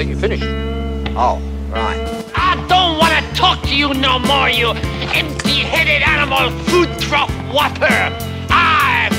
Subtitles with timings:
[0.00, 0.44] I think you finished.
[1.14, 1.36] Oh,
[1.68, 2.00] right.
[2.34, 4.70] I don't want to talk to you no more, you
[5.12, 8.08] empty-headed animal food trough whopper.
[8.48, 9.10] I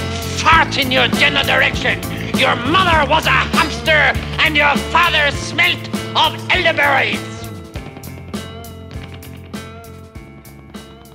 [0.42, 2.02] fart in your general direction.
[2.36, 5.78] Your mother was a hamster and your father smelt
[6.16, 7.20] of elderberries.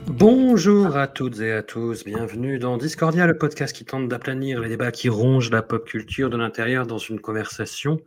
[0.07, 4.69] Bonjour à toutes et à tous, bienvenue dans Discordia, le podcast qui tente d'aplanir les
[4.69, 8.01] débats qui rongent la pop culture de l'intérieur dans une conversation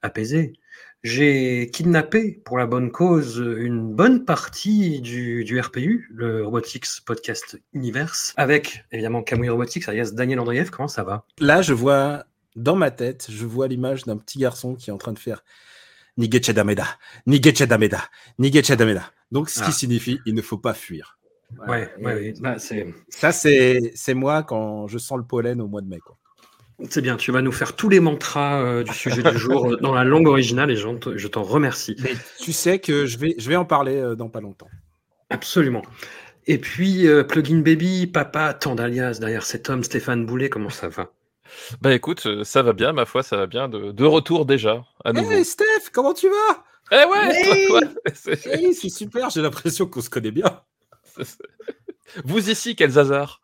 [0.00, 0.54] apaisée.
[1.06, 7.60] J'ai kidnappé pour la bonne cause une bonne partie du, du RPU, le Robotics Podcast
[7.72, 10.70] Universe, avec évidemment Camouille Robotics, alias Daniel Andrieff.
[10.70, 11.24] Comment ça va?
[11.38, 12.24] Là, je vois
[12.56, 15.44] dans ma tête, je vois l'image d'un petit garçon qui est en train de faire
[16.16, 16.86] Nigeche Dameda,
[17.26, 18.02] Nigeche Dameda,
[18.40, 19.12] Nigeche Dameda.
[19.30, 19.66] Donc, ce Ah.
[19.66, 21.20] qui signifie il ne faut pas fuir.
[21.68, 22.34] Ouais, ouais, ouais.
[22.40, 26.00] Bah, Ça, c'est c'est moi quand je sens le pollen au mois de mai.
[26.00, 26.15] Quoi.
[26.90, 29.76] C'est bien, tu vas nous faire tous les mantras euh, du sujet du jour euh,
[29.76, 31.96] dans la langue originale et je t'en remercie.
[32.02, 34.70] Mais tu sais que je vais, je vais en parler euh, dans pas longtemps.
[35.30, 35.82] Absolument.
[36.46, 40.88] Et puis, euh, Plugin Baby, papa, tant d'alias derrière cet homme, Stéphane Boulet, comment ça
[40.88, 41.10] va?
[41.80, 43.68] Bah écoute, ça va bien, ma foi, ça va bien.
[43.68, 45.30] De, de retour déjà, à nouveau.
[45.30, 46.64] Hey Steph, comment tu vas?
[46.92, 50.60] Eh ouais, Hey toi, toi, c'est- Hey, super, j'ai l'impression qu'on se connaît bien.
[52.24, 53.40] Vous ici, quels hasards?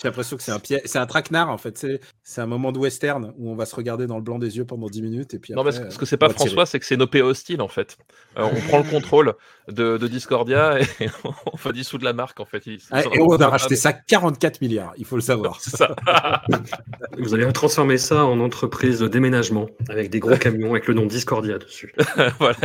[0.00, 1.86] J'ai l'impression que c'est un pied, c'est un traquenard en fait.
[2.24, 4.64] C'est un moment de western où on va se regarder dans le blanc des yeux
[4.64, 6.28] pendant 10 minutes et puis Non, après, parce que, parce euh, que c'est pas.
[6.30, 7.96] François, c'est que c'est nos PO hostiles en fait.
[8.36, 9.34] Euh, on prend le contrôle
[9.68, 10.86] de, de Discordia et
[11.24, 12.66] on va dissoudre la marque en fait.
[12.66, 15.60] Ils- Ah, et on a racheté ça 44 milliards, il faut le savoir.
[15.60, 15.94] Ça.
[17.18, 21.06] Vous allez transformer ça en entreprise de déménagement avec des gros camions avec le nom
[21.06, 21.94] Discordia dessus.
[22.40, 22.56] voilà.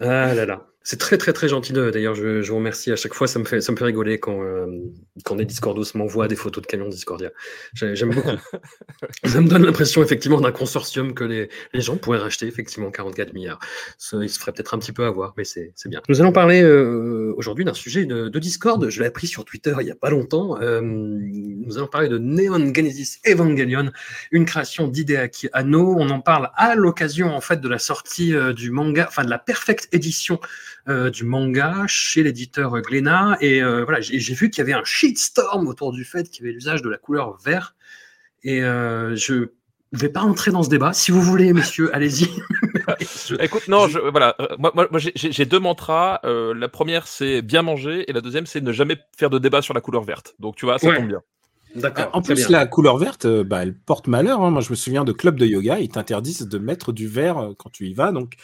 [0.00, 0.66] Ah là là.
[0.88, 3.40] C'est très très très gentil de- d'ailleurs, je, je vous remercie à chaque fois, ça
[3.40, 4.66] me fait, ça me fait rigoler quand, euh,
[5.24, 7.30] quand des Discordos m'envoient des photos de camions Discordia.
[7.74, 8.30] J'ai- J'aime beaucoup.
[9.24, 13.32] ça me donne l'impression effectivement d'un consortium que les, les gens pourraient racheter effectivement 44
[13.32, 13.58] milliards.
[13.98, 16.00] Ça, il se ferait peut-être un petit peu avoir, mais c'est bien.
[16.08, 19.74] Nous allons parler euh, aujourd'hui d'un sujet de, de Discord, je l'ai appris sur Twitter
[19.80, 20.56] il n'y a pas longtemps.
[20.62, 23.90] Euh, nous allons parler de Neon Genesis Evangelion,
[24.30, 25.96] une création d'Hideaki Anno.
[25.98, 29.40] On en parle à l'occasion en fait de la sortie du manga, enfin de la
[29.40, 30.38] perfecte édition
[30.88, 33.36] du manga chez l'éditeur Glénat.
[33.40, 36.48] Et euh, voilà, j'ai vu qu'il y avait un shitstorm autour du fait qu'il y
[36.48, 37.74] avait l'usage de la couleur vert.
[38.44, 39.46] Et euh, je
[39.92, 40.92] vais pas entrer dans ce débat.
[40.92, 42.28] Si vous voulez, messieurs, allez-y.
[43.28, 44.36] Je- Écoute, non, je, voilà.
[44.40, 46.20] euh, moi, moi, moi, j'ai- deux mantras.
[46.24, 49.60] Euh, la première, c'est bien manger, et la deuxième, c'est ne jamais faire de débat
[49.60, 50.34] sur la couleur verte.
[50.38, 50.96] Donc, tu vois, ça Ouais.
[50.98, 51.20] tombe bien.
[51.74, 52.10] D'accord.
[52.12, 52.48] En plus, bien.
[52.50, 54.40] la couleur verte, euh, bah, elle porte malheur.
[54.42, 54.50] hein.
[54.50, 57.52] Moi, je me souviens de clubs de yoga, ils t'interdisent de mettre du vert euh,
[57.58, 58.12] quand tu y vas.
[58.12, 58.34] Donc,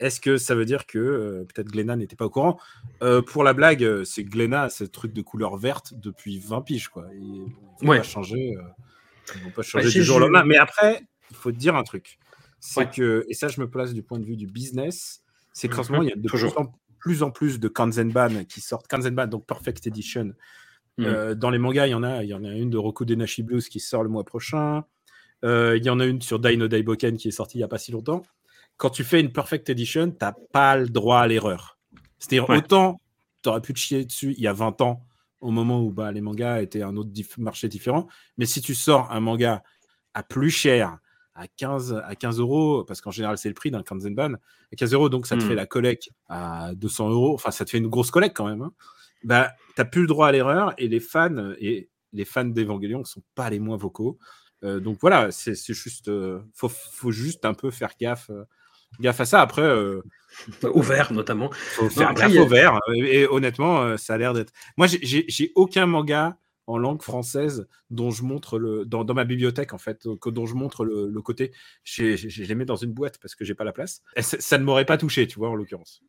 [0.00, 2.58] est-ce que ça veut dire que euh, peut-être Glénat n'était pas au courant?
[3.02, 6.62] Euh, Pour la blague, euh, c'est que Glénat, ce truc de couleur verte depuis 20
[6.62, 6.88] piges.
[6.88, 7.06] Quoi.
[7.14, 7.46] Ils
[7.80, 7.96] vont Ouais.
[7.98, 8.56] pas changer,
[9.36, 10.44] ils vont pas changer du jour au lendemain.
[10.44, 12.18] Mais après, il faut te dire un truc.
[12.60, 12.90] C'est Ouais.
[12.90, 15.22] que, et ça, je me place du point de vue du business,
[15.52, 18.44] c'est qu'en ce moment, il y a de plus en, plus en plus de Kanzenban
[18.44, 18.88] qui sortent.
[18.88, 20.32] Kanzenban, donc Perfect Edition,
[20.96, 21.04] Mm.
[21.04, 23.04] euh, dans les mangas, il y en a, il y en a une de Roku
[23.04, 24.84] Denashi Blues qui sort le mois prochain.
[25.44, 27.78] Il y en a une sur Dino Daiboken qui est sortie il n'y a pas
[27.78, 28.22] si longtemps.
[28.78, 31.78] Quand tu fais une Perfect Edition, tu n'as pas le droit à l'erreur.
[32.18, 32.58] C'est-à-dire, Ouais.
[32.58, 33.00] autant
[33.42, 35.04] tu aurais pu te chier dessus il y a 20 ans,
[35.40, 38.08] au moment où bah, les mangas étaient un autre dif- marché différent.
[38.38, 39.62] Mais si tu sors un manga
[40.14, 40.98] à plus cher,
[41.34, 44.34] à 15, à 15 euros, parce qu'en général, c'est le prix d'un Kanzenban,
[44.72, 45.48] à 15 euros, donc ça te Mm.
[45.48, 47.34] fait la collecte à 200 euros.
[47.34, 48.62] Enfin, ça te fait une grosse collecte quand même.
[48.62, 48.72] hein
[49.24, 53.04] bah, t'as plus le droit à l'erreur et les fans et les fans d'Evangelion ne
[53.04, 54.16] sont pas les moins vocaux.
[54.64, 58.44] Euh, donc voilà, c'est c'est juste, euh, faut, faut juste un peu faire gaffe, euh,
[59.00, 59.40] gaffe à ça.
[59.40, 60.02] Après, euh,
[60.62, 61.50] Au vert notamment.
[61.52, 62.78] faut faire après, gaffe a- au vert.
[62.94, 64.52] Et, et honnêtement, euh, ça a l'air d'être.
[64.76, 66.36] Moi, j'ai- aucun manga
[66.66, 70.28] en langue française dont je montre le dans, dans ma bibliothèque en fait, euh, que-
[70.30, 71.52] dont je montre le, le côté.
[71.84, 74.02] Je les mets dans une boîte parce que j'ai pas la place.
[74.18, 76.02] Ça ne m'aurait pas touché, tu vois, en l'occurrence.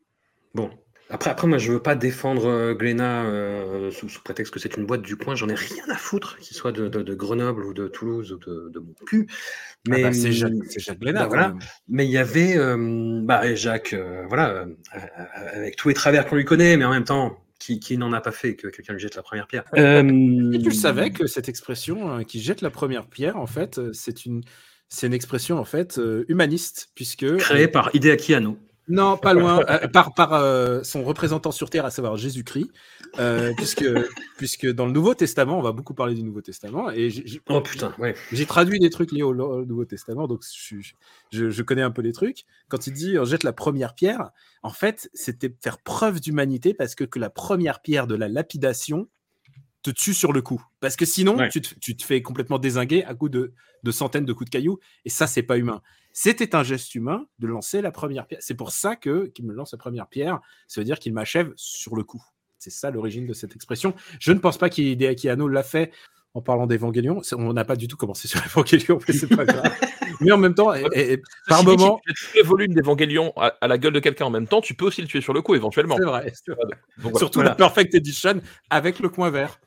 [0.54, 0.70] Bon.
[1.12, 4.78] Après, après, moi, je veux pas défendre euh, Glénat euh, sous, sous prétexte que c'est
[4.78, 5.34] une boîte du coin.
[5.36, 8.38] J'en ai rien à foutre, qu'il soit de, de- de Grenoble ou de Toulouse ou
[8.38, 9.26] de, de mon cul.
[9.88, 11.56] Mais Mais Ah bah, c'est Jacques, c'est Jacques Glénat, bah, voilà.
[11.88, 14.66] Mais il y avait, euh, bah, et Jacques, euh, voilà,
[15.54, 18.22] avec tous les travers qu'on lui connaît, mais en même temps, qui, qui n'en a
[18.22, 19.64] pas fait que quelqu'un lui jette la première pierre.
[19.76, 24.26] Et tu le savais que cette expression qui jette la première pierre, en fait, c'est
[24.26, 24.42] une,
[24.90, 27.36] c'est une expression en fait humaniste, puisque.
[27.38, 28.60] Créé par Hideaki Anno.
[28.90, 32.70] Non, pas loin, euh, par, par euh, son représentant sur Terre, à savoir Jésus-Christ,
[33.20, 33.86] euh, puisque,
[34.38, 37.62] puisque dans le Nouveau Testament, on va beaucoup parler du Nouveau Testament, et j'ai- Oh
[37.62, 38.16] putain, ouais.
[38.32, 40.78] j'ai traduit des trucs liés au, au Nouveau Testament, donc je,
[41.32, 42.46] je- je connais un peu les trucs.
[42.68, 44.32] Quand il dit on jette la première pierre,
[44.64, 49.08] en fait, c'était faire preuve d'humanité parce que, que la première pierre de la lapidation
[49.84, 50.62] te tue sur le coup.
[50.80, 51.50] Parce que sinon, Ouais.
[51.50, 53.54] tu, te, tu te fais complètement désinguer à coup de,
[53.84, 55.82] de centaines de coups de cailloux, et ça, c'est pas humain.
[56.12, 58.42] C'était un geste humain de lancer la première pierre.
[58.42, 61.54] C'est pour ça que qu'il me lance la première pierre, ça veut dire qu'il m'achève
[61.56, 62.22] sur le coup.
[62.58, 63.94] C'est ça l'origine de cette expression.
[64.20, 65.92] Je ne pense pas qu'Hideaki Anno l'a fait
[66.34, 67.22] en parlant d'Evangélion.
[67.24, 69.64] C'est- On n'a pas du tout commencé sur Evangélion, mais c'est pas grave.
[70.22, 72.74] mais en même temps, et- et- et par moment, si tu fais tous les volumes
[72.74, 75.22] d'Evangélion à, à la gueule de quelqu'un en même temps, tu peux aussi le tuer
[75.22, 75.96] sur le coup éventuellement.
[75.98, 76.34] c'est vrai.
[76.36, 76.64] c'est vrai.
[76.66, 77.18] Donc voilà.
[77.20, 77.52] Surtout Voilà.
[77.52, 79.60] la Perfect Edition avec le coin vert.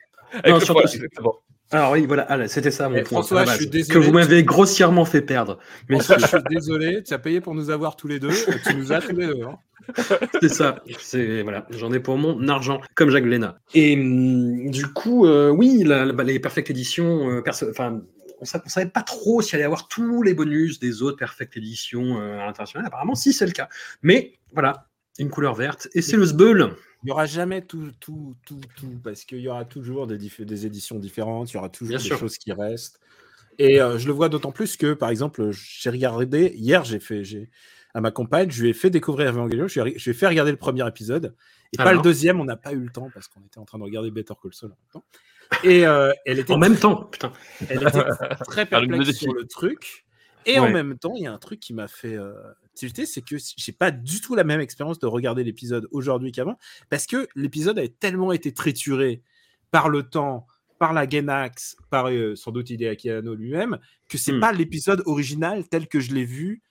[0.47, 1.35] Non, surtout- exactement.
[1.71, 3.23] Alors oui, voilà, c'était ça mon Eh, point.
[3.23, 3.99] François, je suis désolé.
[3.99, 5.59] Que vous m'avez grossièrement fait perdre.
[5.89, 8.29] Mais François, je suis désolé, tu as payé pour nous avoir tous les deux.
[8.67, 9.43] Tu nous as tous les deux.
[9.45, 9.57] hein.
[10.43, 10.83] C'est ça.
[11.01, 13.57] C'est voilà, j'en ai pour mon argent, comme Jacques Léna.
[13.75, 18.01] Et hum, du coup, euh, oui, la- la- bah, les Perfect Edition, euh, perso- enfin,
[18.41, 21.57] on on savait pas trop s'il allait y avoir tous les bonus des autres Perfect
[21.57, 22.87] Edition euh, internationales.
[22.87, 23.69] Apparemment, si c'est le cas.
[24.03, 24.89] Mais voilà,
[25.19, 26.75] une couleur verte et c'est le sbeul.
[27.03, 30.99] Il n'y aura jamais tout, tout, tout, tout, parce qu'il y aura toujours des, éditions
[30.99, 32.19] différentes, il y aura toujours Bien des sûr.
[32.19, 33.01] choses qui restent.
[33.59, 37.25] Et euh, je le vois d'autant plus que, par exemple, j'ai regardé, hier, j'ai fait,
[37.25, 37.51] j'ai,
[37.93, 40.15] à ma compagne, je lui ai fait découvrir Evangelion, je lui ai, je lui ai
[40.15, 41.35] fait regarder le premier épisode,
[41.73, 43.79] et pas le deuxième, on n'a pas eu le temps, parce qu'on était en train
[43.79, 45.05] de regarder Better Call Saul en même temps.
[45.65, 47.33] Et euh, elle était En même temps, putain.
[47.69, 48.05] elle était
[48.47, 50.07] très perplexe sur le truc.
[50.47, 52.33] Et en même temps, il y a un truc qui m'a fait euh,
[52.75, 56.59] tilter, c'est que j'ai pas du tout la même expérience de regarder l'épisode aujourd'hui qu'avant,
[56.91, 59.23] parce que l'épisode a tellement été trituré
[59.71, 60.47] par le temps,
[60.79, 63.79] par la Gainax, par euh, sans doute Hideaki Anno lui-même,
[64.09, 64.41] que c'est Hmm.
[64.41, 66.63] pas l'épisode original tel que je l'ai vu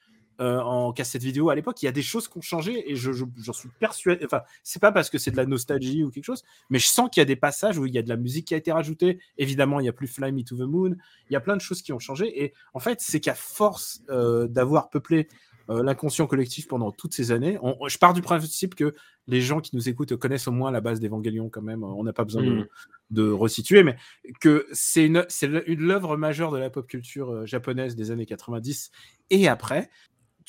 [0.42, 1.82] euh, en cassette vidéo à l'époque.
[1.82, 4.26] Il y a des choses qui ont changé et je, je- j'en suis persuadé.
[4.26, 7.10] Enfin, c'est pas parce que c'est de la nostalgie ou quelque chose, mais je sens
[7.12, 8.72] qu'il y a des passages où il y a de la musique qui a été
[8.72, 9.20] rajoutée.
[9.38, 10.96] Évidemment, il y a plus Fly Me to the Moon.
[11.30, 12.44] Il y a plein de choses qui ont changé.
[12.44, 15.28] Et en fait, c'est qu'à force euh, d'avoir peuplé
[15.70, 18.96] euh, l'inconscient collectif pendant toutes ces années, on- je pars du principe que
[19.28, 21.84] les gens qui nous écoutent connaissent au moins la base d'Evangélion quand même.
[21.84, 22.68] On n'a pas besoin de, Mm.
[23.12, 23.96] de resituer, mais
[24.42, 28.10] que c'est une, c'est le- une œuvre majeure de la pop culture euh, japonaise des
[28.10, 28.90] années 90
[29.30, 29.90] et après.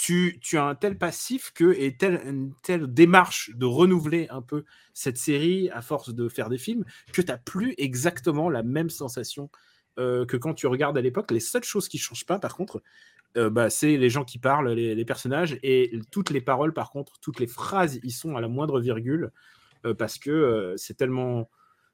[0.05, 4.65] Tu, as un tel passif que, et tel, une telle démarche de renouveler un peu
[4.95, 8.91] cette série à force de faire des films que tu n'as plus exactement la même
[8.91, 9.49] sensation
[10.01, 11.31] euh, que quand tu regardes à l'époque.
[11.31, 12.83] Les seules choses qui changent pas, par contre,
[13.37, 17.21] euh, bah, c'est les gens qui parlent, les, personnages, et toutes les paroles, par contre,
[17.21, 19.31] toutes les phrases, ils sont à la moindre virgule,
[19.87, 21.49] euh, parce que c'est tellement,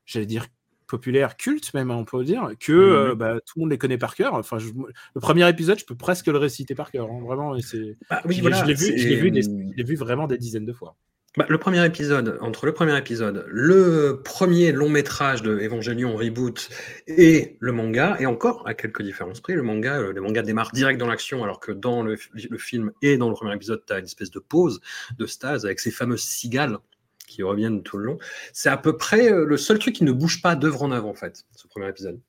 [0.07, 0.47] j'allais dire,
[0.89, 3.99] populaire, culte même, hein, on peut dire, que euh, bah, tout le monde les connaît
[3.99, 4.35] par cœur.
[4.35, 4.71] Enfin, je-
[5.15, 7.55] le premier épisode, je peux presque le réciter par cœur, hein, vraiment.
[7.55, 9.85] Et c'est, Bah, oui, je l'ai- voilà, je l'ai vu, je vu, des- je l'ai
[9.85, 10.97] vu vraiment des dizaines de fois.
[11.37, 16.69] Bah, le premier épisode, entre le premier épisode, le premier long métrage de Evangelion Reboot
[17.07, 20.73] et le manga, et encore à quelques différences près, le manga, euh, le manga démarre
[20.73, 22.17] direct dans l'action, alors que dans le,
[22.51, 24.81] le film et dans le premier épisode, tu as une espèce de pause,
[25.19, 26.79] de stase, avec ces fameuses cigales
[27.29, 28.19] qui reviennent tout le long.
[28.53, 31.11] C'est à peu près euh, le seul truc qui ne bouge pas d'œuvre en avant,
[31.11, 32.21] en fait, ce premier épisode.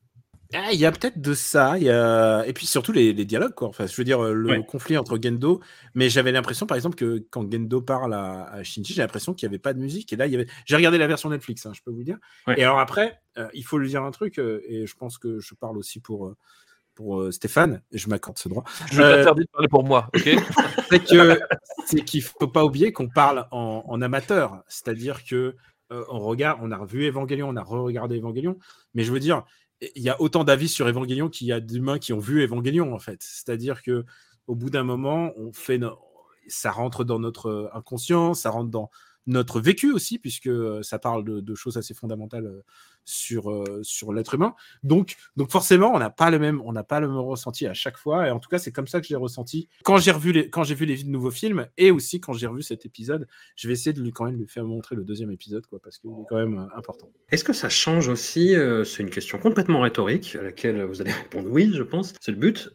[0.51, 2.43] Ah, Il y a peut-être de ça, y a...
[2.47, 3.67] et puis surtout les, les dialogues, quoi.
[3.67, 4.65] Enfin, je veux dire, euh, le Ouais.
[4.65, 5.61] conflit entre Gendo,
[5.93, 9.47] mais j'avais l'impression, par exemple, que quand Gendo parle à, à Shinji, j'ai l'impression qu'il
[9.47, 10.47] n'y avait pas de musique, et là, il y avait...
[10.65, 12.17] j'ai regardé la version Netflix, hein, je peux vous dire.
[12.47, 12.59] Ouais.
[12.59, 15.39] Et alors après, euh, il faut lui dire un truc, euh, et je pense que
[15.39, 16.35] je parle aussi pour, euh,
[16.99, 20.27] pour euh, Stéphane, je m'accorde ce droit, Je Euh, t'interdis de parler pour moi, ok
[21.85, 25.55] c'est qu'il faut pas oublier qu'on parle en, en amateur, c'est-à-dire que
[25.93, 28.57] euh, on regarde, on a revu Evangelion, on a re-regardé Evangelion,
[28.93, 29.43] mais je veux dire,
[29.95, 32.93] il y a autant d'avis sur Evangelion qu'il y a d'humains qui ont vu Evangelion
[32.93, 33.21] en fait.
[33.23, 34.03] C'est-à-dire que
[34.47, 35.97] au bout d'un moment, on fait, no-
[36.49, 38.89] ça rentre dans notre inconscient, ça rentre dans
[39.25, 42.63] notre vécu aussi, puisque euh, ça parle de, de choses assez fondamentales euh,
[43.05, 44.53] sur, euh, sur l'être humain.
[44.83, 47.73] Donc, donc forcément, on n'a pas le même, on n'a pas le même ressenti à
[47.73, 48.27] chaque fois.
[48.27, 50.75] Et en tout cas, c'est comme ça que je l'ai ressenti quand j'ai les, j'ai
[50.75, 53.27] vu les nouveaux films et aussi quand j'ai revu cet épisode.
[53.55, 55.97] Je vais essayer de lui quand même lui faire montrer le deuxième épisode, quoi, parce
[55.97, 57.09] qu'il est quand même euh, important.
[57.31, 61.11] Est-ce que ça change aussi euh, C'est une question complètement rhétorique à laquelle vous allez
[61.23, 62.13] répondre oui, je pense.
[62.21, 62.69] C'est le but.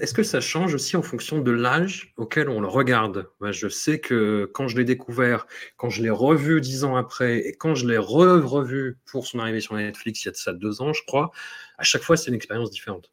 [0.00, 3.28] Est-ce que ça change aussi en fonction de l'âge auquel on le regarde?
[3.50, 5.46] Je sais que quand je l'ai découvert,
[5.76, 9.38] quand je l'ai revu dix ans après et quand je l'ai re- revu pour son
[9.38, 11.30] arrivée sur Netflix il y a de ça deux ans, je crois,
[11.78, 13.10] à chaque fois c'est une expérience différente.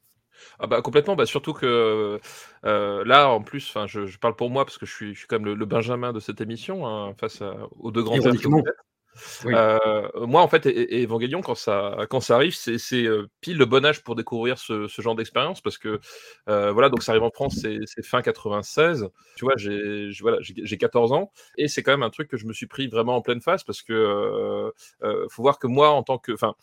[0.60, 2.20] Ah bah complètement, bah surtout que
[2.66, 5.20] euh, là en plus, enfin je, je parle pour moi parce que je suis, je
[5.20, 8.16] suis quand même le, le Benjamin de cette émission hein, face à- aux deux grands
[9.46, 13.86] Euh, moi, en fait, Evangelion, quand ça, quand ça arrive, c'est euh, pile le bon
[13.86, 16.00] âge pour découvrir ce, genre d'expérience parce que
[16.50, 19.10] euh, voilà, donc ça arrive en France, c'est fin 96.
[19.36, 22.38] Tu vois, j'ai voilà, j'ai j'ai 14 ans et c'est quand même un truc que
[22.38, 24.72] je me suis pris vraiment en pleine face parce que
[25.04, 26.56] euh, faut voir que moi, en tant que, enfin,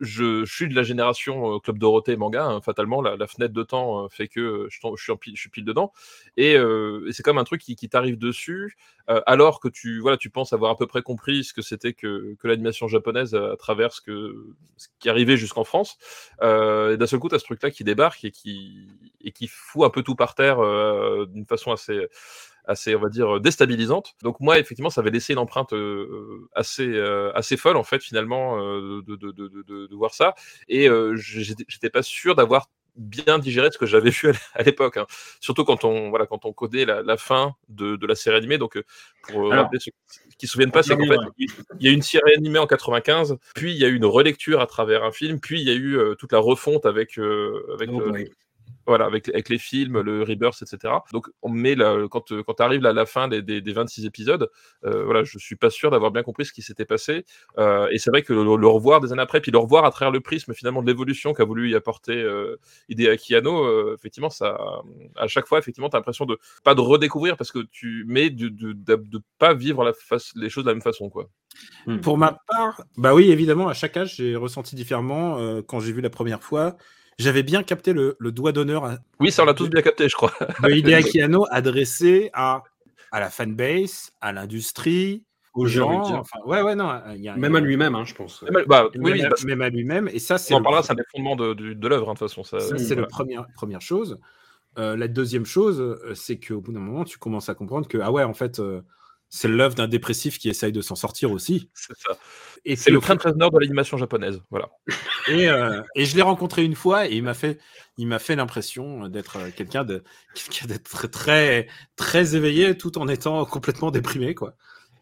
[0.00, 2.44] je, suis de la génération Club Dorothée manga.
[2.44, 5.64] hein, fatalement, la, fenêtre de temps fait que je, suis, en pile, je suis pile
[5.64, 5.92] dedans.
[6.36, 8.76] Et, et c'est comme un truc qui, qui t'arrive dessus,
[9.06, 12.34] alors que tu, voilà, tu penses avoir à peu près compris ce que c'était que,
[12.38, 15.98] que l'animation japonaise à, travers ce, que, ce qui arrivait jusqu'en France.
[16.42, 18.88] Et d'un seul coup, tu as ce truc-là qui débarque et qui,
[19.22, 20.58] et qui fout un peu tout par terre
[21.26, 22.06] d'une façon assez
[22.66, 24.14] assez, on va dire, déstabilisante.
[24.22, 28.02] Donc moi, effectivement, ça avait laissé une empreinte euh, assez, euh, assez folle, en fait,
[28.02, 30.34] finalement, euh, de, de, de, de, voir ça.
[30.68, 34.96] Et euh, j'étais pas sûr d'avoir bien digéré ce que j'avais vu à l'époque.
[34.96, 35.06] hein.
[35.40, 38.58] Surtout quand on, voilà, quand on codait la, la fin de, de la série animée.
[38.58, 38.84] Donc, euh,
[39.22, 39.92] pour euh, Alors, rappeler ceux
[40.38, 41.46] qui ne se souviennent pas, c'est qu'en oui, fait, ouais.
[41.80, 44.04] il y a eu une série animée en 95, puis il y a eu une
[44.06, 47.18] relecture à travers un film, puis il y a eu euh, toute la refonte avec,
[47.18, 48.00] euh, avec Oh.
[48.86, 50.94] Voilà, avec, avec les films, le Rebirth, etc.
[51.12, 53.72] Donc, on met la- quand, euh, quand tu arrives à la fin des, des, des
[53.72, 54.48] 26 épisodes,
[54.84, 57.24] euh, voilà, je suis pas sûr d'avoir bien compris ce qui s'était passé.
[57.58, 59.90] Euh, et c'est vrai que le, le revoir des années après, puis le revoir à
[59.90, 62.56] travers le prisme finalement de l'évolution qu'a voulu y apporter euh,
[63.36, 64.56] Anno, euh, effectivement, ça,
[65.16, 68.30] à chaque fois, effectivement, tu as l'impression de pas de redécouvrir parce que tu mets
[68.30, 71.28] de, de, de, de pas vivre la face, les choses de la même façon, quoi.
[72.02, 75.38] Pour ma part, bah oui, évidemment, à chaque âge, j'ai ressenti différemment.
[75.38, 76.76] Euh, quand j'ai vu la première fois,
[77.18, 80.08] j'avais bien capté le, le doigt d'honneur à- Oui, ça on l'a tous bien capté,
[80.08, 80.32] je crois.
[80.62, 82.62] de Hideaki Anno adressé à,
[83.12, 86.02] à la fanbase, à l'industrie, aux gens.
[86.20, 87.00] Enfin, ouais, ouais, non.
[87.14, 88.42] il Y a, Même à lui-même, hein, je pense.
[88.42, 90.08] Même, bah, oui, oui, même, bah, même à lui-même.
[90.12, 92.10] Et ça, c'est on en le parlera, c'est un des fondements de, de, de l'œuvre,
[92.10, 92.44] hein, de toute façon.
[92.44, 93.00] Ça, Ça, c'est voilà.
[93.02, 94.18] la première, première chose.
[94.78, 97.96] Euh, la deuxième chose, euh, c'est qu'au bout d'un moment, tu commences à comprendre que,
[97.96, 98.82] ah ouais, en fait, euh,
[99.36, 101.68] c'est l'œuvre d'un dépressif qui essaye de s'en sortir aussi.
[101.74, 102.18] C'est ça.
[102.64, 104.40] Et C'est le Trent Reznor de l'animation japonaise.
[104.50, 104.70] Voilà.
[105.28, 107.58] Et, euh, et je l'ai rencontré une fois et il m'a fait,
[107.98, 110.02] il m'a fait l'impression d'être euh, quelqu'un de,
[110.34, 111.66] quelqu'un d'être très,
[111.96, 114.54] très éveillé tout en étant complètement déprimé, quoi.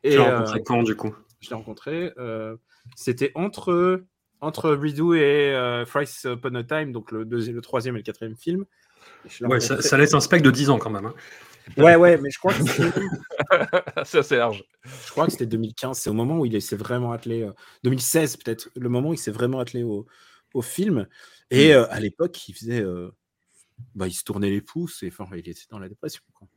[0.02, 1.14] Et Tu l'as euh, rencontré quand, du coup?
[1.40, 2.56] je l'ai rencontré, euh,
[2.96, 4.02] c'était entre,
[4.40, 5.20] entre Redo et
[5.54, 8.64] euh, Thrice Upon a Time, donc le, deuxième, le troisième et le quatrième film.
[9.42, 11.06] Ouais, ça laisse un spectre de 10 ans quand même.
[11.06, 11.14] hein.
[11.76, 13.00] Ouais, ouais, mais je crois que c'était-
[14.04, 14.64] c'est assez large.
[14.85, 15.99] je crois que c'était 2015.
[15.99, 17.52] C'est au moment où il s'est vraiment attelé, euh,
[17.85, 20.06] 2016 peut-être, le moment où il s'est vraiment attelé au,
[20.54, 21.06] au film.
[21.50, 21.76] Et Mm.
[21.76, 23.11] euh, à l'époque, il faisait, euh,
[23.94, 26.23] bah, il se tournait les pouces et enfin, il était dans la dépression.
[26.35, 26.49] quoi.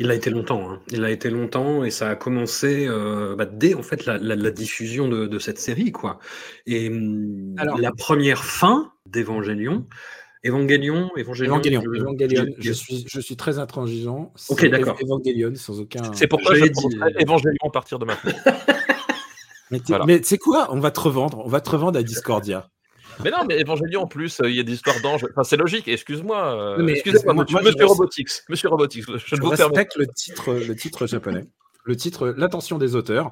[0.00, 0.72] Il l'a été longtemps.
[0.72, 0.82] hein.
[0.90, 4.34] Il l'a été longtemps et ça a commencé euh, bah, dès en fait la, la-
[4.34, 6.18] la diffusion de, de cette série, quoi.
[6.66, 6.88] Et
[7.56, 9.86] Alors- la première fin d'Evangelion,
[10.44, 14.32] Evangelion, Evangelion, Evangelion, je- Evangelion, je- je suis, je suis très intransigeant.
[14.48, 14.96] Ok, C'est d'accord.
[15.02, 16.02] Evangelion, sans aucun.
[16.12, 18.32] C'est pourquoi je prononcerai dit- Évangélion à partir de maintenant.
[19.70, 20.22] Mais tu Voilà.
[20.22, 20.68] sais quoi?
[20.70, 21.40] On va te revendre.
[21.44, 22.68] On va te revendre à Discordia.
[23.24, 25.24] mais non, mais Évangélion en plus, euh, il y a des histoires d'anges.
[25.30, 25.88] Enfin, c'est logique.
[25.88, 26.76] Excuse-moi.
[26.78, 28.44] euh, Excusez-moi, moi- monsieur, moi, je monsieur Robotix.
[28.48, 29.64] Monsieur Robotix, je ne Je vous permets.
[29.64, 31.44] respecte le titre, le titre japonais,
[31.84, 33.30] le titre, l'attention des auteurs,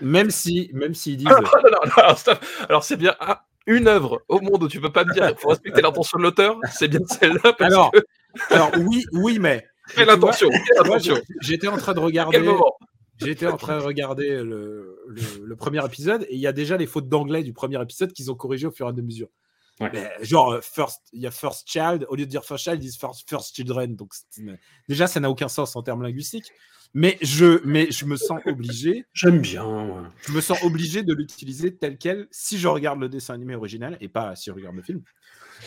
[0.00, 1.28] même si, même s'ils disent.
[1.30, 2.34] Ah, non, non, non.
[2.68, 5.48] Alors, c'est bien ah, une œuvre au monde où tu peux pas me dire faut
[5.48, 6.56] respecter l'intention de l'auteur.
[6.72, 7.52] C'est bien celle-là.
[7.52, 7.98] parce Alors, que-
[8.54, 9.64] alors oui, oui, mais.
[9.94, 12.36] quelle tu vois, intention Quelle moi, intention j'ai- J'étais en train de regarder.
[12.36, 12.76] quel moment
[13.18, 16.76] J'étais en train de regarder le, le- le premier épisode et il y a déjà
[16.76, 19.28] les fautes d'anglais du premier épisode qu'ils ont corrigées au fur et à mesure.
[19.80, 19.90] Ouais.
[19.92, 22.76] Mais genre, euh, first, il y a first child, au lieu de dire first child,
[22.82, 23.94] ils disent first, first children.
[23.96, 24.12] Donc,
[24.88, 26.50] déjà, ça n'a aucun sens en termes linguistiques.
[26.96, 29.64] Mais je, mais je me sens obligé, J'aime bien.
[29.66, 30.02] ouais.
[30.28, 33.96] je me sens obligé de l'utiliser tel quel si je regarde le dessin animé original
[34.00, 35.02] et pas si je regarde le film.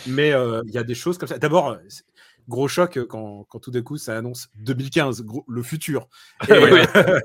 [0.07, 1.37] Mais euh, il y a des choses comme ça.
[1.37, 1.77] D'abord, euh,
[2.47, 6.07] gros choc quand, quand tout d'un coup ça annonce 2015, gros- le futur.
[6.47, 6.85] Et, euh,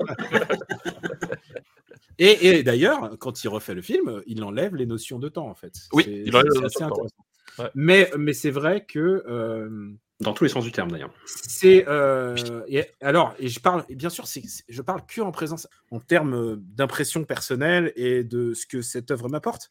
[2.18, 5.54] et, et d'ailleurs, quand il refait le film, il enlève les notions de temps en
[5.54, 5.72] fait.
[5.92, 7.24] Oui, C'est- il enlève c'est les assez notions de temps, intéressant.
[7.60, 7.70] ouais.
[7.74, 9.90] Mais, mais c'est vrai que euh,
[10.22, 11.12] Dans tous les sens du terme, d'ailleurs.
[11.26, 12.36] c'est euh,
[12.68, 15.68] et alors et je parle et bien sûr c'est c'est- je parle que en présence
[15.90, 19.68] en termes euh, d'impression personnelle et de ce que cette œuvre m'apporte.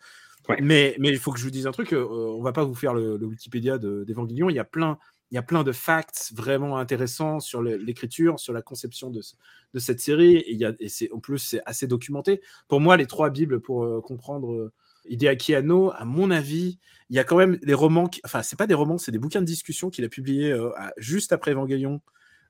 [0.50, 0.58] Ouais.
[0.62, 1.94] Mais mais il faut que je vous dise un truc.
[1.94, 4.50] euh, on va pas vous faire le, le Wikipédia de- d'Evangelion.
[4.50, 4.98] Il y a plein
[5.32, 9.36] il y a plein de facts vraiment intéressants sur l'écriture, sur la conception de, ce-
[9.74, 10.36] de cette série.
[10.36, 12.42] Et, il y a, et c'est, en plus, c'est assez documenté.
[12.68, 14.74] Pour moi, les trois Bibles pour euh, comprendre euh,
[15.06, 16.80] Hideaki Anno, à mon avis,
[17.10, 19.20] il y a quand même les romans, qui, enfin, c'est pas des romans, c'est des
[19.20, 22.02] bouquins de discussion qu'il a publiés euh, juste après Evangelion,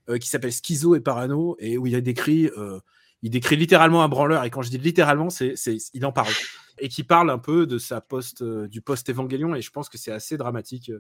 [0.10, 2.80] euh, qui s'appelle Schizo et Parano, et où il décrit, euh,
[3.22, 4.44] il décrit littéralement un branleur.
[4.44, 5.56] Et quand je dis littéralement, c'est,
[5.94, 6.34] il en parle.
[6.80, 9.56] Et qui parle un peu de sa post, du post-Evangelion.
[9.56, 10.92] Et je pense que c'est assez dramatique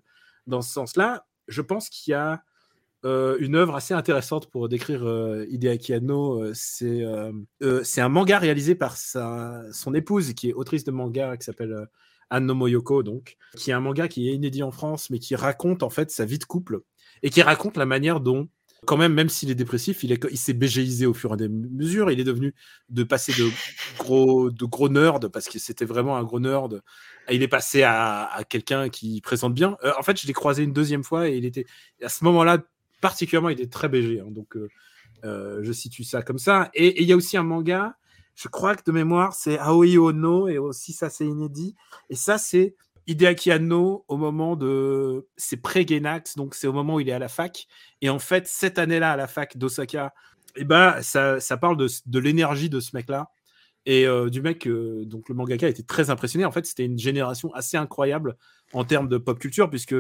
[0.47, 1.25] dans ce sens-là.
[1.47, 2.43] Je pense qu'il y a
[3.05, 6.43] euh, une œuvre assez intéressante pour décrire euh, Hideaki Anno.
[6.43, 7.31] euh, c'est euh,
[7.83, 11.87] c'est un manga réalisé par sa, son épouse, qui est autrice de manga, qui s'appelle
[12.29, 15.83] Anno Moyoko, donc, qui est un manga qui est inédit en France, mais qui raconte
[15.83, 16.81] en fait sa vie de couple
[17.23, 18.47] et qui raconte la manière dont,
[18.85, 21.47] quand même, même s'il est dépressif, il est- il s'est bégéisé au fur et à
[21.49, 22.09] mesure.
[22.09, 22.55] Il est devenu
[22.89, 23.47] de passer de
[23.99, 26.81] gros, de gros nerd parce que c'était vraiment un gros nerd.
[27.29, 29.77] Il est passé à, à quelqu'un qui présente bien.
[29.99, 31.65] En fait, je l'ai croisé une deuxième fois et il était
[32.01, 32.59] à ce moment-là
[33.01, 34.19] particulièrement, il est très BG.
[34.21, 34.69] hein, donc, euh,
[35.25, 36.69] euh, je situe ça comme ça.
[36.73, 37.95] Et il y a aussi un manga.
[38.35, 41.75] Je crois que de mémoire, c'est Aoi Ono et aussi ça, c'est inédit.
[42.09, 42.75] Et ça, c'est
[43.07, 45.27] Hideaki Anno au moment de.
[45.35, 47.67] C'est pré-Genax, donc c'est au moment où il est à la fac.
[48.01, 50.13] Et en fait, cette année-là, à la fac d'Osaka,
[50.55, 53.29] et ben, ça, ça parle de, de l'énergie de ce mec-là.
[53.85, 56.45] Et euh, du mec, donc le mangaka était très impressionné.
[56.45, 58.37] En fait, c'était une génération assez incroyable
[58.73, 59.95] en termes de pop culture, puisque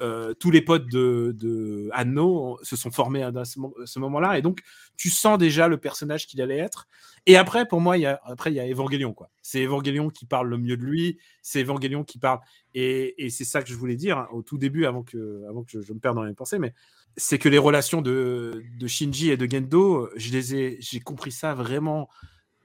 [0.00, 3.98] euh, tous les potes de, de Anno se sont formés à, à ce, mo- ce
[4.00, 4.38] moment-là.
[4.38, 4.60] Et donc,
[4.96, 6.86] tu sens déjà le personnage qu'il allait être.
[7.26, 9.12] Et après, pour moi, il y a, après, il y a Evangelion.
[9.14, 9.30] quoi.
[9.42, 11.18] C'est Evangelion qui parle le mieux de lui.
[11.42, 12.40] C'est Evangelion qui parle.
[12.74, 15.62] Et, et c'est ça que je voulais dire hein, au tout début, avant que, avant
[15.62, 16.58] que je, je me perde dans mes pensées.
[16.58, 16.74] Mais
[17.16, 21.30] c'est que les relations de, de Shinji et de Gendo, je les ai, j'ai compris
[21.30, 22.08] ça vraiment,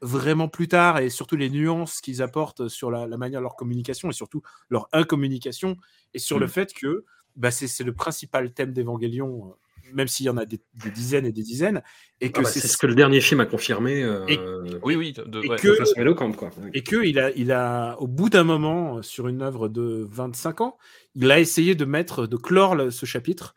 [0.01, 0.99] vraiment plus tard.
[0.99, 4.41] Et surtout les nuances qu'ils apportent sur la, la manière de leur communication et surtout
[4.69, 5.77] leur incommunication.
[6.13, 6.49] Et sur le Mm.
[6.49, 7.05] fait que
[7.39, 9.53] bah, c'est c'est le principal thème d'Evangelion, euh,
[9.93, 11.81] même s'il y en a des, des dizaines et des dizaines.
[12.21, 14.03] Et que Ah bah, c'est ce que le dernier film a confirmé.
[14.03, 14.37] euh, Et-
[14.83, 15.13] Oui, oui.
[15.13, 15.57] de- Et ouais.
[15.57, 16.51] que- de façon éloquente, quoi.
[16.75, 20.61] et que il a, il a, au bout d'un moment, sur une œuvre de 25
[20.61, 20.77] ans,
[21.15, 23.55] il a essayé de mettre, de clore le- ce chapitre,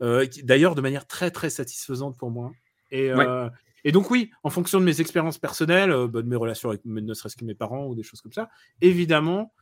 [0.00, 2.52] euh, d'ailleurs de manière très très satisfaisante pour moi.
[2.90, 3.48] Et, euh,
[3.84, 6.84] et donc oui, en fonction de mes expériences personnelles, euh, bah, de mes relations avec
[6.86, 8.48] mes- ne serait-ce que mes parents ou des choses comme ça,
[8.80, 9.52] évidemment,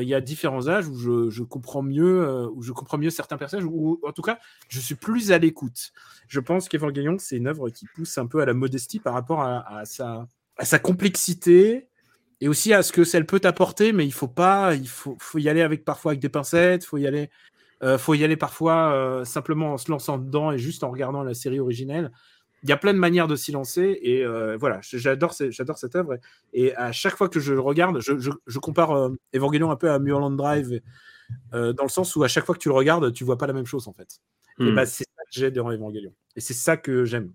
[0.00, 0.96] il y a différents âges où
[1.30, 4.80] je, comprends mieux, euh, où je comprends mieux certains personnages, ou en tout cas, je
[4.80, 5.92] suis plus à l'écoute.
[6.26, 9.40] Je pense qu'Evangelion, c'est une œuvre qui pousse un peu à la modestie par rapport
[9.40, 11.88] à, sa, complexité
[12.40, 15.38] et aussi à ce que elle peut apporter, mais il faut pas, il faut, faut
[15.38, 17.30] y aller avec parfois avec des pincettes, faut y aller,
[17.82, 21.22] euh, faut y aller parfois euh, simplement en se lançant dedans et juste en regardant
[21.22, 22.10] la série originelle.
[22.64, 25.78] Il y a plein de manières de s'y lancer et euh, voilà, j'adore, ce- j'adore
[25.78, 26.16] cette œuvre
[26.52, 29.76] et à chaque fois que je le regarde, je, je- je compare euh, Evangelion un
[29.76, 30.80] peu à Mulholland Drive
[31.54, 33.46] euh, dans le sens où à chaque fois que tu le regardes, tu vois pas
[33.46, 34.20] la même chose en fait.
[34.60, 34.74] Et Hmm.
[34.74, 37.32] bah, c'est ça que j'ai dans Evangelion et c'est ça que j'aime.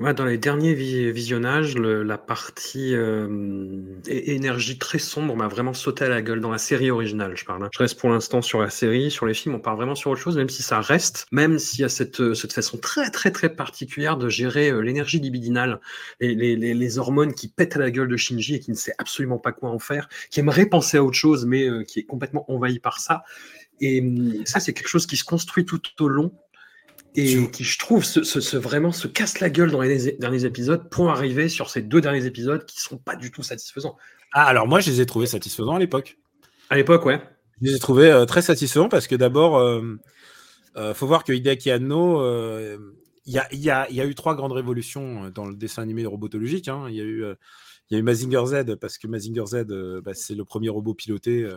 [0.00, 6.08] Dans les derniers vi- visionnages, la partie euh, énergie très sombre m'a vraiment sauté à
[6.08, 7.36] la gueule dans la série originale.
[7.36, 7.64] Je parle.
[7.64, 7.68] hein.
[7.72, 10.20] Je reste pour l'instant sur la série, sur les films, on parle vraiment sur autre
[10.20, 13.48] chose, même si ça reste, même s'il y a cette, euh, façon très très très
[13.48, 15.80] particulière de gérer euh, l'énergie libidinale,
[16.20, 19.50] les, hormones qui pètent à la gueule de Shinji et qui ne sait absolument pas
[19.50, 23.00] quoi en faire, qui aimerait penser à autre chose, mais qui est complètement envahi par
[23.00, 23.24] ça.
[23.80, 26.32] Et hum, ça, c'est quelque chose qui se construit tout au long
[27.14, 30.44] et qui, je trouve, se, se- se- vraiment se casse la gueule dans les derniers
[30.44, 33.96] épisodes pour arriver sur ces deux derniers épisodes qui sont pas du tout satisfaisants.
[34.32, 36.18] Ah alors moi je les ai trouvés satisfaisants à l'époque.
[36.70, 37.20] À l'époque, ouais.
[37.60, 39.96] Je les ai trouvés euh, très satisfaisants parce que d'abord, euh,
[40.76, 42.20] euh, faut voir que Hideaki Anno,
[43.26, 45.54] il y, a, il y a- il y a eu trois grandes révolutions dans le
[45.56, 46.68] dessin animé robotologique.
[46.68, 46.86] hein.
[46.88, 47.24] Il y a eu,
[47.90, 49.64] il y a eu Mazinger Z parce que Mazinger Z,
[50.04, 51.48] bah, c'est le premier robot piloté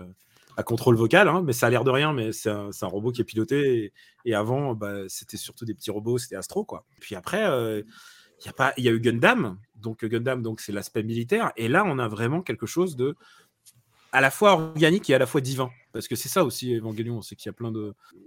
[0.57, 3.21] à contrôle vocal, hein, mais ça a l'air de rien, mais c'est un, robot qui
[3.21, 3.93] est piloté.
[4.25, 6.85] Et, avant, bah, c'était surtout des petits robots, c'était Astro, quoi.
[6.99, 7.81] Puis après, euh,
[8.77, 11.51] il y a eu Gundam, donc Gundam, donc c'est l'aspect militaire.
[11.57, 13.15] Et là, on a vraiment quelque chose de
[14.13, 15.69] à la fois organique et à la fois divin.
[15.93, 17.71] Parce que c'est ça aussi, Evangelion, c'est qu'il y a plein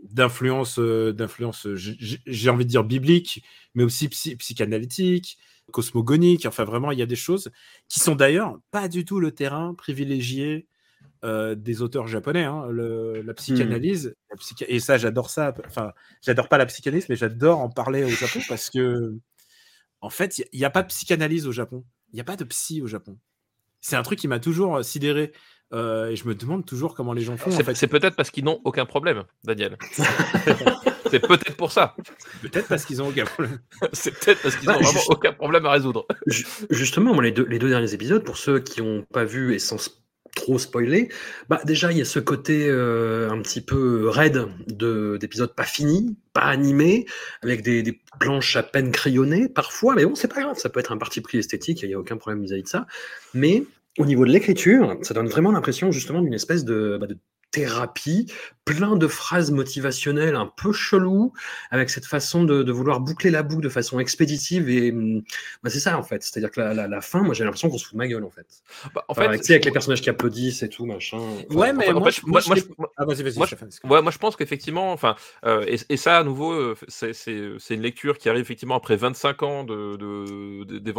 [0.05, 3.43] d'influences, euh, d'influences, j'ai envie de dire bibliques,
[3.75, 5.39] mais aussi psy- psychanalytiques,
[5.73, 6.47] cosmogoniques.
[6.47, 7.51] Enfin, vraiment, il y a des choses
[7.89, 10.67] qui sont d'ailleurs pas du tout le terrain privilégié
[11.25, 12.45] euh, des auteurs japonais.
[12.45, 12.67] hein.
[12.71, 15.55] Le- la psychanalyse, la psycha- et ça, j'adore ça.
[15.67, 19.15] Enfin, j'adore pas la psychanalyse, mais j'adore en parler au Japon parce que,
[20.01, 21.85] en fait, il n'y a, pas de psychanalyse au Japon.
[22.13, 23.19] Il n'y a pas de psy au Japon.
[23.81, 25.33] C'est un truc qui m'a toujours euh, sidéré.
[25.73, 27.51] euh, et je me demande toujours comment les gens font.
[27.51, 27.87] en C'est fait.
[27.89, 29.77] peut-être parce qu'ils n'ont aucun problème, Daniel.
[31.11, 31.95] c'est peut-être pour ça.
[32.43, 33.59] Peut-être parce qu'ils ont aucun problème.
[33.93, 36.07] C'est peut-être parce qu'ils n'ont Bah, vraiment juste- aucun problème à résoudre.
[36.27, 39.55] Ju- Justement, moi, les, deux, les deux derniers épisodes, pour ceux qui n'ont pas vu
[39.55, 39.79] et sans
[40.45, 41.09] trop spoiler,
[41.49, 45.65] bah déjà il y a ce côté euh, un petit peu raide de d'épisodes pas
[45.65, 47.07] finis, pas animés,
[47.43, 50.81] avec des, des planches à peine crayonnées parfois, mais bon c'est pas grave, ça peut
[50.81, 52.87] être un parti pris esthétique, il n'y a aucun problème vis-à-vis de ça.
[53.33, 53.65] Mais
[53.99, 57.17] au niveau de l'écriture, ça donne vraiment l'impression justement d'une espèce de, bah, de
[57.55, 58.27] thérapie,
[58.65, 61.33] plein de phrases motivationnelles un peu chelou,
[61.71, 64.69] avec cette façon de, de vouloir boucler la boucle de façon expéditive.
[64.71, 65.23] Et hum,
[65.63, 66.23] bah, c'est ça, en fait.
[66.23, 68.25] C'est-à-dire que la, la, la fin, moi, j'ai l'impression qu'on se fout de ma gueule,
[68.25, 68.47] en fait.
[68.95, 71.19] Bah, en Enfin, fait, avec, tu sais, avec les personnages qui applaudissent et tout, machin.
[71.19, 72.41] Enfin, Ouais, mais en moi, je- je- moi,
[72.79, 73.71] moi, Ah, vas-y, vas-y, moi, je- Stéphane.
[73.85, 75.15] Ouais, moi je pense qu'effectivement, enfin,
[75.45, 77.13] euh, et, et ça à nouveau, euh, c'est
[77.71, 80.95] une lecture qui arrive effectivement après 25 ans de, de, de-.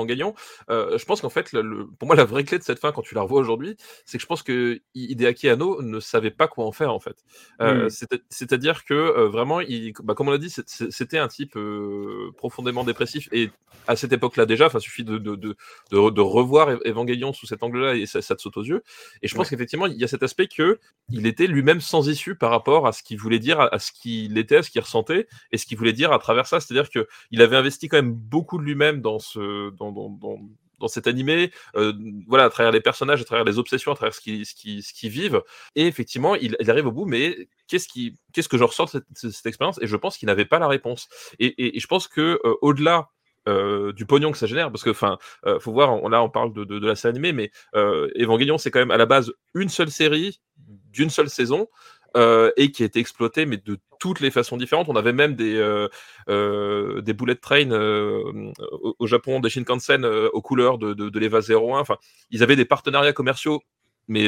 [0.69, 2.91] Euh, je pense qu'en fait, le- le- pour moi, la vraie clé de cette fin,
[2.91, 6.31] quand tu la revois aujourd'hui, c'est que je pense que Hi- Hideaki Anno ne savait
[6.31, 7.17] pas quoi en faire en fait.
[7.61, 7.89] Euh, Mm.
[7.89, 12.31] c'est- C'est-à-dire que euh, vraiment, il, bah, comme on l'a dit, c'était un type euh,
[12.37, 13.49] profondément dépressif et
[13.87, 17.95] à cette époque-là déjà, enfin, suffit de, de, de, revoir Ev- Evangelion sous cet angle-là
[17.95, 18.81] et ça, ça te saute aux yeux.
[19.21, 20.79] Et je pense qu'effectivement, il y a cet aspect que
[21.11, 23.91] il était lui-même sans issue par rapport à ce qu'il voulait dire, à, à ce
[23.91, 26.59] qu'il était, à ce qu'il ressentait et ce qu'il voulait dire à travers ça.
[26.59, 30.39] C'est-à-dire que il avait investi quand même beaucoup de lui-même dans ce, dans, dans, dans,
[30.79, 31.93] dans cet animé, euh,
[32.27, 34.81] voilà, à travers les personnages, à travers les obsessions, à travers ce qu'ils ce qui,
[34.81, 35.41] ce vivent.
[35.75, 39.45] Et effectivement, il, arrive au bout, mais qu'est-ce qui, qu'est-ce que je ressens de cette,
[39.45, 39.79] expérience?
[39.81, 41.07] Et je pense qu'il n'avait pas la réponse.
[41.39, 43.09] Et, je pense que euh, au-delà
[43.47, 45.17] euh, du pognon que ça génère, parce que, enfin,
[45.59, 48.57] faut voir, on- là, on parle de, de, de la série animée, mais euh, Evangelion,
[48.57, 51.67] c'est quand même à la base une seule série d'une seule saison.
[52.15, 54.87] Euh, et qui a été exploitée, mais de toutes les façons différentes.
[54.89, 55.89] On avait même des, euh,
[56.29, 61.79] euh, des bullet train au, Japon, des Shinkansen aux couleurs de, de, de l'EVA 01.
[61.79, 61.97] Enfin,
[62.31, 63.61] ils avaient des partenariats commerciaux,
[64.07, 64.25] mais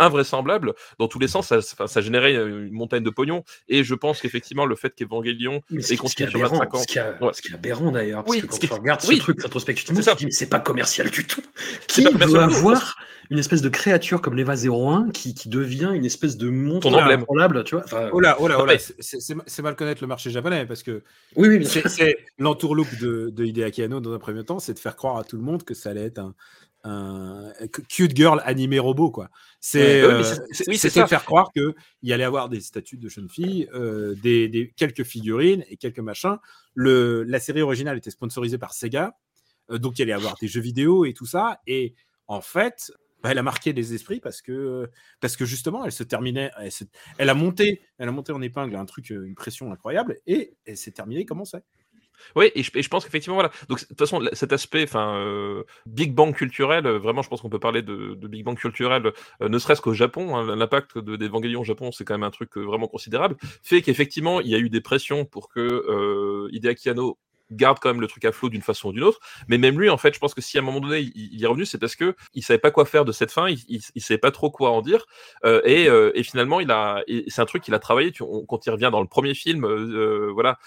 [0.00, 0.74] euh, invraisemblables.
[0.98, 3.44] Dans tous les sens, ça, ça, ça générait une montagne de pognon.
[3.68, 6.58] Et je pense qu'effectivement, le fait qu'Evangelion ait ce, ce qui est continué sur aberrant,
[6.58, 6.78] 25 ans.
[6.82, 7.30] ce qui, est- Ouais.
[7.32, 9.18] ce qui est aberrant d'ailleurs, parce Oui, que quand tu regardes ce oui.
[9.18, 11.42] truc rétrospectivement, C'est tu te dis mais c'est pas commercial du tout.
[11.86, 12.96] Qui veut avoir
[13.30, 17.62] une espèce de créature comme l'Eva 01 qui, qui devient une espèce de monstre incontrôlable,
[17.64, 20.64] tu vois Enfin, Oh là, oh là, oh là, c'est- mal connaître le marché japonais
[20.64, 21.02] parce que
[21.36, 24.96] Oui, oui, c'est l'entourloupe de, de Hideaki Anno dans un premier temps, c'est de faire
[24.96, 26.34] croire à tout le monde que ça allait être un,
[26.88, 27.52] un
[27.88, 29.30] cute girl animé robot quoi.
[29.60, 30.22] C'est oui, euh,
[30.68, 34.14] oui, c'était faire croire que il y allait avoir des statues de jeunes filles, euh,
[34.22, 36.36] des, des- quelques figurines et quelques machins.
[36.74, 39.16] Le, la série originale était sponsorisée par Sega,
[39.70, 41.60] euh, donc il allait avoir des jeux vidéo et tout ça.
[41.66, 41.94] Et
[42.26, 44.88] en fait, bah, elle a marqué les esprits parce que
[45.20, 46.84] parce que justement, elle se terminait, elle, se-
[47.18, 50.76] elle a monté, elle a monté en épingle un truc, une pression incroyable et elle
[50.76, 51.62] s'est terminée comme on sait.
[52.36, 53.50] Oui, et je, pense qu'effectivement, voilà.
[53.68, 57.40] Donc, de toute façon, cet aspect, enfin, euh, Big Bang culturel, euh, vraiment, je pense
[57.40, 60.36] qu'on peut parler de, Big Bang culturel, euh, ne serait-ce qu'au Japon.
[60.36, 63.36] hein, L'impact de- au Japon, c'est quand même un truc euh, vraiment considérable.
[63.62, 67.18] Fait qu'effectivement, il y a eu des pressions pour que euh, Hideaki Anno
[67.50, 69.20] garde quand même le truc à flot d'une façon ou d'une autre.
[69.48, 71.46] Mais même lui, en fait, je pense que si à un moment donné, il, est
[71.46, 74.18] revenu, c'est parce que il savait pas quoi faire de cette fin, il, il, savait
[74.18, 75.06] pas trop quoi en dire.
[75.44, 78.12] Euh, et, euh, et finalement, il a, c'est un truc qu'il a travaillé.
[78.12, 80.58] Quand il revient dans le premier film, euh, voilà,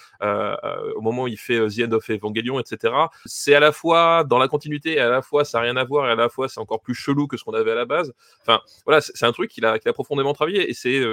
[0.95, 2.93] au moment où il fait The End of Evangelion, etc.
[3.25, 5.83] C'est à la fois dans la continuité, et à la fois ça n'a rien à
[5.83, 7.85] voir, et à la fois c'est encore plus chelou que ce qu'on avait à la
[7.85, 8.13] base.
[8.41, 10.69] Enfin, voilà, c'est un truc qu'il a, a profondément travaillé.
[10.69, 11.03] Et c'est,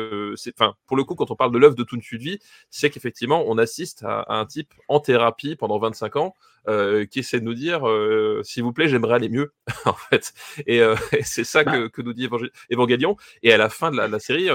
[0.58, 2.38] enfin, pour le coup, quand on parle de l'œuvre de une vie,
[2.70, 6.34] c'est qu'effectivement, on assiste à un type en thérapie pendant 25 ans.
[6.68, 9.52] euh, qui essaie de nous dire euh, s'il vous plaît j'aimerais aller mieux
[9.86, 10.32] en fait
[10.66, 12.28] et, euh, et c'est ça que, que nous dit
[12.70, 14.48] Évangélion et à la fin de la, la série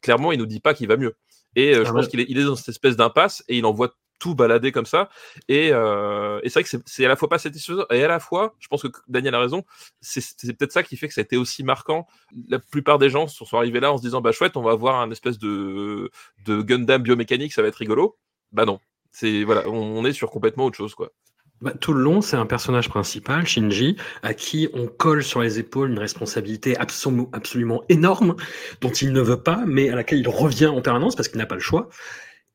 [0.00, 1.14] clairement il nous dit pas qu'il va mieux
[1.56, 2.10] et euh, je Ah pense ouais.
[2.10, 5.10] qu'il est, il est dans cette espèce d'impasse et il envoie tout balader comme ça.
[5.48, 8.20] Et, euh, et c'est vrai que c'est- à la fois pas satisfaisant et à la
[8.20, 9.64] fois, je pense que Daniel a raison,
[10.00, 12.06] c'est c'est peut-être ça qui fait que ça a été aussi marquant.
[12.48, 14.70] La plupart des gens sont sont arrivés là en se disant bah chouette, on va
[14.70, 16.08] avoir un espèce de,
[16.46, 18.16] de Gundam biomécanique, ça va être rigolo.
[18.52, 18.78] Bah non,
[19.12, 21.12] c'est voilà, on, on est sur complètement autre chose quoi.
[21.60, 25.60] Bah, tout le long, c'est un personnage principal, Shinji, à qui on colle sur les
[25.60, 28.34] épaules une responsabilité absolu- absolument énorme,
[28.80, 31.46] dont il ne veut pas, mais à laquelle il revient en permanence parce qu'il n'a
[31.46, 31.88] pas le choix.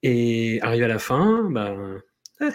[0.04, 2.02] Et arrivé à la fin, ben,
[2.42, 2.50] eh,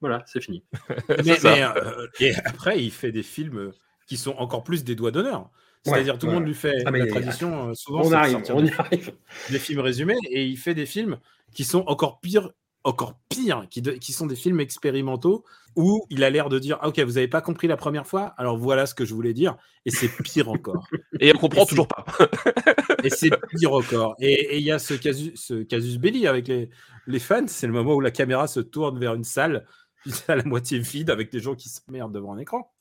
[0.00, 0.64] voilà, c'est fini.
[1.24, 3.72] Mais, euh, et après, il fait des films
[4.06, 5.50] qui sont encore plus des doigts d'honneur.
[5.82, 6.38] C'est-à-dire, Ouais, tout le ouais.
[6.38, 8.68] monde lui fait Ah, mais la tradition, euh, souvent, On de arrive, sortir on des,
[8.70, 9.12] y arrive.
[9.50, 11.18] des films résumés, et il fait des films
[11.54, 12.50] qui sont encore pires,
[12.86, 15.44] encore pires, qui, de- qui sont des films expérimentaux,
[15.76, 18.34] où il a l'air de dire, ah, ok, vous n'avez pas compris la première fois,
[18.38, 20.86] alors voilà ce que je voulais dire, et c'est pire encore.
[21.20, 22.04] Et on comprend Et toujours pas.
[23.04, 24.16] Et c'est pire encore.
[24.20, 26.70] Et il y a ce casus, ce casus belli avec les,
[27.06, 27.46] les fans.
[27.46, 29.66] C'est le moment où la caméra se tourne vers une salle
[30.28, 32.72] à la moitié vide avec des gens qui s'emmerdent devant un écran.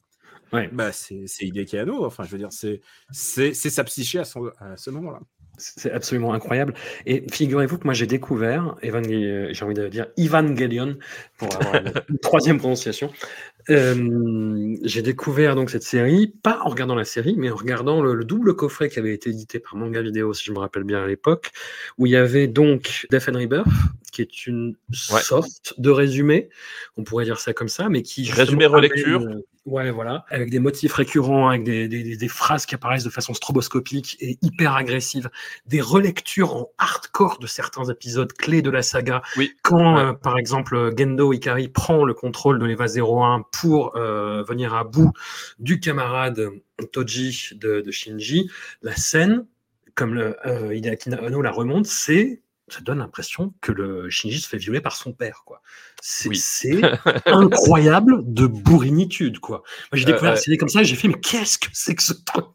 [0.54, 0.70] Ouais.
[0.72, 1.26] Bah, c'est
[1.74, 2.06] Anno.
[2.06, 2.82] Enfin, je veux dire, c'est
[3.54, 5.20] sa psyché à, son- à ce moment-là.
[5.58, 6.74] C'est absolument incroyable.
[7.06, 10.98] Et figurez-vous que moi j'ai découvert, Evangel- j'ai envie de dire Evangelion,
[11.38, 13.12] pour avoir une, troisième prononciation.
[13.70, 18.14] Euh, j'ai découvert donc cette série, pas en regardant la série, mais en regardant le,
[18.14, 21.04] le double coffret qui avait été édité par Manga Vidéo, si je me rappelle bien
[21.04, 21.52] à l'époque,
[21.98, 23.68] où il y avait donc Death and Rebirth,
[24.12, 24.76] qui est une
[25.12, 25.22] Ouais.
[25.22, 26.50] sorte de résumé,
[26.96, 29.22] on pourrait dire ça comme ça, mais qui Résumé relecture.
[29.22, 30.26] amène- Ouais, voilà.
[30.30, 34.38] Avec des motifs récurrents, avec des, des, des, phrases qui apparaissent de façon stroboscopique et
[34.44, 35.32] hyper agressive.
[35.66, 39.24] Des relectures en hardcore de certains épisodes clés de la saga.
[39.38, 39.54] Oui.
[39.64, 44.76] Quand, euh, par exemple, Gendo Ikari prend le contrôle de l'EVA 01 pour euh, venir
[44.76, 45.12] à bout
[45.58, 46.52] du camarade
[46.92, 48.52] Toji de, de Shinji,
[48.84, 49.48] la scène,
[49.96, 54.48] comme le, euh, Hideaki Anno la remonte, c'est ça donne l'impression que le Shinji se
[54.48, 55.62] fait violer par son père, quoi.
[56.02, 56.38] C'est Oui.
[57.26, 59.58] incroyable de bourrinitude, quoi.
[59.92, 61.96] Moi, j'ai découvert Euh, la série comme ça et j'ai fait, mais qu'est-ce que c'est
[61.96, 62.46] que ce truc?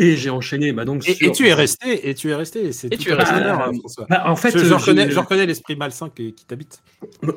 [0.00, 1.08] Et j'ai enchaîné, bah donc.
[1.08, 2.70] Et, sur- et tu es resté, et tu es resté.
[2.72, 3.34] C'est Et tout tu es resté.
[3.34, 4.06] honneur, hein, François.
[4.08, 6.80] Bah, en fait, je, je euh, reconnais, je reconnais l'esprit malsain qui, qui t'habite.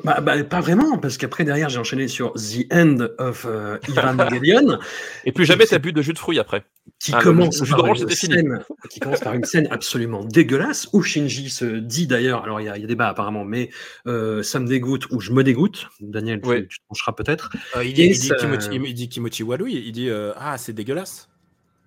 [0.04, 4.78] Bah, bah, pas vraiment, parce qu'après, derrière, j'ai enchaîné sur The End of euh, Evangelion,
[5.24, 6.64] Et plus jamais t'as bu de jus de fruits après.
[7.00, 10.24] qui Ah, commence le jus par d'orange, une scène, qui commence par une scène absolument
[10.24, 13.44] dégueulasse, où Shinji se dit d'ailleurs, alors il y, a- il y a débat apparemment,
[13.44, 13.70] mais
[14.06, 15.88] euh, ça me dégoûte ou je me dégoûte.
[16.00, 16.68] Daniel, tu, Oui.
[16.68, 17.50] tu te pencheras peut-être.
[17.76, 21.28] Euh, il, il, il dit Kimochi Walui, il dit euh, Ah, c'est dégueulasse.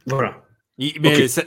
[0.07, 0.43] Voilà.
[0.77, 0.99] Il-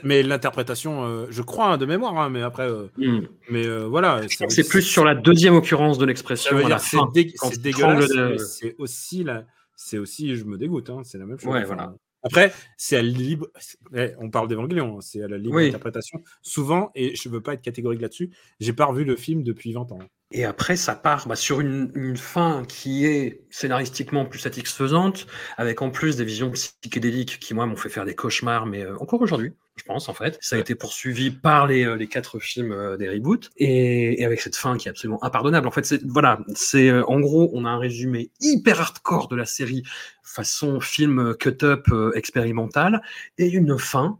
[0.03, 3.21] mais l'interprétation, euh, je crois, hein, de mémoire, hein, mais après, euh, Hmm.
[3.51, 4.21] mais euh, voilà.
[4.49, 9.45] C'est plus sur la deuxième occurrence de l'expression c'est dé- dégueulasse, de- c'est aussi la,
[9.75, 11.51] c'est aussi je me dégoûte, hein, c'est la même chose.
[11.53, 11.93] Ouais, Enfin, voilà.
[12.23, 13.47] Après, c'est à libre.
[13.95, 15.67] eh, on parle d'Evangelion, hein, c'est à la libre Oui.
[15.67, 16.21] interprétation.
[16.41, 19.91] Souvent, et je veux pas être catégorique là-dessus, j'ai pas revu le film depuis 20
[19.91, 19.99] ans.
[20.31, 25.25] Et après, ça part bah, sur une, une fin qui est scénaristiquement plus satisfaisante,
[25.57, 28.95] avec en plus des visions psychédéliques qui, moi, m'ont fait faire des cauchemars, mais euh,
[28.99, 30.37] encore aujourd'hui, je pense, en fait.
[30.41, 34.55] Ça a été poursuivi par les, euh, quatre films euh, des reboots, et, avec cette
[34.55, 35.67] fin qui est absolument impardonnable.
[35.67, 39.35] En fait, c'est voilà, c'est euh, en gros, on a un résumé hyper hardcore de
[39.35, 39.83] la série,
[40.23, 43.01] façon film cut-up euh, expérimental,
[43.37, 44.19] et une fin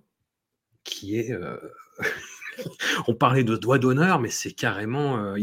[0.84, 1.32] qui est...
[3.08, 5.38] on parlait de doigt d'honneur, mais c'est carrément euh,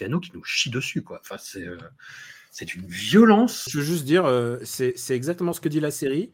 [0.00, 1.20] Anno qui nous chie dessus, quoi.
[1.20, 1.66] Enfin, c'est
[2.50, 3.68] c'est une violence.
[3.70, 4.24] Je veux juste dire,
[4.62, 6.32] c'est c'est exactement ce que dit la série,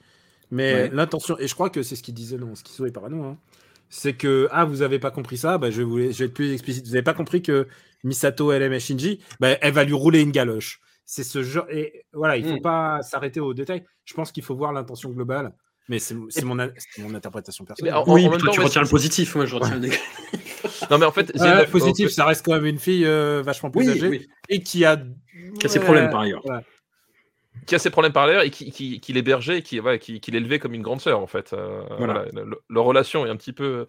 [0.51, 0.91] mais Ouais.
[0.93, 3.39] l'intention, et je crois que c'est ce qu'il disait dans Schizo et Parano, hein,
[3.89, 6.35] c'est que, ah, vous avez pas compris ça, bah, je, vais vous, je vais être
[6.35, 6.87] plus explicite.
[6.87, 7.67] Vous avez pas compris que
[8.03, 10.81] Misato, elle aime Shinji, bah, elle va lui rouler une galoche.
[11.07, 12.63] C'est ce genre, et voilà, il faut Mm.
[12.63, 13.85] pas s'arrêter aux détails.
[14.05, 15.53] Je pense qu'il faut voir l'intention globale,
[15.89, 17.95] mais c'est mon, a- c'est mon interprétation personnelle.
[17.95, 19.81] en- oui, en même toi, temps, tu ouais, retiens le positif, moi je retiens le
[19.81, 20.01] négatif.
[20.91, 23.71] Non, mais en fait, Ouais, Zénith- positif, ça reste quand même une fille euh, vachement
[23.71, 24.29] plus Oui, âgée oui.
[24.49, 24.97] et qui a,
[25.61, 26.41] Qui a ses Ouais, problèmes par ailleurs.
[26.45, 26.63] voilà.
[27.67, 30.31] Qui a ses problèmes par l'air et qui, qui, qui l'hébergeait et qui, qui, qui
[30.31, 31.53] l'élevait comme une grande sœur, en fait.
[31.53, 32.25] Euh, Voilà.
[32.25, 33.87] voilà, le- leur relation est un petit peu.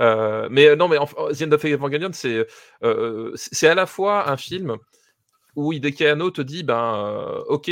[0.00, 2.46] euh, mais euh, non, mais en, The End of Evangelion, c'est
[2.82, 4.76] euh, c'est à la fois un film
[5.56, 7.70] où Hideki Anno te dit ben, ok,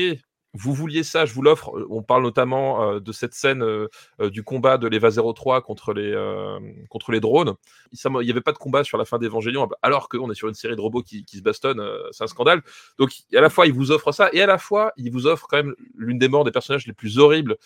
[0.55, 1.77] vous vouliez ça, je vous l'offre.
[1.77, 3.89] Euh, On parle notamment euh, de cette scène euh,
[4.31, 6.59] du combat de l'Eva 03 contre les, euh,
[6.89, 7.55] contre les drones.
[7.93, 10.55] Il n'y avait pas de combat sur la fin d'Evangelion, alors qu'on est sur une
[10.55, 11.83] série de robots qui, qui se bastonnent,
[12.13, 12.63] c'est un scandale.
[12.99, 15.47] Donc à la fois, il vous offre ça, et à la fois, il vous offre
[15.49, 17.57] quand même l'une des morts des personnages les plus horribles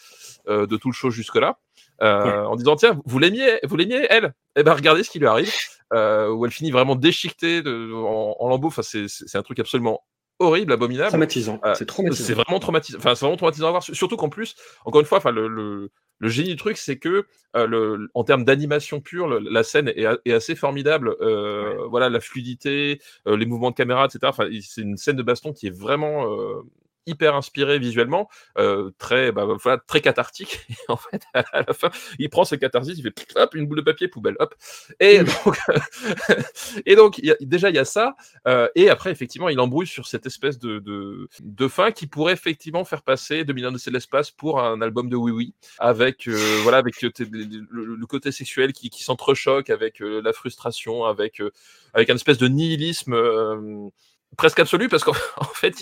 [0.48, 1.58] de tout le show jusque-là,
[2.00, 2.06] Ouais.
[2.08, 4.34] en disant tiens, vous l'aimiez, vous l'aimiez elle?
[4.56, 5.52] Eh ben regardez ce qui lui arrive,
[5.92, 8.68] où elle finit vraiment déchiquetée de- en, en lambeaux.
[8.68, 10.02] Enfin, c'est un truc absolument
[10.42, 11.08] horrible, abominable.
[11.10, 11.60] Traumatisant.
[11.64, 12.24] Euh, c'est traumatisant.
[12.24, 12.98] C'est vraiment traumatisant.
[12.98, 13.82] Enfin, c'est vraiment traumatisant à voir.
[13.82, 17.26] Surtout qu'en plus, encore une fois, enfin, le, le, le génie du truc, c'est que
[17.56, 21.16] euh, le, en termes d'animation pure, le- la scène est, a- est assez formidable.
[21.20, 24.20] Euh, Voilà, la fluidité, les mouvements de caméra, etc.
[24.24, 26.26] Enfin, c'est une scène de baston qui est vraiment
[27.06, 30.60] hyper inspirée visuellement, euh, très, bah, voilà, très cathartique.
[30.70, 33.78] Et en fait, à la fin, il prend ce catharsis, il fait hop, une boule
[33.78, 34.54] de papier poubelle, hop.
[35.00, 35.58] Et donc,
[36.86, 38.14] et donc, il y a- déjà il y a ça.
[38.46, 42.32] Euh, et après, effectivement, il embrouille sur cette espèce de, de, de fin qui pourrait
[42.32, 46.78] effectivement faire passer 2001 de l'espace pour un album de Oui Oui, avec, euh, voilà,
[46.78, 51.04] avec euh, t- le, le- le côté sexuel qui, qui s'entrechoque, avec euh, la frustration,
[51.04, 51.50] avec, euh,
[51.94, 53.14] avec un espèce de nihilisme.
[54.36, 55.74] Presque absolu parce qu'en en fait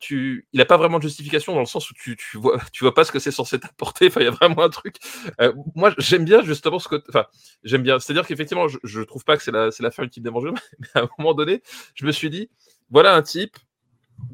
[0.00, 2.84] tu il a pas vraiment de justification dans le sens où tu, tu vois tu
[2.84, 4.08] vois pas ce que c'est censé t'apporter.
[4.08, 4.96] Enfin il y a vraiment un truc.
[5.40, 7.26] Euh, moi j'aime bien justement ce côté enfin
[7.64, 7.98] j'aime bien.
[7.98, 10.22] C'est à dire qu'effectivement je, je trouve pas que c'est la c'est la fin ultime
[10.22, 11.62] des Evangelion mais à un moment donné
[11.94, 12.50] je me suis dit
[12.90, 13.56] voilà un type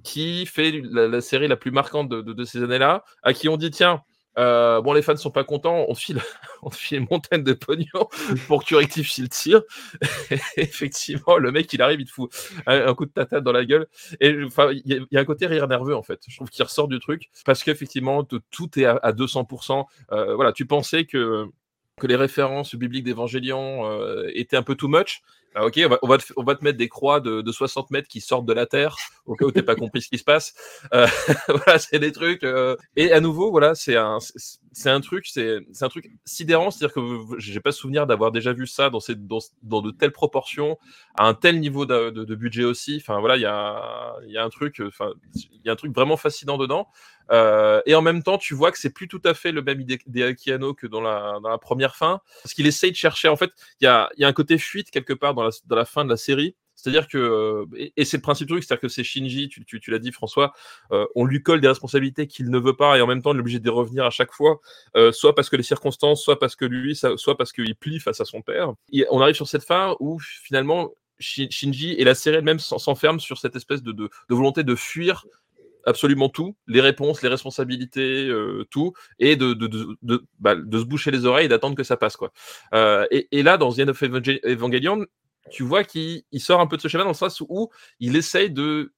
[0.04, 3.56] qui fait la, série la plus marquante de, de- de ces années-là, à qui on
[3.56, 4.02] dit tiens,
[4.38, 6.20] euh, bon les fans sont pas contents, on te file,
[6.62, 8.08] on file une montagne de pognon
[8.46, 9.62] pour que tu rectifies le tir.
[10.56, 12.30] Effectivement, le mec il arrive, il te fout
[12.66, 13.86] un, coup de tatate dans la gueule.
[14.20, 16.20] Et enfin, il y, y a un côté rire nerveux en fait.
[16.28, 19.84] Je trouve qu'il ressort du truc parce qu'effectivement tout est à, à 200%.
[20.12, 21.46] Euh, voilà, tu pensais que
[22.00, 25.22] que les références bibliques d'Évangélion euh, étaient un peu too much.
[25.54, 28.54] Ah, ok, on va, te, mettre des croix de, de 60 mètres qui sortent de
[28.54, 30.54] la terre, au cas où t'es pas compris ce qui se passe.
[30.94, 31.06] Euh,
[31.48, 32.42] voilà, c'est des trucs.
[32.42, 34.18] euh, Et à nouveau, voilà, c'est un,
[35.00, 37.00] truc, c'est un truc sidérant, c'est-à-dire que
[37.38, 40.78] j'ai pas souvenir d'avoir déjà vu ça dans, de telles proportions,
[41.16, 42.96] à un tel niveau de, budget aussi.
[43.00, 44.90] Enfin voilà, il y a, un truc, euh,
[45.34, 46.88] il y a un truc vraiment fascinant dedans.
[47.86, 49.98] Et en même temps, tu vois que c'est plus tout à fait le même idée
[50.06, 53.28] Hideaki que dans la, première fin, parce qu'il essaye de chercher.
[53.28, 55.84] En fait, il y a, y a un côté fuite quelque part dans dans la
[55.84, 56.56] fin de la série.
[56.74, 59.98] C'est-à-dire que, euh, et, c'est le principe du truc, c'est-à-dire que c'est Shinji, tu, l'as
[59.98, 60.52] dit François,
[60.90, 63.36] euh, on lui colle des responsabilités qu'il ne veut pas et en même temps on
[63.36, 64.60] est obligé de revenir à chaque fois,
[64.96, 68.20] euh, soit parce que les circonstances, soit parce que lui, soit parce qu'il plie face
[68.20, 68.72] à son père.
[68.90, 72.78] Et on arrive sur cette fin où finalement Shi- Shinji et la série elle-même s'en-
[72.78, 75.24] s'enferment sur cette espèce de, volonté de fuir
[75.84, 78.32] absolument tout, les réponses, les responsabilités,
[78.70, 79.36] tout, et
[80.38, 82.16] bah, de se boucher les oreilles et d'attendre que ça passe.
[82.16, 82.32] Quoi.
[83.10, 85.04] Et, et là, dans The End of Evangel- Evangelion,
[85.50, 88.16] tu vois qu'il il sort un peu de ce schéma dans le sens où il
[88.16, 88.92] essaye de,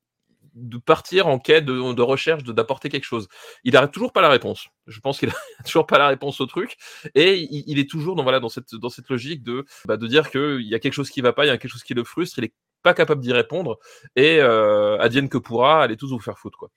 [0.84, 3.28] partir en quête de, de recherche, d'apporter quelque chose.
[3.64, 4.68] Il n'arrête toujours pas la réponse.
[4.86, 5.28] Je pense qu'il
[5.58, 6.76] a toujours pas la réponse au truc.
[7.14, 10.30] Et il, est toujours dans, voilà, dans, cette, dans cette logique de, bah, de dire
[10.30, 12.04] qu'il y a quelque chose qui va pas, il y a quelque chose qui le
[12.04, 13.78] frustre, il est pas capable d'y répondre.
[14.14, 16.58] Et euh, que pourra, allez tous vous faire foutre.
[16.58, 16.70] Quoi.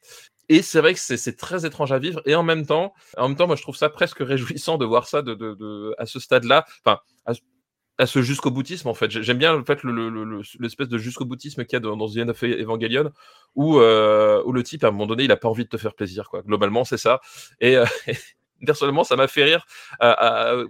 [0.49, 2.21] Et c'est vrai que c'est très étrange à vivre.
[2.25, 5.08] Et en même temps, en même temps, moi je trouve ça presque réjouissant de voir
[5.08, 6.65] ça de, de- à ce stade-là.
[6.84, 7.34] Enfin, à,
[7.99, 9.10] à ce jusqu'au boutisme en fait.
[9.12, 11.77] J'ai- J'aime bien en fait le- le- le- le- l'espèce de jusqu'au boutisme qu'il y
[11.77, 13.12] a dans, dans The End of Evangelion
[13.55, 15.77] où, euh, où le type à un moment donné il a pas envie de te
[15.77, 16.41] faire plaisir quoi.
[16.43, 17.19] Globalement c'est ça.
[17.60, 17.86] Et euh,
[18.65, 19.65] personnellement ça m'a fait rire
[19.99, 20.63] à, à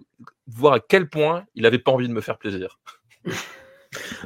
[0.48, 2.80] voir à quel point il avait pas envie de me faire plaisir.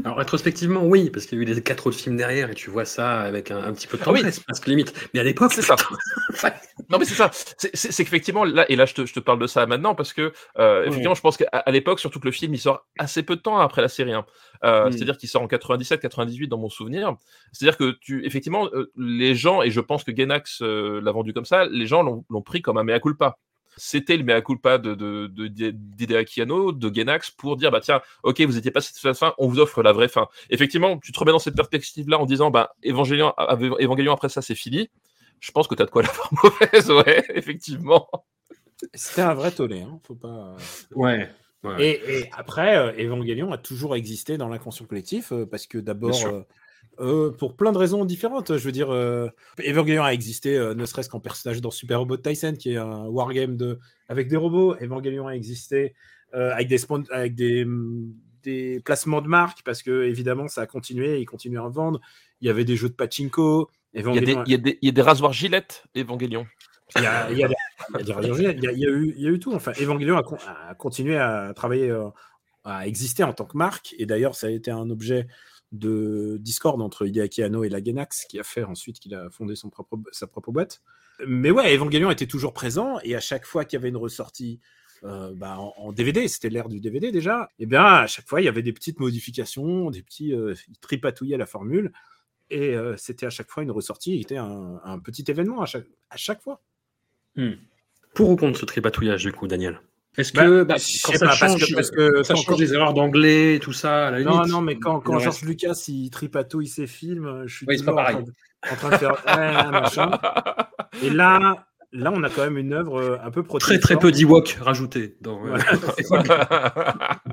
[0.04, 2.70] Alors rétrospectivement, oui, parce qu'il y a eu les quatre autres films derrière et tu
[2.70, 4.20] vois ça avec un, un petit peu de Ah oui.
[4.20, 4.94] tendresse, presque limite.
[5.14, 5.76] Mais à l'époque, C'est ça.
[6.90, 7.30] Non mais c'est ça.
[7.32, 10.34] C'est- qu'effectivement là et là je te, je te parle de ça maintenant parce que
[10.60, 13.42] euh, effectivement je pense qu'à l'époque surtout que le film il sort assez peu de
[13.42, 14.14] temps après la série.
[14.14, 14.26] hein.
[14.64, 14.92] Euh, Mm.
[14.92, 17.16] C'est-à-dire qu'il sort en 97-98 dans mon souvenir.
[17.52, 20.12] C'est-à-dire que tu effectivement euh, les gens et je pense que
[20.62, 23.38] euh, l'a vendu comme ça, les gens l'ont pris comme un mea culpa.
[23.78, 28.42] C'était le mea culpa de, de, de, Anno, de Genax, pour dire, bah tiens, ok,
[28.42, 30.28] vous étiez pas satisfait de la fin, on vous offre la vraie fin.
[30.50, 33.34] Effectivement, tu te remets dans cette perspective-là en disant, bah, Évangélion,
[33.80, 34.90] Évangélion après ça, c'est fini.
[35.40, 38.08] Je pense que tu as de quoi la voir mauvaise, ouais, effectivement.
[38.94, 40.56] C'était un vrai tollé, hein, faut pas.
[40.96, 41.30] Ouais.
[41.64, 41.76] ouais.
[41.80, 46.26] Et, et après, euh, Evangelion a toujours existé dans l'inconscient collectif euh, parce que d'abord,
[46.26, 46.42] euh,
[47.02, 49.28] euh, pour plein de raisons différentes, je veux dire, euh,
[49.68, 53.06] Evangelion a existé euh, ne serait-ce qu'en personnage dans Super Robot Tyson, qui est un
[53.06, 53.80] wargame de...
[54.08, 54.76] avec des robots.
[54.82, 55.94] Evangelion a existé
[56.34, 60.62] euh, avec, des, spon- avec des, mm, des placements de marque parce que évidemment, ça
[60.62, 62.00] a continué, ils continuaient à vendre.
[62.40, 63.70] Il y avait des jeux de pachinko.
[63.94, 65.84] Il y, a des, Evangelion il, y a des, il y a des rasoirs gilettes,
[65.96, 66.46] Évangélion.
[66.96, 67.38] il y a, il
[68.80, 69.54] y eu, il y a eu tout.
[69.54, 70.38] Enfin, Evangelion a, con-
[70.70, 71.94] a continué à travailler,
[72.64, 73.96] à exister en tant que marque.
[73.98, 75.28] Et d'ailleurs, ça a été un objet
[75.72, 79.56] de discorde entre Hideaki Anno et la Genax, qui a fait ensuite qu'il a fondé
[79.56, 80.82] son propre, sa propre boîte.
[81.26, 83.00] Mais ouais, Evangelion était toujours présent.
[83.04, 84.60] Et à chaque fois qu'il y avait une ressortie
[85.04, 88.46] euh, bah, en, DVD, c'était l'ère du DVD déjà, et bien à chaque fois, il
[88.46, 91.92] y avait des petites modifications, des petits euh, ils tripatouillaient la formule.
[92.50, 95.66] Et euh, c'était à chaque fois une ressortie, qui était un, un petit événement à
[95.66, 96.62] chaque, à chaque fois.
[98.14, 99.82] Pour ou contre ce tripatouillage, du coup, Daniel?
[100.18, 102.74] Est-ce Bah, que bah, quand ça pas, parce change, que- parce que ça change les
[102.74, 105.46] erreurs d'anglais, tout ça, à la Non, limite non, mais quand, quand le George reste-
[105.48, 108.32] Lucas il tripatouille ses films, je suis Oui, toujours en train, de,
[108.72, 109.24] en train de faire
[109.72, 110.12] machin.
[111.02, 114.12] Et là, là, on a quand même une œuvre euh, un peu Très très peu
[114.12, 115.46] d'Ewok rajoutés dans.
[115.48, 115.58] euh,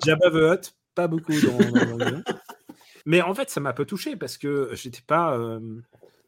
[0.05, 2.23] Jabba the Hutt, pas beaucoup dans, dans.
[3.07, 5.37] Mais en fait, ça m'a un peu touché parce que j'étais pas.
[5.37, 5.61] euh,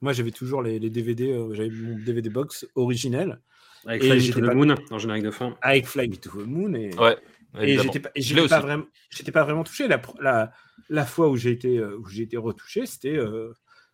[0.01, 3.41] Moi, j'avais toujours les, les DVD, euh, j'avais mon DVD box originel
[3.87, 5.57] avec Fly Me to the pas- Moon en générique de fin.
[5.63, 7.17] avec Fly Me to the Moon et, Ouais,
[7.61, 9.89] et j'étais pas, j'étais vraiment, j'étais pas vraiment touché.
[9.89, 10.53] La, la,
[10.89, 13.53] la fois où j'ai été, euh, où j'ai été retouché, c'était euh,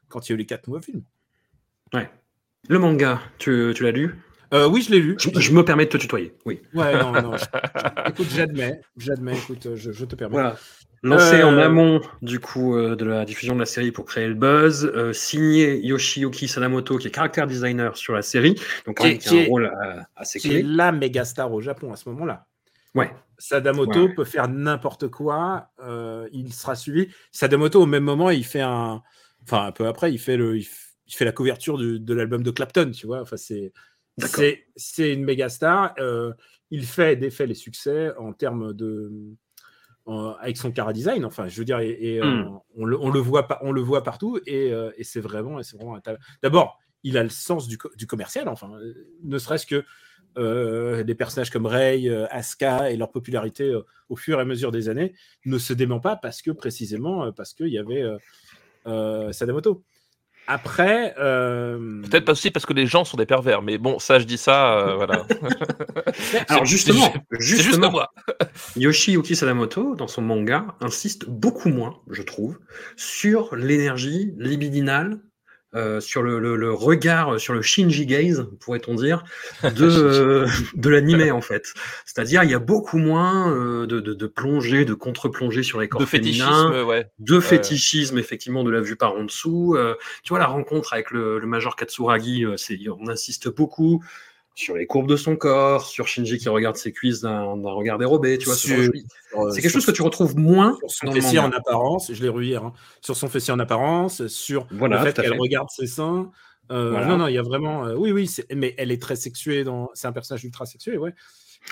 [0.09, 1.03] quand il y a eu les quatre nouveaux films.
[1.95, 2.11] Ouais.
[2.69, 4.15] Le manga, tu, tu l'as lu?
[4.55, 5.17] Euh, oui, je l'ai lu.
[5.19, 6.35] je, je me permets de te tutoyer.
[6.45, 6.61] Oui.
[6.75, 7.37] Ouais, non, non.
[7.37, 9.37] je- je- écoute, j'admets, j'admets.
[9.39, 10.35] Écoute, je, je te permets.
[10.35, 10.57] Voilà.
[11.07, 14.27] Lancé Euh, en amont du coup euh, de la diffusion de la série pour créer
[14.29, 18.55] le buzz, euh, signé Yoshiyuki Sadamoto qui est caractère designer sur la série,
[18.87, 20.63] donc Qui est- qui qui a est- un rôle euh, assez Qui est clé.
[20.63, 22.47] la méga star au Japon à ce moment-là.
[22.95, 23.11] Ouais.
[23.39, 24.15] Sadamoto Ouais, ouais.
[24.15, 27.09] peut faire n'importe quoi, euh, il sera suivi.
[27.31, 29.03] Sadamoto, au même moment, il fait un.
[29.43, 32.15] Enfin, un peu après, il fait, le, il, f- il fait la couverture du- de
[32.15, 33.21] l'album de Clapton, tu vois.
[33.21, 33.73] Enfin, c'est,
[34.17, 34.37] D'accord.
[34.37, 35.95] c'est, c'est une méga star.
[36.01, 36.33] euh,
[36.71, 39.13] il fait des faits les succès en termes de.
[40.07, 42.59] En- avec son cara design, enfin, je veux dire, et, et, euh, Hmm.
[42.77, 45.63] on, le, on, le voit pas, on le voit partout, et, euh, et c'est vraiment,
[45.63, 46.19] c'est vraiment un talent.
[46.43, 49.85] D'abord, il a le sens du, co- du commercial, enfin, euh, ne serait-ce que
[50.39, 54.45] euh, des personnages comme Rey, euh, Asuka et leur popularité euh, au fur et à
[54.45, 55.15] mesure des années
[55.47, 58.05] ne se dément pas parce que précisément parce qu'il y avait
[59.33, 59.85] Sadamoto.
[60.47, 64.19] Après, euh, Peut-être pas aussi parce que les gens sont des pervers, mais bon, ça,
[64.19, 65.27] je dis ça, euh, voilà.
[66.49, 68.13] Alors justement, justement, moi.
[68.77, 72.59] Yoshiyuki Sadamoto, dans son manga, insiste beaucoup moins, je trouve,
[72.97, 75.21] sur l'énergie libidinale,
[75.77, 79.23] euh, sur le, le- le regard, sur le Shinji gaze, pourrait-on dire,
[79.63, 81.73] de, euh, de l'animé en fait.
[82.05, 85.89] C'est-à-dire, il y a beaucoup moins euh, de, de, de plongée, de contre-plongée sur les
[85.89, 86.07] corps De
[86.85, 87.11] ouais.
[87.19, 89.75] de fétichisme effectivement de la vue par en dessous.
[89.77, 94.03] Euh, tu vois la rencontre avec le, le major Katsuragi, euh, c'est, on insiste beaucoup
[94.57, 98.39] sur les courbes de son corps, sur Shinji qui regarde ses cuisses d'un, regard dérobé.
[98.39, 101.53] Tu vois, ce sur- c'est quelque chose que tu retrouves moins sur son fessier en
[101.53, 105.23] apparence, je l'ai revu hier, hein, sur son fessier en apparence, sur Voilà, le fait
[105.23, 106.31] qu'elle regarde ses seins.
[106.73, 107.07] Euh, Voilà.
[107.07, 107.87] Non, non, il y a vraiment.
[107.87, 109.63] euh, oui, oui, mais elle est très sexuée.
[109.63, 109.91] Dans...
[109.95, 111.15] C'est un personnage ultra sexué, ouais.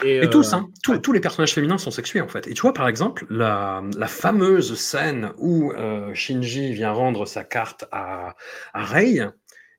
[0.05, 2.47] Et, Et euh, tous, hein, tous, tous les personnages féminins sont sexués en fait.
[2.49, 7.45] Et tu vois par exemple la, la fameuse scène où euh, Shinji vient rendre sa
[7.45, 8.35] carte à,
[8.73, 9.21] à Rei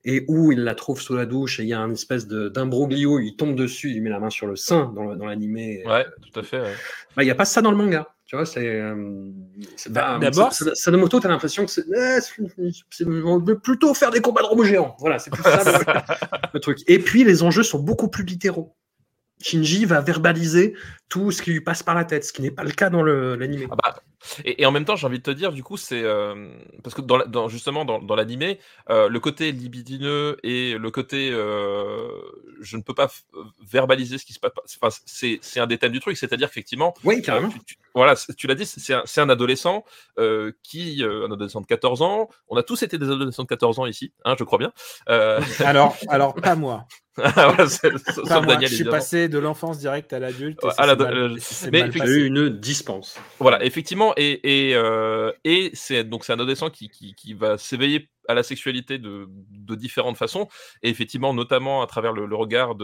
[0.05, 3.19] et où il la trouve sous la douche et il y a un espèce d'imbroglio,
[3.19, 5.83] il tombe dessus, il met la main sur le sein dans, l'animé.
[5.85, 6.61] Ouais, tout à fait.
[6.61, 6.73] ouais.
[7.15, 8.07] Bah, il n'y a pas ça dans le manga.
[8.27, 8.67] Tu vois, c'est.
[8.67, 9.29] euh,
[9.89, 11.85] Bah, d'abord, Sa- Sa- Sadamoto, tu as l'impression que c'est.
[11.95, 12.19] eh,
[12.89, 14.95] c'est- On veut plutôt faire des combats de robots géants.
[14.99, 15.71] Voilà, c'est plus ça le,
[16.55, 16.79] le truc.
[16.87, 18.75] Et puis, les enjeux sont beaucoup plus littéraux.
[19.41, 20.75] Shinji va verbaliser
[21.09, 23.03] tout ce qui lui passe par la tête, ce qui n'est pas le cas dans
[23.03, 23.67] l'animé.
[23.69, 23.99] Ah bah,
[24.43, 26.49] et, et en même temps, j'ai envie de te dire, du coup, c'est euh,
[26.83, 28.59] parce que dans, la- dans- justement dans, dans l'animé,
[28.89, 32.07] euh, le côté libidineux et le côté euh,
[32.61, 33.09] je ne peux pas
[33.71, 34.51] verbaliser ce qui se passe,
[34.81, 37.49] enfin, c'est c'est un des thèmes du truc, c'est-à-dire qu'effectivement, Oui, carrément.
[37.49, 39.83] tu, tu- voilà, c'est- tu l'as dit, c'est un, c'est un adolescent
[40.19, 42.29] euh, qui, euh, un adolescent de 14 ans.
[42.49, 44.71] On a tous été des adolescents de 14 ans ici, hein, je crois bien.
[45.09, 46.85] Euh, Alors, alors, pas moi.
[47.15, 47.65] voilà, moi.
[48.45, 48.91] Daniel, je suis évidemment.
[48.97, 50.59] passé de l'enfance directe à l'adulte.
[50.61, 52.11] et Ouais, ça à s'est l'ado- mal- ça s'est mais passé.
[52.11, 53.17] eu une dispense.
[53.39, 57.57] Voilà, effectivement, et, et, euh, et c'est donc c'est un adolescent qui, qui, qui va
[57.57, 59.27] s'éveiller à la sexualité de,
[59.75, 60.47] différentes façons,
[60.83, 62.75] et effectivement, notamment à travers le, regard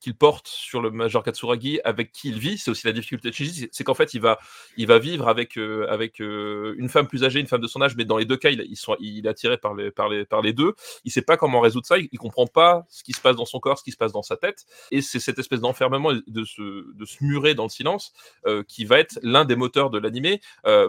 [0.00, 2.58] qu'il porte sur le Major Katsuragi, avec qui il vit.
[2.58, 4.38] C'est aussi la difficulté de Shinji, c'est- qu'en fait, il va,
[4.76, 7.82] il va vivre avec, euh, avec euh, une femme plus âgée, une femme de son
[7.82, 10.08] âge, mais dans les deux cas, il, ils sont, il est attiré par les, par,
[10.08, 10.74] les, par les deux.
[11.04, 13.44] Il sait pas comment résoudre ça, il, il comprend pas ce qui se passe dans
[13.44, 16.44] son corps, ce qui se passe dans sa tête, et c'est cette espèce d'enfermement, de
[16.44, 18.12] se, de se murer dans le silence,
[18.46, 20.40] euh, qui va être l'un des moteurs de l'animé,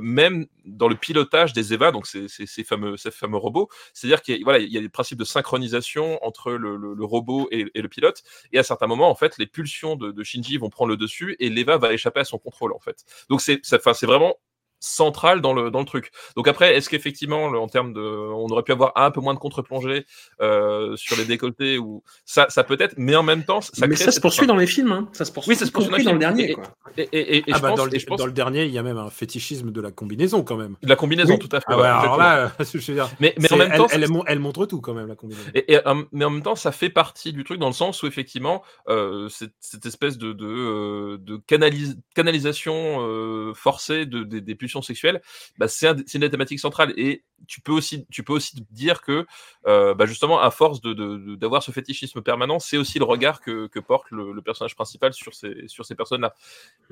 [0.01, 2.28] même dans le pilotage des EVA, donc ces
[2.64, 3.53] fameux, ces fameux robots.
[3.93, 8.60] C'est-à-dire qu'il y, a- des principes de synchronisation entre le, robot et, le pilote, et
[8.60, 11.49] à certains moments, en fait, les pulsions de, de Shinji vont prendre le dessus, et
[11.49, 13.06] l'EVA va échapper à son contrôle, en fait.
[13.30, 14.36] Donc c'est vraiment
[14.84, 16.11] central dans le, dans le truc.
[16.36, 19.39] Donc après, est-ce qu'effectivement, en termes de, on aurait pu avoir un peu moins de
[19.39, 20.05] contre-plongée
[20.41, 23.95] euh, sur les décolletés ou ça, ça peut être, mais en même temps, ça mais
[23.95, 24.91] crée ça se poursuit dans les films.
[24.91, 25.07] Hein.
[25.13, 26.55] Ça se poursuit, Oui, ça se poursuit dans dans le dernier.
[26.97, 28.97] Et- Ah bah, dans, le, et je pense dans le dernier, il y a même
[28.97, 30.75] un fétichisme de la combinaison quand même.
[30.84, 31.39] de la combinaison, Oui.
[31.39, 31.65] tout à fait.
[31.69, 33.88] Ah voilà, ouais, alors là, je veux dire, mais, mais en même elle, temps,
[34.27, 35.49] elle, montre tout quand même la combinaison.
[35.55, 38.03] Et, et, euh, mais en même temps, ça fait partie du truc dans le sens
[38.03, 44.41] où effectivement, euh, cette, cette espèce de, de, de canalis- canalisation euh, forcée de, des-
[44.41, 45.21] des pulsions sexuelles,
[45.57, 46.93] bah, c'est un- c'est une des thématiques centrales.
[46.97, 49.26] Et tu peux aussi, tu peux aussi dire que,
[49.67, 53.05] euh, bah, justement, à force de- de- de- d'avoir ce fétichisme permanent, c'est aussi le
[53.05, 56.34] regard que, que porte le, le personnage principal sur ces, sur ces personnes-là.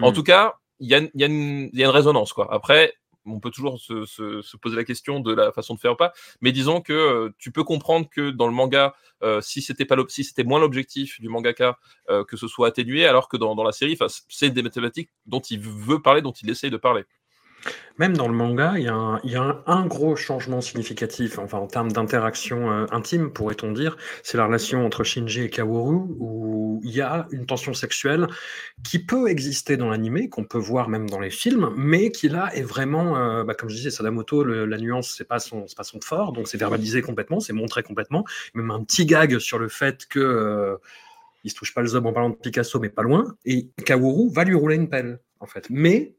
[0.01, 0.13] En Hmm.
[0.13, 2.33] tout cas, il y a, y, a y a une résonance.
[2.33, 2.47] Quoi.
[2.53, 2.93] Après,
[3.25, 5.95] on peut toujours se, se- se poser la question de la façon de faire ou
[5.95, 6.11] pas,
[6.41, 9.95] mais disons que euh, tu peux comprendre que dans le manga, euh, si c'était pas
[10.09, 11.77] si c'était moins l'objectif du mangaka
[12.09, 13.95] euh, que ce soit atténué, alors que dans, dans la série,
[14.27, 17.03] c'est des mathématiques dont il veut parler, dont il essaye de parler.
[17.97, 22.71] Même dans le manga, il y a un, gros changement significatif, enfin en termes d'interaction
[22.71, 23.95] euh, intime, pourrait-on dire.
[24.23, 28.27] C'est la relation entre Shinji et Kaworu, où il y a une tension sexuelle
[28.83, 32.49] qui peut exister dans l'animé, qu'on peut voir même dans les films, mais qui là
[32.55, 36.01] est vraiment, euh, bah, comme je disais, Sadamoto, la nuance, c'est pas son, pas son
[36.01, 38.25] fort, donc c'est verbalisé complètement, c'est montré complètement.
[38.55, 40.77] Même un petit gag sur le fait que euh,
[41.43, 43.35] il se touche pas le zob en parlant de Picasso, mais pas loin.
[43.45, 45.67] Et Kaworu va lui rouler une pelle, en fait.
[45.69, 46.15] Mais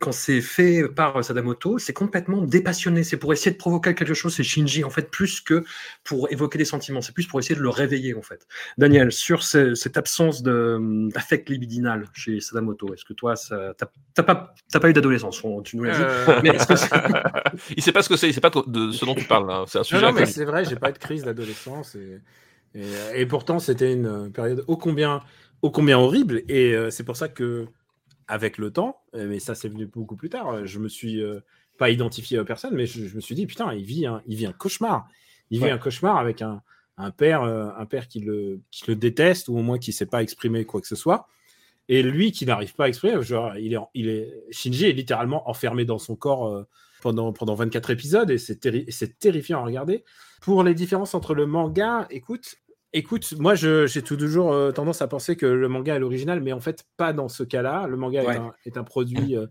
[0.00, 3.04] quand c'est fait par Sadamoto, c'est complètement dépassionné.
[3.04, 4.34] C'est pour essayer de provoquer quelque chose.
[4.34, 5.62] C'est Shinji, en fait, plus que
[6.04, 7.02] pour évoquer des sentiments.
[7.02, 8.46] C'est plus pour essayer de le réveiller, en fait.
[8.78, 13.34] Daniel, sur ce- cette absence d'affect libidinal chez Sadamoto, est-ce que toi,
[14.14, 16.00] t'as pas, t'as pas eu d'adolescence, tu nous l'as dit.
[16.02, 16.56] Euh, Mais que
[17.76, 19.64] il sait pas ce que c'est, il sait pas de ce dont tu parles.
[19.68, 22.20] C'est un Non, sujet non, mais c'est vrai, j'ai pas eu de crise d'adolescence et,
[22.74, 25.22] et, et pourtant c'était une période ô combien,
[25.62, 27.66] ô combien horrible et euh, c'est pour ça que
[28.28, 31.40] avec le temps, euh, mais ça c'est venu beaucoup plus tard, je me suis euh,
[31.78, 34.36] pas identifié aux personnes, mais je, je me suis dit putain, il vit un, il
[34.36, 35.08] vit un cauchemar,
[35.50, 35.70] il vit Ouais.
[35.70, 36.62] un cauchemar avec un
[36.96, 39.94] un père, euh, un père qui le, qui le déteste ou au moins qui ne
[39.94, 41.26] sait pas exprimer quoi que ce soit.
[41.88, 45.50] Et lui qui n'arrive pas à exprimer, genre, il est, il est, Shinji est littéralement
[45.50, 46.62] enfermé dans son corps euh,
[47.02, 50.04] pendant, pendant 24 épisodes et c'est terri- c'est terrifiant à regarder.
[50.40, 52.54] Pour les différences entre le manga, écoute,
[52.94, 56.60] écoute, moi j'ai toujours euh, tendance à penser que le manga est l'original, mais en
[56.60, 57.86] fait pas dans ce cas-là.
[57.86, 58.34] Le manga Ouais.
[58.34, 59.46] est, un, est un produit euh,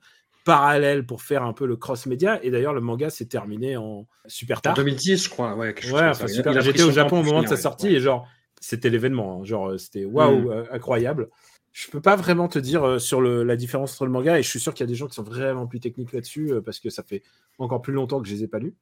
[0.45, 4.57] parallèle pour faire un peu le cross-média et d'ailleurs le manga s'est terminé en super
[4.57, 4.73] En tard.
[4.75, 5.55] 2010, je crois.
[5.55, 5.75] Ouais,
[6.09, 6.25] enfin,
[6.61, 7.93] J'étais au Japon au moment de sa sortie Ouais.
[7.93, 8.27] et genre,
[8.59, 9.41] c'était l'événement.
[9.41, 9.45] hein.
[9.45, 10.51] Genre, euh, c'était waouh, Mm.
[10.51, 11.29] euh, incroyable.
[11.71, 14.49] Je peux pas vraiment te dire sur le- la différence entre le manga et je
[14.49, 16.89] suis sûr qu'il y a des gens qui sont vraiment plus techniques là-dessus parce que
[16.89, 17.23] ça fait
[17.57, 18.75] encore plus longtemps que je les ai pas lus.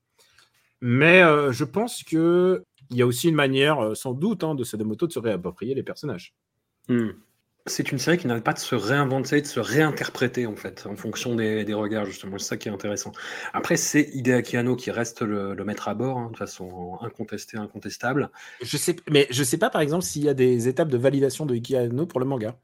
[0.82, 4.56] Mais euh, je pense que il y a aussi une manière, euh, sans doute, hein,
[4.56, 6.36] de Sadamoto de se réapproprier les personnages.
[6.90, 7.10] Hmm.
[7.68, 10.96] C'est une série qui n'arrête pas de se réinventer, de se réinterpréter en fait, en
[10.96, 12.40] fonction des, des regards justement.
[12.40, 13.12] C'est ça qui est intéressant.
[13.54, 17.58] Après, c'est Hideaki Anno qui reste le, le maître à bord, hein, de façon incontestée,
[17.58, 18.32] incontestable.
[18.64, 21.46] Je sais, mais je sais pas, par exemple, s'il y a des étapes de validation
[21.46, 22.58] de Iki Anno pour le manga.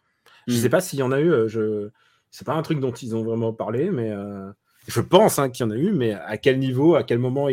[0.48, 0.62] Je Hmm.
[0.62, 1.32] sais pas s'il y en a eu.
[1.32, 1.90] euh, Je...
[2.32, 4.50] C'est pas un truc dont ils ont vraiment parlé, mais euh,
[4.88, 5.92] je pense hein, qu'il y en a eu.
[5.94, 7.50] Mais à quel niveau, à quel moment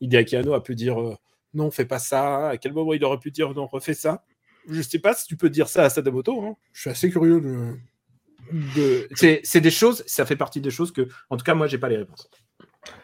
[0.00, 1.14] Hideaki Anno a pu dire euh,
[1.54, 4.24] non, fais pas ça À quel moment il aurait pu dire non, refais ça?
[4.68, 6.42] Je sais pas si tu peux dire ça à Sadamoto.
[6.42, 6.56] hein.
[6.72, 7.74] Je suis assez curieux de.
[8.76, 9.08] de...
[9.14, 11.78] C'est c'est des choses, ça fait partie des choses que, en tout cas, moi, j'ai
[11.78, 12.28] pas les réponses.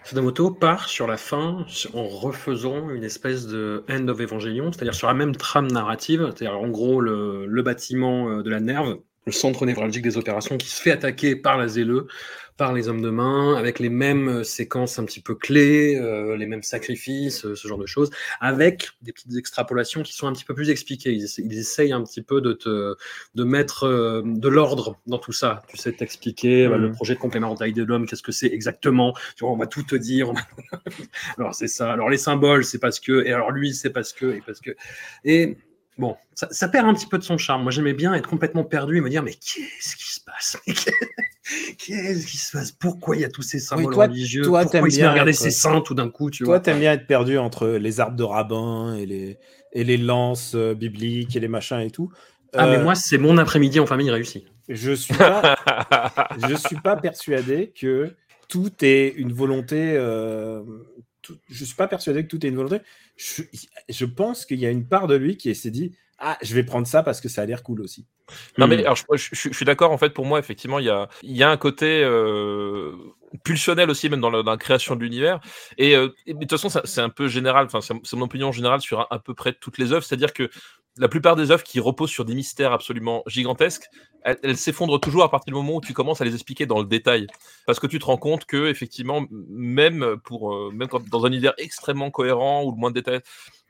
[0.04, 5.06] Sadamoto part sur la fin en refaisant une espèce de End of Evangelion, c'est-à-dire sur
[5.06, 9.32] la même trame narrative, c'est-à-dire en gros le, le bâtiment euh, de la nerve, le
[9.32, 12.06] centre névralgique des opérations qui se fait attaquer par la ZLE,
[12.56, 16.36] par les hommes de main, avec les mêmes euh, séquences un petit peu clés, euh,
[16.36, 18.10] les mêmes sacrifices, euh, ce genre de choses,
[18.40, 21.12] avec des petites extrapolations qui sont un petit peu plus expliquées.
[21.12, 22.94] Ils, essa- ils essayent un petit peu de te
[23.34, 25.62] de mettre euh, de l'ordre dans tout ça.
[25.68, 26.76] Tu sais, t'expliquer Mhm.
[26.76, 29.12] le projet de complément de taille de l'homme, qu'est-ce que c'est exactement?
[29.36, 30.32] Tu vois, on va tout te dire.
[31.38, 31.92] alors c'est ça.
[31.92, 33.24] Alors les symboles, c'est parce que.
[33.26, 34.26] Et alors lui, c'est parce que.
[34.36, 34.70] Et parce que.
[35.24, 35.56] Et
[35.98, 37.62] bon, ça, ça perd un petit peu de son charme.
[37.62, 40.56] Moi, j'aimais bien être complètement perdu et me dire, mais qu'est-ce qui se passe?
[41.78, 42.72] Qu'est-ce qui se passe?
[42.72, 44.42] Pourquoi il y a tous ces symboles toi- religieux?
[44.42, 46.30] toi, Pourquoi t'aimes il se met à bien regarder être- ses seins tout d'un coup
[46.30, 49.38] tu Toi, t'aimes bien être perdu entre les arbres de rabbin et les,
[49.72, 52.10] et les lances euh, bibliques et les machins et tout.
[52.56, 54.46] Ah, mais Euh, moi, c'est mon après-midi en famille réussi.
[54.68, 55.56] je suis pas,
[56.38, 58.14] je suis pas persuadé que
[58.48, 59.92] tout est une volonté.
[59.96, 60.62] euh,
[61.26, 62.78] tout- je suis pas persuadé que tout est une volonté.
[63.16, 63.42] Je,
[63.88, 66.62] je pense qu'il y a une part de lui qui s'est dit ah je vais
[66.64, 68.06] prendre ça parce que ça a l'air cool aussi.
[68.58, 68.70] Non, Hmm.
[68.70, 70.90] mais alors, je, je- je- je suis d'accord, en fait, pour moi, effectivement, il y
[70.90, 72.92] a, il y a un côté euh,
[73.44, 75.40] pulsionnel aussi, même dans la, création de l'univers.
[75.78, 79.06] Et, euh, de toute façon, c'est un peu général, enfin, c'est mon opinion générale sur
[79.10, 80.50] à, peu près toutes les œuvres, c'est-à-dire que
[80.98, 83.90] la plupart des œuvres qui reposent sur des mystères absolument gigantesques,
[84.22, 86.86] elles, s'effondrent toujours à partir du moment où tu commences à les expliquer dans le
[86.86, 87.26] détail.
[87.66, 91.28] Parce que tu te rends compte que, effectivement, même, pour, euh, même quand, dans un
[91.28, 93.20] univers extrêmement cohérent ou le moins de détails,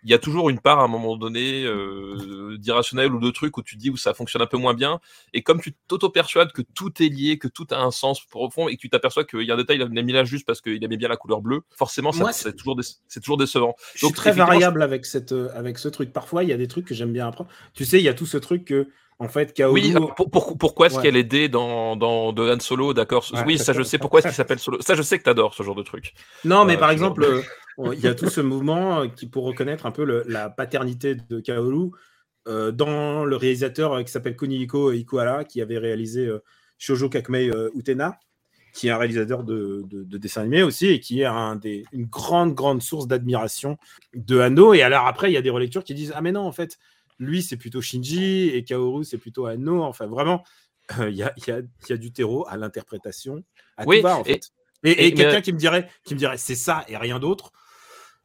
[0.06, 3.58] il y a toujours une part à un moment donné euh, d'irrationnel ou de trucs
[3.58, 5.00] où tu te dis où ça fonctionne un peu moins bien.
[5.34, 8.76] Et comme tu t'auto-persuades que tout est lié, que tout a un sens profond et
[8.76, 10.82] que tu t'aperçois qu'il y a un détail, il a mis là juste parce qu'il
[10.84, 13.74] aimait bien la couleur bleue, forcément, c'est toujours, c'est toujours décevant.
[13.94, 16.12] Je suis Donc, très variable avec cette euh, avec ce truc.
[16.12, 17.50] Parfois il y a des trucs que j'aime bien apprendre.
[17.74, 18.86] Tu sais il y a tout ce truc que
[19.18, 19.74] en fait Kaoru.
[19.80, 21.02] Oui, alors, pour- pour- pourquoi est-ce Ouais.
[21.02, 23.24] qu'elle est D dans, dans de Han Solo, d'accord?
[23.32, 23.42] Ouais.
[23.46, 24.78] Oui, ça je sais pourquoi est-ce qu'il s'appelle Solo.
[24.80, 26.12] Ça je sais que t'adores ce genre de truc.
[26.44, 27.42] Non, mais Euh, par exemple, euh,
[27.94, 31.14] il y a tout ce mouvement euh, qui pour reconnaître un peu le- la paternité
[31.14, 31.90] de Kaoru
[32.48, 36.42] euh, dans le réalisateur qui s'appelle Kunihiko Ikuhara, qui avait réalisé euh,
[36.78, 38.18] Shoujo Kakumei Utena,
[38.74, 41.84] qui est un réalisateur de, de, de dessins animés aussi et qui est un des,
[41.92, 43.78] une grande, grande source d'admiration
[44.14, 44.74] de Hano.
[44.74, 46.78] Et alors après, il y a des relectures qui disent Ah, mais non, en fait,
[47.18, 49.82] lui, c'est plutôt Shinji et Kaoru, c'est plutôt Hano.
[49.82, 50.44] Enfin, vraiment,
[50.98, 53.42] euh, il y, a, y, a, y a du terreau à l'interprétation,
[53.76, 54.50] à Oui, tout va, en et- fait.
[54.84, 57.18] Et, et et- mais- quelqu'un qui me dirait, qui me dirait, c'est ça et rien
[57.18, 57.52] d'autre.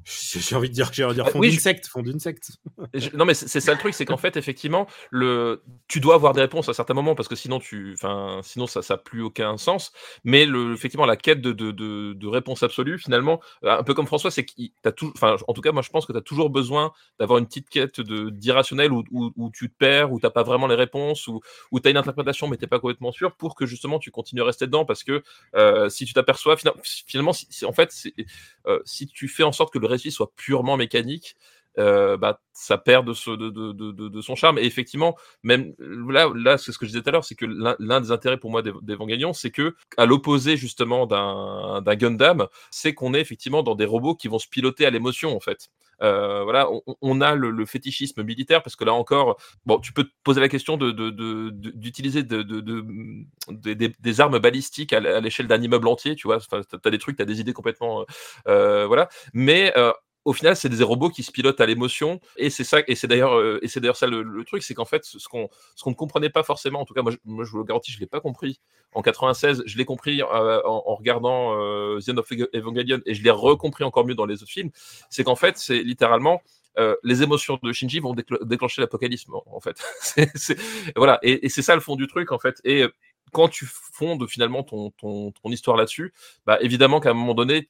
[0.04, 2.02] J'ai envie de dire, j'ai envie de dire Euh, fond oui, d'une je- secte, fond
[2.02, 2.52] d'une secte.
[2.94, 5.62] Et je- Non, mais c'est ça le truc, c'est qu'en fait, effectivement, le...
[5.88, 7.94] tu dois avoir des réponses à certains moments parce que sinon, tu...
[7.94, 9.92] enfin, sinon ça n'a plus aucun sens.
[10.24, 10.74] Mais le...
[10.74, 14.32] effectivement, la quête de, de, de, de réponse absolue, finalement, euh, un peu comme François,
[14.32, 15.12] c'est qu'il t'as tout...
[15.16, 17.70] enfin, en tout cas, moi je pense que tu as toujours besoin d'avoir une petite
[17.70, 20.76] quête de- d'irrationnel où, où, où tu te perds, où tu n'as pas vraiment les
[20.76, 21.42] réponses, où,
[21.72, 24.10] où tu as une interprétation mais tu n'es pas complètement sûr pour que justement tu
[24.12, 25.22] continues à rester dedans parce que
[25.56, 27.94] euh, si tu t'aperçois, fina- finalement, si, en fait,
[28.68, 31.36] euh, si tu fais en sorte que le récit soit purement mécanique,
[31.78, 34.58] euh, bah, ça perd de, son charme.
[34.58, 37.46] Et effectivement, même là, là c'est ce que je disais tout à l'heure, c'est que
[37.46, 42.94] l'un des intérêts pour moi d'Ev- d'Evangelion, c'est que, à l'opposé justement d'un Gundam, c'est
[42.94, 45.70] qu'on est effectivement dans des robots qui vont se piloter à l'émotion en fait.
[46.02, 46.68] Euh, voilà,
[47.02, 50.50] on, a le, fétichisme militaire parce que là encore, bon, tu peux te poser la
[50.50, 56.40] question d'utiliser de, de, de- des- armes balistiques à l'échelle d'un immeuble entier, tu vois.
[56.40, 58.06] T'as t'as des trucs, t'as des idées complètement,
[58.48, 59.10] euh, voilà.
[59.34, 59.74] Mais
[60.26, 63.08] au final, c'est des robots qui se pilotent à l'émotion, et c'est ça, et c'est
[63.08, 65.90] d'ailleurs, euh, et c'est d'ailleurs ça le, truc, c'est qu'en fait, ce qu'on, ce qu'on
[65.92, 68.00] ne comprenait pas forcément, en tout cas, moi, je, moi, je vous le garantis, je
[68.00, 68.60] l'ai pas compris
[68.94, 73.24] en 96, je l'ai compris euh, en, regardant euh, The End of Evangelion, et je
[73.24, 74.70] l'ai recompris encore mieux dans les autres films,
[75.10, 76.42] c'est qu'en fait, c'est littéralement
[76.78, 79.82] euh, les émotions de Shinji vont décl- déclencher l'apocalypse, en fait.
[80.96, 82.62] voilà, et, c'est ça le fond du truc, en fait.
[82.64, 82.86] Et
[83.32, 86.14] quand tu fondes finalement ton, ton, ton histoire là-dessus,
[86.46, 87.70] bah, évidemment qu'à un moment donné,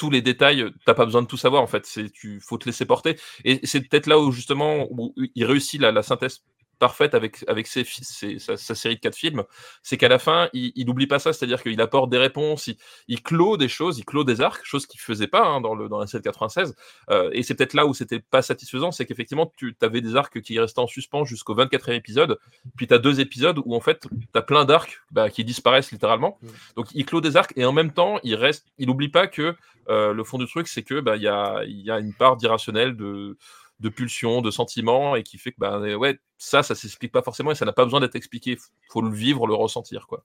[0.00, 1.84] tous les détails, t'as pas besoin de tout savoir en fait.
[1.84, 3.16] C'est tu faut te laisser porter.
[3.44, 6.42] Et c'est peut-être là où justement où il réussit la, la synthèse
[6.80, 9.44] parfaite avec avec ses, fi- ses- sa, sa série de quatre films,
[9.84, 12.76] c'est qu'à la fin il n'oublie pas ça, c'est-à-dire qu'il apporte des réponses, il,
[13.06, 15.88] il clôt des choses, il clôt des arcs, chose qu'il faisait pas hein, dans le
[15.88, 16.74] dans la série de 96.
[17.10, 20.40] Euh, et c'est peut-être là où c'était pas satisfaisant, c'est qu'effectivement tu avais des arcs
[20.40, 22.38] qui restaient en suspens jusqu'au 24e épisode,
[22.76, 25.92] puis tu as deux épisodes où en fait tu as plein d'arcs bah, qui disparaissent
[25.92, 26.38] littéralement.
[26.74, 29.54] Donc il clôt des arcs et en même temps il reste, il n'oublie pas que
[29.88, 32.96] euh, le fond du truc, c'est que bah, y, a, y a une part d'irrationnel,
[32.96, 33.36] de,
[33.80, 37.50] de pulsion, de sentiment, et qui fait que euh, ouais, ça, ça s'explique pas forcément
[37.50, 38.58] et ça n'a pas besoin d'être expliqué.
[38.90, 40.24] Faut le vivre, le ressentir, quoi.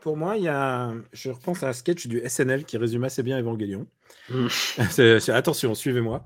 [0.00, 3.22] Pour moi, il y a, je repense à un sketch du SNL qui résume assez
[3.24, 3.86] bien Evangelion.
[4.28, 4.46] Mm.
[4.90, 6.22] C'est- c'est- attention, suivez-moi.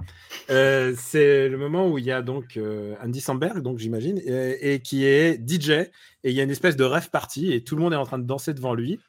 [0.51, 4.75] Euh, c'est le moment où il y a donc euh, Andy Samberg, donc j'imagine, et,
[4.75, 5.91] et qui est DJ, et
[6.25, 8.19] il y a une espèce de rêve party, et tout le monde est en train
[8.19, 9.01] de danser devant lui,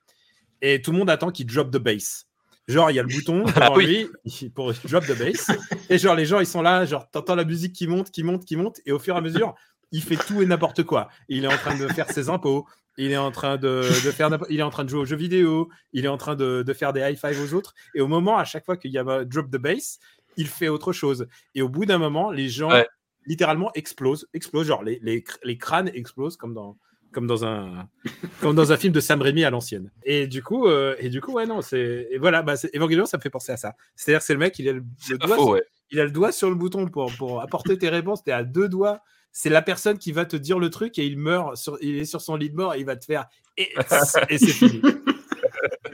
[0.61, 2.27] et tout le monde attend qu'il drop the bass.
[2.67, 3.85] Genre, il y a le bouton devant Ah oui.
[3.85, 5.49] lui il- pour drop the bass,
[5.89, 8.45] et genre, les gens, ils sont là, genre, t'entends la musique qui monte, qui monte,
[8.45, 9.55] qui monte, et au fur et à mesure,
[9.91, 11.09] il fait tout et n'importe quoi.
[11.27, 12.65] Il est en train de faire ses impôts,
[12.97, 15.15] il est en train de, de faire, il est en train de jouer aux jeux
[15.17, 17.73] vidéo, il est en train de, de faire des high five aux autres.
[17.95, 19.99] Et au moment, à chaque fois qu'il y a drop the bass,
[20.37, 21.27] il fait autre chose.
[21.55, 22.87] Et au bout d'un moment, les gens Ouais.
[23.25, 26.77] littéralement explosent, explosent, genre les, les, cr- les crânes explosent comme dans
[27.11, 27.87] comme dans un
[28.41, 29.91] comme dans un film de Sam Raimi à l'ancienne.
[30.03, 33.05] Et du coup, euh, et du coup, ouais non, c'est et voilà, bah, c'est- Evangelion,
[33.05, 33.75] ça me fait penser à ça.
[33.95, 34.83] C'est-à-dire, que c'est le mec, il a le,
[35.17, 35.63] doigt, faux, ouais.
[35.91, 38.23] il a le doigt sur le bouton pour, pour apporter tes réponses.
[38.23, 39.01] T'es à deux doigts.
[39.31, 42.05] C'est la personne qui va te dire le truc et il meurt, sur, il est
[42.05, 43.69] sur son lit de mort et il va te faire et,
[44.29, 44.81] et c'est fini.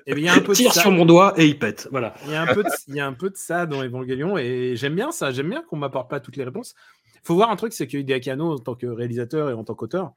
[0.07, 0.81] Et bien, il y a un peu de Tire ça.
[0.81, 1.87] sur mon doigt et il pète.
[1.91, 2.13] Voilà.
[2.25, 4.37] Il y a un peu de, il y a un peu de ça dans Evangelion
[4.37, 5.31] et j'aime bien ça.
[5.31, 6.75] J'aime bien qu'on m'apporte pas toutes les réponses.
[7.23, 9.75] Faut voir un truc, c'est que Hideaki Anno, en tant que réalisateur et en tant
[9.75, 10.13] qu'auteur,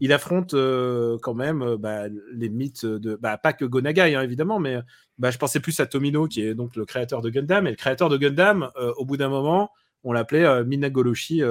[0.00, 4.22] il affronte euh, quand même euh, bah, les mythes de, bah, pas que Gonagai hein,
[4.22, 4.78] évidemment, mais
[5.18, 7.66] bah, je pensais plus à Tomino qui est donc le créateur de Gundam.
[7.66, 9.70] Et le créateur de Gundam, euh, au bout d'un moment,
[10.04, 11.42] on l'appelait Minagoloshi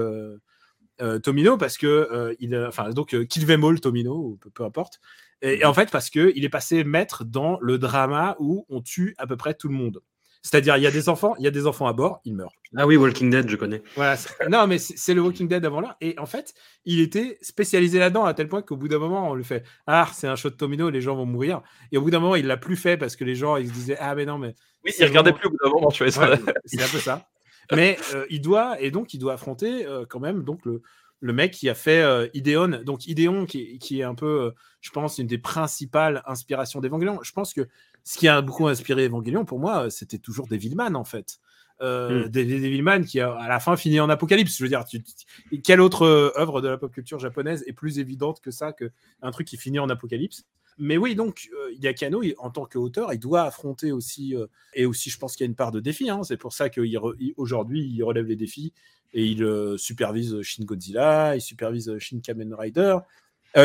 [1.24, 5.00] Tomino parce que il, enfin donc Kill Them All Tomino, ou peu, peu importe.
[5.42, 8.82] Et, et en fait parce que il est passé maître dans le drama où on
[8.82, 10.02] tue à peu près tout le monde.
[10.42, 12.52] C'est-à-dire il y a des enfants, il y a des enfants à bord, ils meurent.
[12.76, 13.84] Ah oui, Walking Dead, je connais.
[13.96, 14.18] Voilà.
[14.50, 15.98] Non, mais c'est le Walking Dead avant là.
[16.02, 16.54] Et en fait,
[16.86, 20.10] il était spécialisé là-dedans à tel point qu'au bout d'un moment, on lui fait Ah,
[20.14, 21.62] c'est un show de Tomino, les gens vont mourir.
[21.92, 23.74] Et au bout d'un moment, il l'a plus fait parce que les gens ils se
[23.74, 24.56] disaient Ah, mais non, mais.
[24.84, 26.12] Oui, il regardait plus au bout d'un moment, tu vois.
[26.12, 27.28] ça- Ouais, c'est un peu ça.
[27.74, 30.82] Mais euh, il doit, et donc il doit affronter euh, quand même donc le,
[31.20, 32.82] le mec qui a fait euh, Ideon.
[32.84, 37.20] Donc Ideon, qui, qui est un peu, euh, je pense, une des principales inspirations d'Evangelion.
[37.22, 37.68] Je pense que
[38.04, 41.40] ce qui a beaucoup inspiré Evangelion, pour moi, c'était toujours Devilman, en fait.
[41.82, 42.30] Euh, Mm.
[42.30, 44.56] des, des Devilman qui à la fin fini en apocalypse.
[44.56, 47.74] Je veux dire, tu- tu- quelle autre euh, œuvre de la pop culture japonaise est
[47.74, 48.92] plus évidente que ça, que
[49.24, 50.44] un truc qui finit en apocalypse?
[50.78, 54.46] Mais oui, donc euh, Anno, il- en tant qu'auteur, il doit affronter aussi, euh,
[54.76, 56.08] et aussi, je pense qu'il y a une part de défi.
[56.12, 56.22] hein.
[56.24, 58.74] C'est pour ça qu'aujourd'hui, il relève les défis
[59.14, 62.98] et il euh, supervise Shin Godzilla, il supervise Shin Kamen Rider,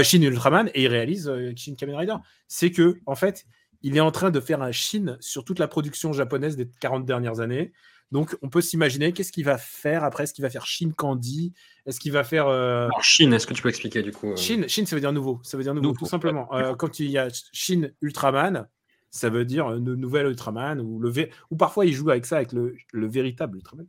[0.02, 2.16] Shin Ultraman, et il réalise Shin Kamen Rider.
[2.48, 3.46] C'est que, en fait,
[3.82, 7.04] il est en train de faire un Shin sur toute la production japonaise des 40
[7.04, 7.72] dernières années.
[8.12, 10.24] Donc, on peut s'imaginer qu'est-ce qu'il va faire après?
[10.24, 11.52] Est-ce qu'il va faire Shin Candy?
[11.86, 12.46] Est-ce qu'il va faire.
[12.46, 15.00] euh, Alors, Chine, est-ce que tu peux expliquer du coup euh, Shin, Shin, ça veut
[15.00, 15.40] dire nouveau.
[15.42, 16.52] Ça veut dire nouveau, Nouveau, tout simplement.
[16.54, 18.68] Euh, quand il y a Shin Ultraman,
[19.10, 22.36] ça veut dire nou- nouvel Ultraman, ou, le vé- ou parfois il joue avec ça,
[22.36, 23.86] avec le, le véritable Ultraman.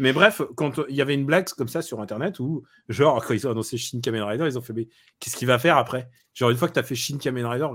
[0.00, 3.34] Mais bref, quand il y avait une blague comme ça sur Internet où, genre, quand
[3.34, 4.88] ils ont annoncé Shin Kamen Rider, ils ont fait, mais
[5.20, 6.08] qu'est-ce qu'il va faire après?
[6.34, 7.68] Genre, une fois que tu as fait Shin Kamen Rider,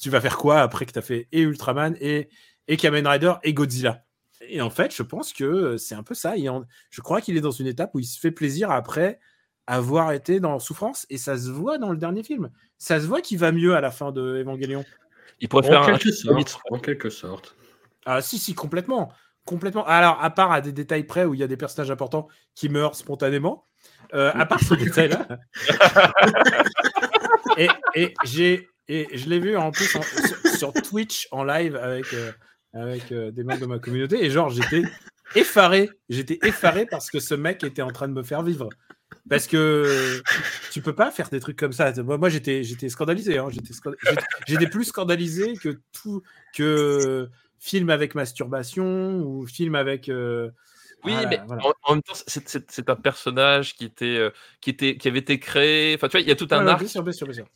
[0.00, 2.28] tu- vas faire quoi après que tu as fait et Ultraman, et,
[2.68, 4.02] et Kamen Rider, et Godzilla?
[4.48, 6.34] Et en fait, je pense que euh, c'est un peu ça.
[6.48, 9.18] En- Je crois qu'il est dans une étape où il se fait plaisir après
[9.66, 12.50] avoir été dans souffrance, et ça se voit dans le dernier film.
[12.78, 14.84] Ça se voit qu'il va mieux à la fin de Evangelion.
[15.40, 16.62] Il pourrait En faire un quelque film sorte.
[16.70, 17.56] En quelque sorte.
[18.04, 19.12] Ah si, si, complètement.
[19.44, 19.84] Complètement.
[19.86, 22.68] Alors, à part à des détails près où il y a des personnages importants qui
[22.68, 23.64] meurent spontanément,
[24.14, 25.26] euh, à part ce détail-là.
[27.56, 31.76] et et j'ai et je l'ai vu en plus en- sur, sur Twitch en live
[31.76, 32.32] avec, euh,
[32.72, 34.24] avec euh, des membres de ma communauté.
[34.24, 34.82] Et genre, j'étais
[35.34, 35.90] effaré.
[36.08, 38.68] J'étais effaré parce que ce mec était en train de me faire vivre.
[39.28, 40.20] Parce que
[40.70, 41.92] tu peux pas faire des trucs comme ça.
[42.02, 43.38] Moi, moi, j'étais, j'étais scandalisé.
[43.38, 43.48] hein.
[44.46, 46.22] J'étais, plus scandalisé que tout,
[46.54, 47.28] que
[47.58, 50.08] film avec masturbation ou film avec.
[50.08, 50.50] euh,
[51.04, 51.66] Oui, voilà, mais voilà.
[51.66, 54.30] en, en même temps, c'est- un personnage qui était, euh,
[54.60, 55.94] qui était, qui avait été créé.
[55.94, 57.34] Enfin, tu vois, il y a tout un ouais, arc bien sûr, bien sûr, bien
[57.34, 57.46] sûr.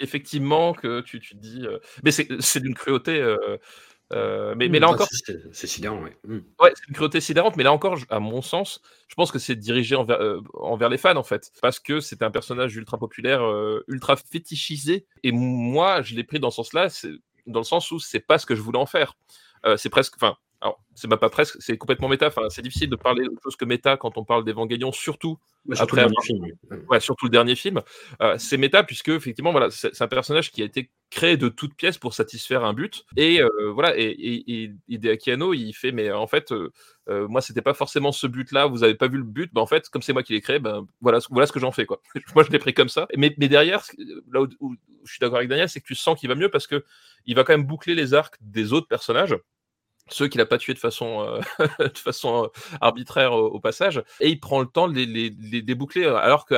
[0.00, 1.66] Effectivement que tu, tu te dis.
[1.66, 3.20] euh, Mais c'est d'une cruauté.
[3.20, 5.08] euh, mais, mais Mmh, là bah, encore,
[5.52, 6.16] c'est- sidérant, ouais.
[6.24, 6.38] Mmh.
[6.60, 9.38] Ouais, c'est une cruauté sidérante, mais là encore, je- à mon sens, je pense que
[9.38, 11.50] c'est dirigé envers, euh, envers les fans, en fait.
[11.60, 15.06] Parce que c'est un personnage ultra populaire, euh, ultra fétichisé.
[15.24, 17.12] Et moi, je l'ai pris dans ce sens-là, c'est-
[17.46, 19.14] dans le sens où c'est pas ce que je voulais en faire.
[19.76, 20.14] C'est presque.
[20.16, 22.26] Enfin, alors, c'est pas presque, c'est complètement méta.
[22.26, 25.76] Enfin, c'est difficile de parler de chose que méta quand on parle d'Evangelion, surtout Bah,
[25.76, 26.84] surtout Après le dernier film.
[26.88, 27.80] Ouais, surtout le dernier film.
[28.20, 31.74] Euh, c'est méta puisque effectivement, voilà, c'est un personnage qui a été créé de toutes
[31.76, 33.04] pièces pour satisfaire un but.
[33.16, 36.72] Et euh, voilà, et, et, et il fait, mais en fait, euh,
[37.08, 38.66] euh, moi, c'était pas forcément ce but-là.
[38.66, 39.54] Vous avez pas vu le but.
[39.54, 41.60] Ben, en fait, comme c'est moi qui l'ai créé, ben voilà, ce- voilà ce que
[41.60, 42.02] j'en fais quoi.
[42.34, 43.06] moi, je l'ai pris comme ça.
[43.16, 43.84] Mais, mais derrière,
[44.32, 46.50] là où, où je suis d'accord avec Daniel, c'est que tu sens qu'il va mieux
[46.50, 46.84] parce que
[47.26, 49.36] il va quand même boucler les arcs des autres personnages
[50.10, 52.48] ceux qu'il n'a pas tués de façon, euh, euh,
[52.80, 55.30] arbitraire au, passage, et il prend le temps de les,
[55.62, 56.54] déboucler, euh, alors que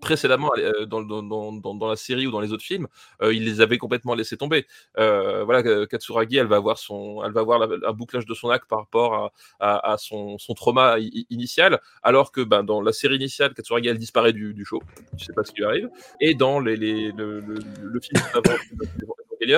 [0.00, 0.50] précédemment,
[0.86, 2.88] dans, la série ou dans les autres films,
[3.22, 4.66] il les avait complètement laissés tomber.
[4.96, 6.76] Voilà, Katsuragi, elle va avoir,
[7.22, 10.96] un bouclage de son acte par rapport à, son, son trauma
[11.30, 14.82] initial, alors que ben, dans la série initiale, Katsuragi, elle disparaît du, du show,
[15.16, 15.88] tu sais pas ce qui lui arrive,
[16.20, 18.20] et dans les, les, le, le, le film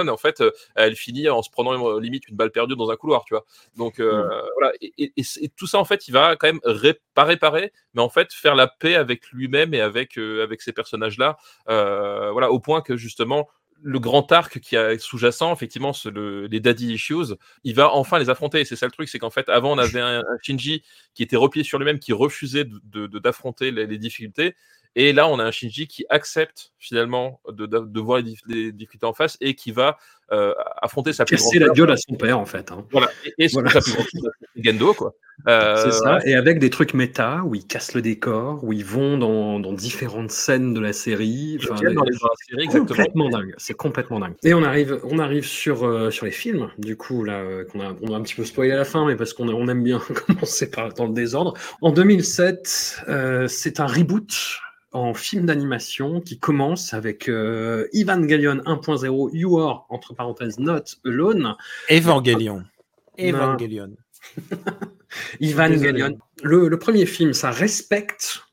[0.09, 2.97] en fait, euh, elle finit en se prenant euh, limite une balle perdue dans un
[2.97, 3.45] couloir, tu vois.
[3.77, 4.23] Donc euh,
[4.59, 7.01] voilà, et, et- et c'est- et tout ça en fait, il va quand même ré-
[7.15, 11.37] pas réparer, mais en fait faire la paix avec lui-même et avec avec ces personnages-là,
[12.33, 13.49] voilà, au point que justement
[13.83, 18.31] le grand arc qui a sous-jacent, effectivement, le- les daddy issues, il va enfin les
[18.31, 18.65] affronter.
[18.65, 20.83] C'est ça le truc, c'est qu'en fait, avant, on avait un, un Shinji
[21.15, 24.57] qui était replié sur lui-même, qui refusait de- de- de- d'affronter les, les difficultés.
[24.99, 28.73] Et là, on a un Shinji qui accepte finalement de, de- de voir les, les
[28.73, 29.99] difficultés en face et qui va
[30.33, 32.73] euh, affronter sa plus Casser grande la gueule à son père, en fait.
[32.73, 32.85] hein.
[32.91, 33.09] Voilà.
[33.25, 33.71] Et, et Voilà.
[33.71, 34.07] sa plus grande
[34.57, 35.15] Gendo, quoi.
[35.49, 38.87] Euh, C'est ça, et avec des trucs méta où ils cassent le décor, où ils
[38.87, 41.59] vont dans, dans différentes scènes de la série.
[41.63, 41.95] Enfin, les
[42.49, 44.35] série, complètement dingue, c'est complètement dingue.
[44.45, 47.95] Et on arrive, on arrive sur, euh, sur les films, du coup, là, qu'on a,
[48.01, 50.01] on a un petit peu spoilé à la fin, mais parce qu'on on aime bien
[50.27, 51.53] commencer par, dans le désordre.
[51.83, 54.33] En 2007, euh, c'est un reboot
[54.93, 61.55] en film d'animation qui commence avec euh, Evangelion 1.0, You Are, entre parenthèses, Not Alone.
[61.91, 62.57] Evangelion.
[62.57, 62.65] Non.
[63.19, 63.97] Evangelion.
[65.41, 66.19] Evangelion.
[66.43, 68.46] Le, le premier film, ça respecte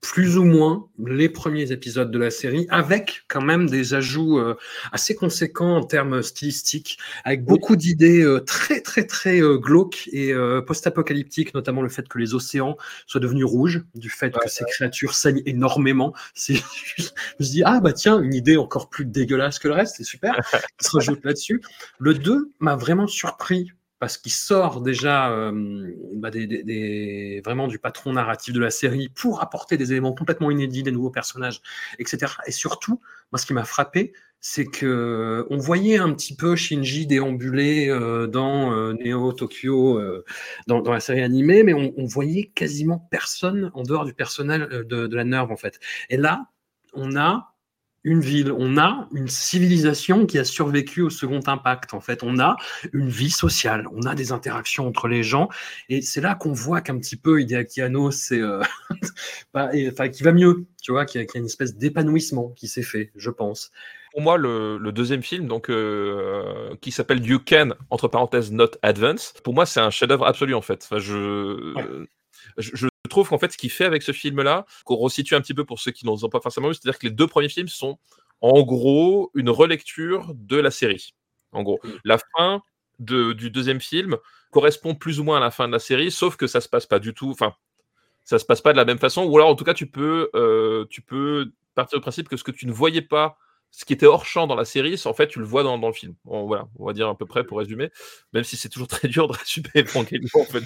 [0.00, 4.56] plus ou moins les premiers épisodes de la série, avec quand même des ajouts euh,
[4.92, 10.32] assez conséquents en termes stylistiques, avec beaucoup d'idées euh, très très très euh, glauques et
[10.32, 12.76] euh, post-apocalyptiques, notamment le fait que les océans
[13.06, 16.14] soient devenus rouges, du fait que ces créatures saignent énormément.
[16.34, 19.96] Je me suis dit ah bah tiens une idée encore plus dégueulasse que le reste,
[19.98, 20.34] c'est super,
[20.78, 21.60] qui se rajoute là-dessus.
[21.98, 25.52] Le 2 m'a vraiment surpris parce qu'il sort déjà euh,
[26.16, 30.14] bah, des, des- des- vraiment du patron narratif de la série pour apporter des éléments
[30.14, 31.60] complètement inédits, des nouveaux personnages,
[32.00, 32.40] etc.
[32.46, 33.00] Et surtout,
[33.32, 38.26] moi, ce qui m'a frappé, c'est que on voyait un petit peu Shinji déambuler euh,
[38.26, 40.24] dans euh, Neo Tokyo, euh,
[40.66, 44.62] dans, dans la série animée, mais on, on voyait quasiment personne en dehors du personnel
[44.72, 45.78] euh, de, de la Nerve, en fait.
[46.08, 46.46] Et là,
[46.94, 47.49] on a
[48.04, 51.94] une ville, on a une civilisation qui a survécu au second impact.
[51.94, 52.56] En fait, on a
[52.92, 55.48] une vie sociale, on a des interactions entre les gens,
[55.88, 58.62] et c'est là qu'on voit qu'un petit peu Hideaki Anno, c'est, euh,
[59.54, 62.68] bah, enfin, qui va mieux, tu vois, qu'il y, y a une espèce d'épanouissement qui
[62.68, 63.70] s'est fait, je pense.
[64.12, 68.72] Pour moi, le, le deuxième film, donc euh, qui s'appelle You Can entre parenthèses Not
[68.82, 70.82] Advance, pour moi, c'est un chef-d'œuvre absolu en fait.
[70.82, 71.74] Enfin, je,
[72.58, 75.54] je, je trouve qu'en fait, ce qu'il fait avec ce film-là, qu'on resitue un petit
[75.54, 77.98] peu pour ceux qui n'ont pas forcément vu, c'est-à-dire que les deux premiers films sont
[78.40, 81.14] en gros une relecture de la série.
[81.52, 82.62] En gros, la fin
[82.98, 84.16] de- du deuxième film
[84.50, 86.86] correspond plus ou moins à la fin de la série, sauf que ça se passe
[86.86, 87.30] pas du tout.
[87.30, 87.54] Enfin,
[88.24, 89.24] ça se passe pas de la même façon.
[89.24, 92.44] Ou alors, en tout cas, tu peux, euh, tu peux partir du principe que ce
[92.44, 93.36] que tu ne voyais pas,
[93.72, 95.78] ce qui était hors champ dans la série, c'est- en fait, tu le vois dans,
[95.78, 96.14] dans le film.
[96.24, 97.90] Bon, voilà, on va dire à peu près pour résumer,
[98.32, 100.62] même si c'est toujours très dur de résumer en fait.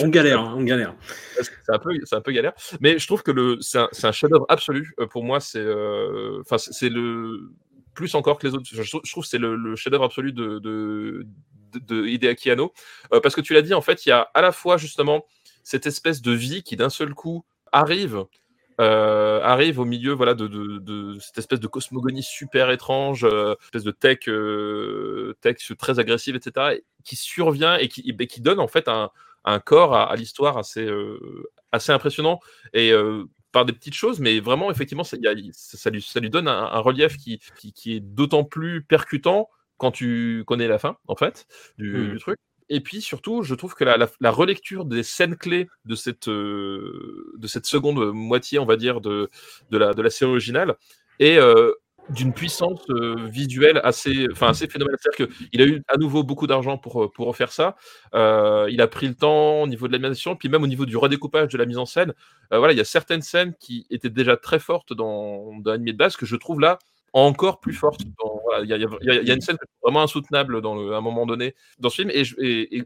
[0.00, 0.94] On galère, hein, on galère.
[1.40, 2.52] C'est un, peu, c'est un peu galère.
[2.80, 4.94] Mais je trouve que le, c'est un, chef-d'œuvre absolu.
[5.00, 7.50] Euh, Pour moi, c'est, euh, enfin, c'est- c'est le
[7.94, 8.66] plus encore que les autres.
[8.70, 11.26] Je, trouve je trouve que c'est le, le chef-d'œuvre absolu de, de,
[11.72, 12.72] de, de Hideaki Anno.
[13.12, 15.24] Euh, parce que tu l'as dit, en fait, il y a à la fois justement
[15.62, 18.24] cette espèce de vie qui d'un seul coup arrive.
[18.80, 23.54] Euh, arrive au milieu voilà de, de, de cette espèce de cosmogonie super étrange, euh,
[23.64, 28.40] espèce de tech, euh, tech très agressive, etc., et qui survient et qui, et qui
[28.40, 29.10] donne en fait un,
[29.44, 31.18] un corps à, à l'histoire assez, euh,
[31.72, 32.40] assez impressionnant
[32.72, 32.92] et
[33.52, 36.18] par des petites choses, mais vraiment, effectivement, ça, il y a- ça, ça lui, ça
[36.18, 40.66] lui donne un, un relief qui, qui, qui est d'autant plus percutant quand tu connais
[40.66, 41.46] la fin, en fait,
[41.78, 42.10] du, Mm.
[42.12, 42.38] du truc.
[42.68, 47.46] Et puis surtout, je trouve que la, relecture des scènes clés de cette, euh, de
[47.46, 49.30] cette seconde moitié, on va dire, de,
[49.70, 50.74] de, la, de la série originale
[51.18, 51.72] est euh,
[52.08, 54.98] d'une puissance euh, visuelle assez, assez phénoménale.
[55.00, 57.76] C'est-à-dire qu'il a eu à nouveau beaucoup d'argent pour, pour refaire ça.
[58.14, 61.52] Il a pris le temps au niveau de l'animation, puis même au niveau du redécoupage
[61.52, 62.14] de la mise en scène.
[62.50, 65.98] Voilà, il y a certaines scènes qui étaient déjà très fortes dans, dans l'animé de
[65.98, 66.78] base que je trouve là
[67.14, 71.26] encore plus voilà, Il y, a, une scène vraiment insoutenable dans le, à un moment
[71.26, 72.10] donné dans ce film.
[72.12, 72.84] Et,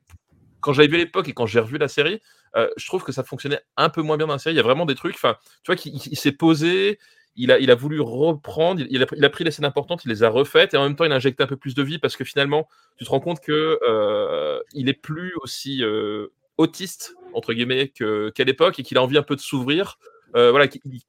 [0.61, 2.21] quand j'avais vu l'époque et quand j'ai revu la série,
[2.57, 4.55] euh, je trouve que ça fonctionnait un peu moins bien dans la série.
[4.55, 6.99] Il y a vraiment des trucs, enfin, tu vois, qu'il il- il s'est posé,
[7.37, 10.77] il a, voulu reprendre, il, a, pris les scènes importantes, il les a refaites, et
[10.77, 13.05] en même temps, il a injecté un peu plus de vie parce que finalement, tu
[13.05, 18.81] te rends compte que euh, il est plus aussi euh, autiste entre guillemets qu'à l'époque
[18.81, 19.99] et qu'il a envie un peu de s'ouvrir.
[20.35, 20.67] Euh, voilà,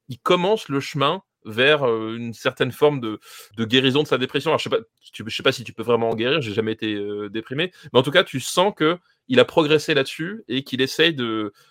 [0.08, 3.20] il commence le chemin vers euh, une certaine forme de,
[3.58, 4.52] de guérison de sa dépression.
[4.52, 4.80] Alors, je sais pas,
[5.14, 7.72] tu- je sais pas si tu peux vraiment en guérir, j'ai jamais été euh, déprimé,
[7.94, 11.16] mais en tout cas, tu sens que il a progressé là-dessus et qu'il essaye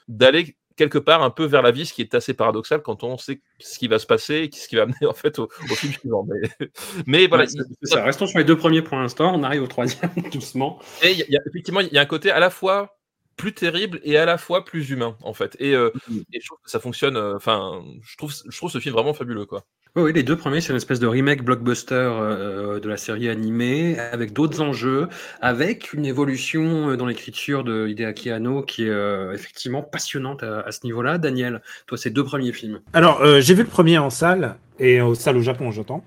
[0.06, 3.18] d'aller quelque part un peu vers la vie, ce qui est assez paradoxal quand on
[3.18, 5.74] sait ce qui va se passer et ce qui va amener en fait au, au
[5.74, 6.24] film suivant.
[6.28, 6.68] Mais,
[7.06, 8.04] mais voilà, Ouais, ça.
[8.04, 9.34] Restons sur les deux premiers pour l'instant.
[9.34, 10.78] On arrive au troisième doucement.
[11.02, 12.96] et a- y a- effectivement, il y a un côté à la fois
[13.38, 15.56] plus terrible et à la fois plus humain, en fait.
[15.60, 15.90] Et, euh,
[16.34, 17.16] et je trouve que ça fonctionne.
[17.16, 19.64] euh, Enfin, je trouve, je trouve ce film vraiment fabuleux, quoi.
[19.96, 23.28] Oui, oui, les deux premiers, c'est une espèce de remake blockbuster euh, de la série
[23.30, 25.08] animée, avec d'autres enjeux,
[25.40, 30.72] avec une évolution dans l'écriture de Hideaki Anno qui est euh, effectivement passionnante à, à
[30.72, 31.16] ce niveau-là.
[31.18, 32.80] Daniel, toi, ces deux premiers films.
[32.92, 36.04] Alors, euh, j'ai vu le premier en salle, et au salle au Japon, j'entends.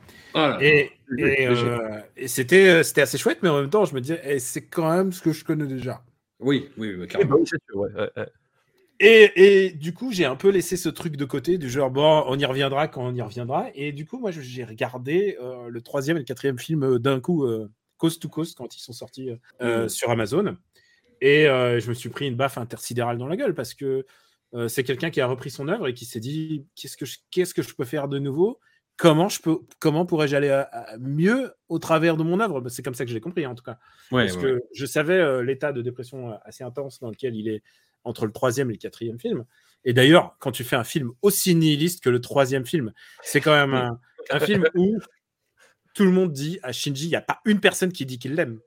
[0.61, 1.77] Et, et, léger.
[2.15, 4.89] et c'était c'était assez chouette, mais en même temps, je me disais, eh, c'est quand
[4.89, 6.01] même ce que je connais déjà.
[6.41, 7.35] Oui, oui, oui, Eh ben carrément.
[7.37, 8.27] ouais, ouais, ouais.
[8.99, 9.31] Et,
[9.65, 12.37] et du coup, j'ai un peu laissé ce truc de côté, du genre, bon, on
[12.37, 13.69] y reviendra quand on y reviendra.
[13.73, 16.99] Et du coup, moi, je- j'ai regardé euh, le troisième et le quatrième film euh,
[16.99, 19.31] d'un coup, euh, Coast to Coast, quand ils sont sortis
[19.61, 19.89] euh, Mhm.
[19.89, 20.55] sur Amazon.
[21.19, 24.05] Et euh, je me suis pris une baffe intersidérale dans la gueule parce que
[24.53, 27.17] euh, c'est quelqu'un qui a repris son œuvre et qui s'est dit qu'est-ce que je,
[27.31, 28.59] qu'est-ce que je peux faire de nouveau?
[28.97, 32.61] Comment je peux, comment pourrais-je aller à- à mieux au travers de mon œuvre?
[32.61, 33.79] Bah, C'est comme ça que je l'ai compris, en tout cas.
[34.11, 34.43] Ouais, Parce ouais.
[34.43, 37.63] que je savais euh, l'état de dépression euh, assez intense dans lequel il est
[38.03, 39.45] entre le troisième et le quatrième film.
[39.85, 43.53] Et d'ailleurs, quand tu fais un film aussi nihiliste que le troisième film, c'est quand
[43.53, 44.97] même un, un film où
[45.95, 48.35] tout le monde dit à Shinji, il n'y a pas une personne qui dit qu'il
[48.35, 48.59] l'aime.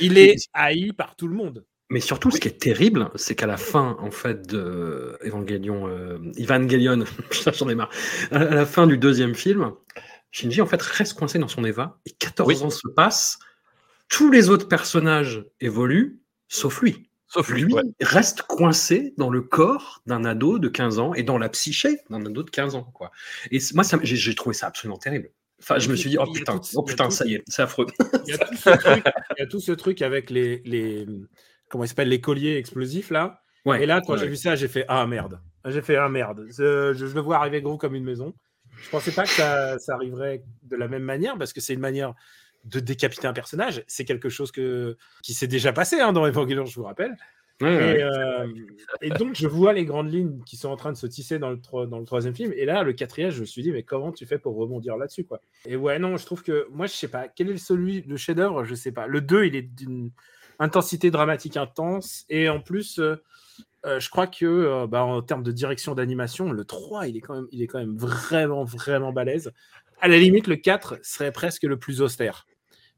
[0.00, 1.64] Il est haï par tout le monde.
[1.90, 6.18] Mais surtout, ce qui est terrible, c'est qu'à la fin, en fait, de Evangelion, euh,
[6.38, 7.04] Evangelion,
[7.54, 7.90] j'en ai marre,
[8.30, 9.72] à la fin du deuxième film,
[10.30, 12.62] Shinji, en fait, reste coincé dans son Eva, et 14 Oui.
[12.62, 13.38] ans se passent,
[14.08, 17.08] tous les autres personnages évoluent, sauf lui.
[17.30, 17.82] Sauf lui, Lui ouais.
[18.00, 22.24] reste coincé dans le corps d'un ado de 15 ans et dans la psyché d'un
[22.24, 22.84] ado de 15 ans.
[22.94, 23.10] Quoi.
[23.50, 25.30] Et moi, j'ai trouvé ça absolument terrible.
[25.60, 27.86] Enfin, je me suis dit, oh putain, tout- oh putain, ça y est, c'est affreux.
[28.26, 29.04] Il y a tout ce truc,
[29.36, 31.06] il y a tout ce truc avec les, les
[31.68, 33.42] comment il s'appelle les colliers explosifs là.
[33.64, 34.18] Ouais, Et là, quand ouais.
[34.18, 35.40] j'ai vu ça, j'ai fait ah merde.
[35.66, 36.46] J'ai fait ah merde.
[36.48, 38.34] Je, je le vois arriver gros comme une maison.
[38.82, 41.80] Je pensais pas que ça, ça arriverait de la même manière parce que c'est une
[41.80, 42.14] manière
[42.64, 43.82] de décapiter un personnage.
[43.86, 47.16] C'est quelque chose que, qui s'est déjà passé hein, dans Evangelion, je vous rappelle.
[47.60, 48.00] Ouais.
[48.02, 48.46] Euh,
[49.00, 51.50] et donc, je vois les grandes lignes qui sont en train de se tisser dans
[51.50, 52.52] le, tro- dans le troisième film.
[52.54, 55.24] Et là, le quatrième, je me suis dit, mais comment tu fais pour rebondir là-dessus
[55.24, 55.40] quoi?
[55.66, 57.26] Et ouais, non, je trouve que moi, je sais pas.
[57.26, 58.64] Quel est celui, le chef-d'œuvre?
[58.64, 59.08] Je sais pas.
[59.08, 60.12] Le 2, il est d'une
[60.58, 62.24] intensité dramatique intense.
[62.28, 63.16] Et en plus, euh,
[63.86, 67.20] euh, je crois que euh, bah, en termes de direction d'animation, le 3, il est,
[67.20, 69.52] quand même, il est quand même vraiment, vraiment balèze.
[70.00, 72.46] À la limite, le 4 serait presque le plus austère.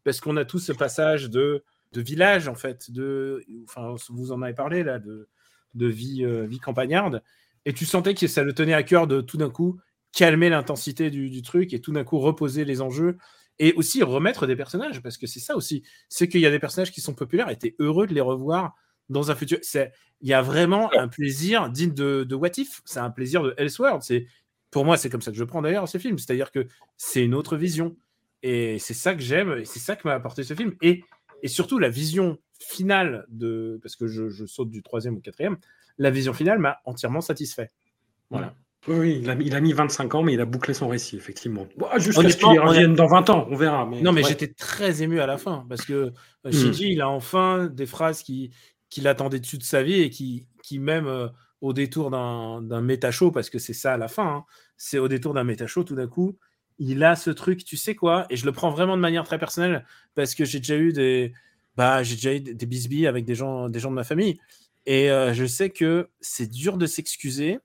[0.05, 4.43] Parce qu'on a tout ce passage de, de village, en fait, de, enfin, vous en
[4.43, 5.29] avez parlé, là, de,
[5.75, 7.23] de vie, vie campagnarde.
[7.67, 9.79] Et tu sentais que ça le tenait à cœur de tout d'un coup
[10.13, 13.19] calmer l'intensité du, du truc et tout d'un coup reposer les enjeux
[13.61, 15.85] et aussi remettre des personnages parce que c'est ça aussi.
[16.09, 18.75] C'est qu'il y a des personnages qui sont populaires et t'es heureux de les revoir
[19.11, 19.59] dans un futur.
[19.63, 19.93] C'est
[20.23, 22.81] il y a vraiment un plaisir digne de, de What If.
[22.87, 24.27] C'est un plaisir de Elseworld c'est
[24.71, 26.19] pour moi c'est comme ça que je prends d'ailleurs ces films.
[26.19, 27.97] C'est à dire que c'est une autre vision.
[28.43, 30.75] Et c'est ça que j'aime et c'est ça que m'a apporté ce film.
[30.81, 31.05] Et,
[31.43, 35.59] et surtout la vision finale de parce que je, je saute du troisième au quatrième
[35.99, 37.71] la vision finale m'a entièrement satisfait.
[38.31, 38.55] Voilà
[38.89, 40.89] Oui, oui, il a, mis- il a mis 25 ans, mais il a bouclé son
[40.89, 41.67] récit, effectivement.
[41.77, 43.85] Bon, Jusqu'à ce Honnêtement, qu'il revienne dans 20 ans, on verra.
[43.87, 44.29] Mais, Non, mais ouais.
[44.29, 46.11] j'étais très ému à la fin parce que euh,
[46.45, 46.53] Hmm.
[46.53, 48.51] Shinji, il a enfin des phrases qui,
[48.89, 51.29] qui l'attendaient dessus de sa vie et qui, qui même euh,
[51.61, 54.45] au détour d'un d'un méta show, parce que c'est ça à la fin, hein,
[54.79, 56.39] c'est au détour d'un méta show, tout d'un coup,
[56.79, 59.39] il a ce truc, tu sais quoi, et je le prends vraiment de manière très
[59.39, 61.35] personnelle parce que j'ai déjà eu des,
[61.77, 64.39] bah, j'ai déjà eu des des bisbilles avec des gens, des gens de ma famille
[64.87, 67.59] et euh, je sais que c'est dur de s'excuser.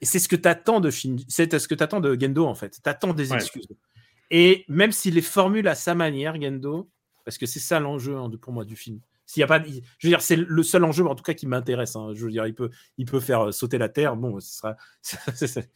[0.00, 2.46] Et c'est ce que tu attends de Shinji, c'est ce que tu attends de Gendo
[2.46, 2.70] en fait.
[2.82, 3.36] Tu attends des Ouais.
[3.36, 3.68] excuses.
[4.30, 6.88] Et même s'il les formule à sa manière, Gendo,
[7.24, 9.00] Parce que c'est ça l'enjeu hein, pour moi du film.
[9.26, 11.46] S'il y a pas, je veux dire, c'est le seul enjeu en tout cas qui
[11.46, 11.94] m'intéresse.
[11.96, 12.10] hein.
[12.14, 14.16] Je veux dire, il peut, il peut faire euh, sauter la terre.
[14.16, 14.76] Bon, ce sera.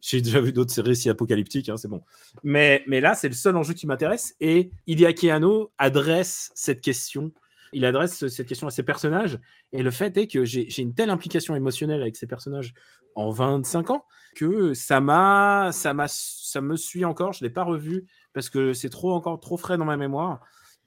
[0.00, 2.02] J'ai déjà vu d'autres récits apocalyptiques, hein, c'est bon.
[2.44, 4.34] Mais, mais là, c'est le seul enjeu qui m'intéresse.
[4.40, 7.32] Et Hideaki Anno adresse cette question.
[7.72, 9.38] Il adresse cette question à ses personnages.
[9.72, 12.74] Et le fait est que j'ai une telle implication émotionnelle avec ces personnages
[13.14, 14.04] en 25 ans
[14.36, 17.32] que ça m'a, ça m'a, ça me suit encore.
[17.32, 20.40] Je l'ai pas revu parce que c'est trop encore trop frais dans ma mémoire.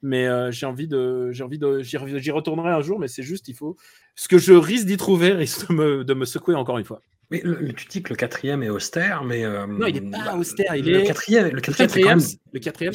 [0.04, 2.98] Mais euh, j'ai envie de, j'ai envie de, j'y retournerai un jour.
[2.98, 3.76] Mais c'est juste, il faut,
[4.16, 7.00] ce que je risque d'y trouver risque de me, de me secouer encore une fois.
[7.30, 9.44] Mais le- tu dis que le quatrième est austère, mais.
[9.44, 10.74] euh, Non, il est pas bah, austère.
[10.76, 12.18] Il le est quatrième, le quatrième,
[12.52, 12.92] Le quatrième,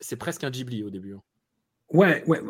[0.00, 1.14] c'est presque un Ghibli au début.
[1.90, 2.40] Ouais, ouais,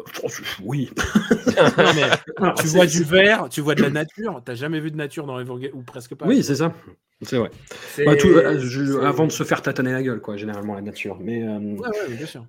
[0.62, 0.90] oui.
[1.78, 2.02] Non, mais
[2.38, 4.42] Alors, tu vois du vert, tu vois de la nature.
[4.44, 6.26] T'as jamais vu de nature dans Evangelion ou presque pas.
[6.26, 6.72] Oui, c'est ça.
[7.22, 7.50] C'est vrai.
[8.04, 11.18] Bah, tout- euh, je- avant de se faire tâtonner la gueule, quoi, généralement, la nature.
[11.20, 12.46] Mais, euh, Ouais, ouais, bien sûr.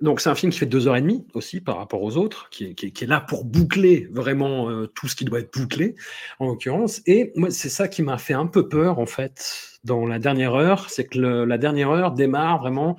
[0.00, 2.48] Donc c'est un film qui fait deux heures et demie aussi par rapport aux autres,
[2.50, 5.40] qui est, qui est- qui est là pour boucler vraiment euh, tout ce qui doit
[5.40, 5.96] être bouclé,
[6.38, 7.02] en l'occurrence.
[7.06, 10.54] Et moi, c'est ça qui m'a fait un peu peur, en fait, dans la dernière
[10.54, 12.96] heure, c'est que le- la dernière heure démarre vraiment...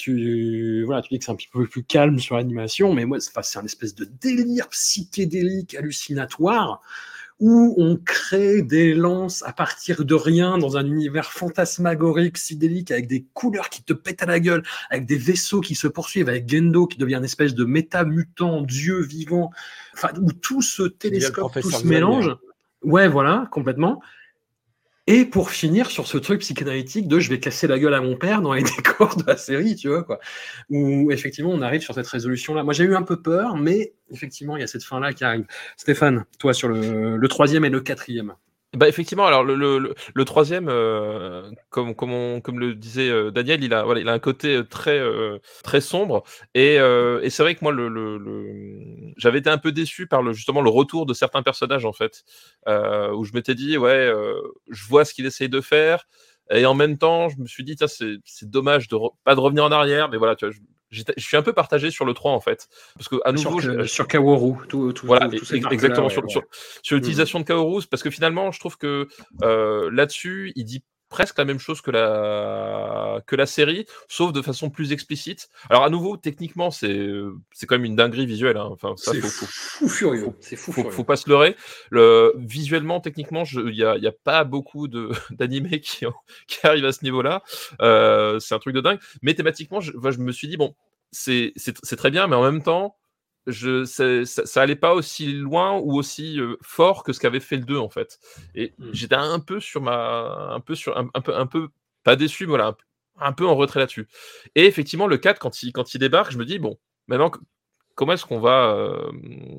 [0.00, 3.18] Tu, voilà, tu dis que c'est un petit peu plus calme sur l'animation, mais moi,
[3.20, 6.80] c'est un espèce de délire psychédélique hallucinatoire
[7.38, 13.08] où on crée des lances à partir de rien dans un univers fantasmagorique, psychédélique, avec
[13.08, 16.48] des couleurs qui te pètent à la gueule, avec des vaisseaux qui se poursuivent, avec
[16.48, 19.50] Gendo qui devient une espèce de méta-mutant, dieu vivant,
[19.94, 22.30] enfin, où tout se télescope, tout se mélange.
[22.82, 24.02] Ouais, voilà, complètement.
[25.10, 28.14] Et pour finir sur ce truc psychanalytique de je vais casser la gueule à mon
[28.16, 30.20] père dans les décors de la série, tu vois, quoi.
[30.68, 32.62] Où effectivement on arrive sur cette résolution-là.
[32.62, 35.46] Moi j'ai eu un peu peur, mais effectivement il y a cette fin-là qui arrive.
[35.76, 38.34] Stéphane, toi sur le, le troisième et le quatrième.
[38.76, 43.32] Bah effectivement, alors le, le, le- troisième, euh, comme, comme, on- comme le disait euh,
[43.32, 46.22] Daniel, il a, voilà, il a un côté euh, très, euh, très sombre.
[46.54, 50.06] Et, euh, et c'est vrai que moi, le, le, le- j'avais été un peu déçu
[50.06, 52.22] par le, justement le retour de certains personnages, en fait,
[52.68, 54.40] euh, où je m'étais dit, ouais, euh,
[54.70, 56.04] je vois ce qu'il essaye de faire.
[56.52, 59.34] Et en même temps, je me suis dit, tiens, c'est c'est dommage de re- pas
[59.34, 60.54] de revenir en arrière, mais voilà, tu vois,
[60.90, 62.68] je suis un peu partagé sur le 3, en fait.
[62.96, 66.06] Parce que, à sur, nouveau, je- sur Kaworu, tout, tout, voilà, tout- ex- arc-là, exactement
[66.08, 66.28] ouais, sur, ouais.
[66.30, 66.42] sur,
[66.82, 69.06] sur l'utilisation de Kaoru, parce que finalement, je trouve que
[69.42, 74.40] euh, là-dessus, il dit presque la même chose que la, que la série, sauf de
[74.40, 75.50] façon plus explicite.
[75.68, 77.08] Alors, à nouveau, techniquement, c'est
[77.52, 78.56] c'est quand même une dinguerie visuelle.
[78.56, 78.68] hein.
[78.70, 80.28] Enfin, ça, C'est faut, faut, fou furieux.
[80.40, 80.90] C'est fou faut, furieux.
[80.96, 81.56] faut pas se leurrer.
[81.90, 86.14] Le, visuellement, techniquement, il n'y a, y a pas beaucoup de- d'animés qui, ont-
[86.46, 87.42] qui arrivent à ce niveau-là.
[87.82, 89.00] Euh, c'est un truc de dingue.
[89.22, 90.74] Mais thématiquement, je, enfin, je me suis dit, bon,
[91.10, 92.96] c'est c'est- c'est très bien, mais en même temps,
[93.50, 97.56] je, ça, ça allait pas aussi loin ou aussi euh, fort que ce qu'avait fait
[97.56, 98.18] le 2, en fait.
[98.54, 98.90] Et Mm.
[98.92, 100.48] j'étais un peu sur ma.
[100.52, 101.68] Un peu, sur, un, un peu, un peu,
[102.04, 102.84] pas déçu, mais voilà, un, peu-
[103.20, 104.08] un peu en retrait là-dessus.
[104.54, 106.78] Et effectivement, le 4, quand il, quand il débarque, je me dis, bon,
[107.08, 107.30] maintenant,
[107.94, 109.10] comment est-ce qu'on va euh,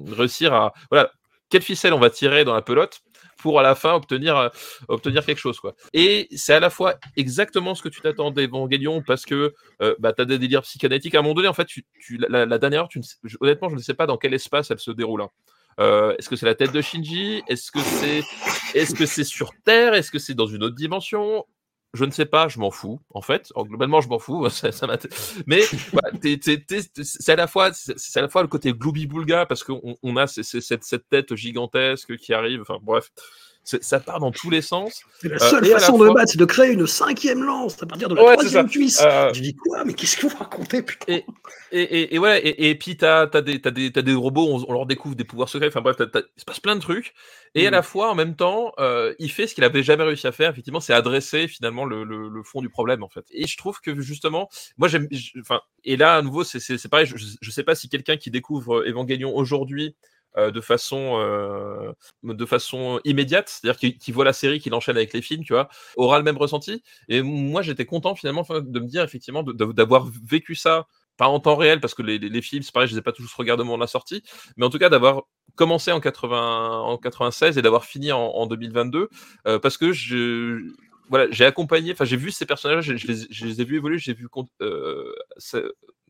[0.08, 0.74] réussir à.
[0.89, 1.12] Voilà,
[1.50, 3.02] quelle ficelle on va tirer dans la pelote
[3.42, 4.50] pour à la fin obtenir, euh,
[4.88, 5.60] obtenir quelque chose.
[5.60, 5.76] Quoi.
[5.94, 10.14] Et c'est à la fois exactement ce que tu t'attends d'Evangelion parce que euh, bah,
[10.14, 11.16] tu as des délires psychanalytiques.
[11.16, 13.02] À un moment donné, en fait, tu, tu- la, dernière heure, tu
[13.39, 15.22] honnêtement, je ne sais pas dans quel espace elle se déroule.
[15.22, 15.30] hein.
[15.80, 17.42] Euh, est-ce que c'est la tête de Shinji?
[17.48, 18.20] Est-ce que c'est
[18.76, 19.94] est -ce c'est sur Terre?
[19.94, 21.46] Est-ce que c'est dans une autre dimension?
[21.94, 23.52] Je ne sais pas, je m'en fous, en fait.
[23.56, 24.48] Globalement, je m'en fous.
[24.50, 24.70] Ça,
[25.46, 29.98] Mais c'est à la fois, c'est à la fois le côté glooby boulga parce qu'on
[30.02, 32.62] on a cette, cette tête gigantesque qui arrive.
[32.62, 33.12] Enfin bref,
[33.64, 35.03] ça part dans tous les sens.
[35.24, 37.82] Et la Euh, seule la façon de fois- battre, c'est de créer une cinquième lance
[37.82, 38.99] à partir de la Ouais, c'est troisième cuisse.
[39.01, 39.84] Euh, Je dis quoi?
[39.86, 41.05] Mais qu'est-ce que vous racontez, putain?
[41.14, 41.26] Et,
[41.72, 44.86] et, et, et voilà, et, puis t'as as des, des, des robots, on, on leur
[44.86, 47.14] découvre des pouvoirs secrets, enfin bref, il se passe plein de trucs.
[47.53, 47.74] Et à Mm.
[47.74, 50.51] la fois, en même temps, euh, il fait ce qu'il avait jamais réussi à faire,
[50.51, 53.26] effectivement, c'est adresser finalement le, le, le fond du problème, en fait.
[53.32, 55.07] Et je trouve que justement, moi j'aime,
[55.41, 58.18] enfin, et là, à nouveau, c'est- c'est c'est pareil, je, je sais pas si quelqu'un
[58.18, 61.92] qui découvre Evangelion aujourd'hui, euh, de façon euh,
[62.24, 65.70] de façon immédiate, c'est-à-dire qui, voit la série, qui l'enchaîne avec les films, tu vois,
[65.96, 66.84] aura le même ressenti.
[67.10, 71.56] Et moi, j'étais content finalement de me dire effectivement d'avoir vécu ça pas en temps
[71.56, 73.66] réel parce que les, les- films, c'est pareil, je les ai pas tous regardés au
[73.66, 74.24] moment de la sortie,
[74.58, 75.24] mais en tout cas d'avoir
[75.56, 79.10] commencé en 80, en 96 et d'avoir fini en, en 2022
[79.48, 80.58] euh, parce que je
[81.10, 84.14] voilà, j'ai accompagné, enfin j'ai vu ces personnages, je, je les, ai vus évoluer, j'ai
[84.14, 84.28] vu
[84.62, 85.14] euh,